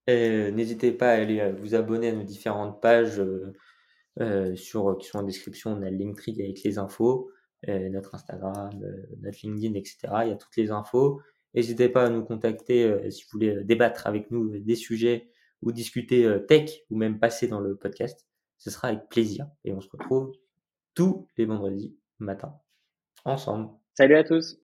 N'hésitez 0.07 0.91
pas 0.91 1.09
à 1.09 1.15
aller 1.15 1.51
vous 1.59 1.75
abonner 1.75 2.09
à 2.09 2.13
nos 2.13 2.23
différentes 2.23 2.81
pages 2.81 3.21
sur, 4.55 4.97
qui 4.97 5.07
sont 5.07 5.19
en 5.19 5.23
description. 5.23 5.71
On 5.71 5.81
a 5.81 5.89
le 5.89 5.97
Linktree 5.97 6.39
avec 6.39 6.63
les 6.63 6.77
infos, 6.77 7.29
notre 7.67 8.15
Instagram, 8.15 8.69
notre 9.21 9.37
LinkedIn, 9.43 9.73
etc. 9.73 9.97
Il 10.23 10.29
y 10.29 10.31
a 10.31 10.35
toutes 10.35 10.55
les 10.55 10.71
infos. 10.71 11.19
N'hésitez 11.55 11.87
pas 11.87 12.05
à 12.05 12.09
nous 12.09 12.23
contacter 12.23 12.83
euh, 12.83 13.09
si 13.09 13.23
vous 13.23 13.29
voulez 13.31 13.55
euh, 13.55 13.63
débattre 13.63 14.07
avec 14.07 14.29
nous 14.29 14.53
euh, 14.53 14.59
des 14.59 14.75
sujets 14.75 15.31
ou 15.61 15.71
discuter 15.71 16.29
tech 16.47 16.69
ou 16.91 16.97
même 16.97 17.17
passer 17.17 17.47
dans 17.47 17.59
le 17.59 17.75
podcast. 17.75 18.27
Ce 18.57 18.69
sera 18.69 18.89
avec 18.89 19.09
plaisir 19.09 19.47
et 19.63 19.73
on 19.73 19.81
se 19.81 19.89
retrouve 19.89 20.31
tous 20.93 21.27
les 21.37 21.45
vendredis 21.45 21.97
matin 22.19 22.53
ensemble. 23.23 23.69
Salut 23.95 24.15
à 24.15 24.23
tous. 24.23 24.64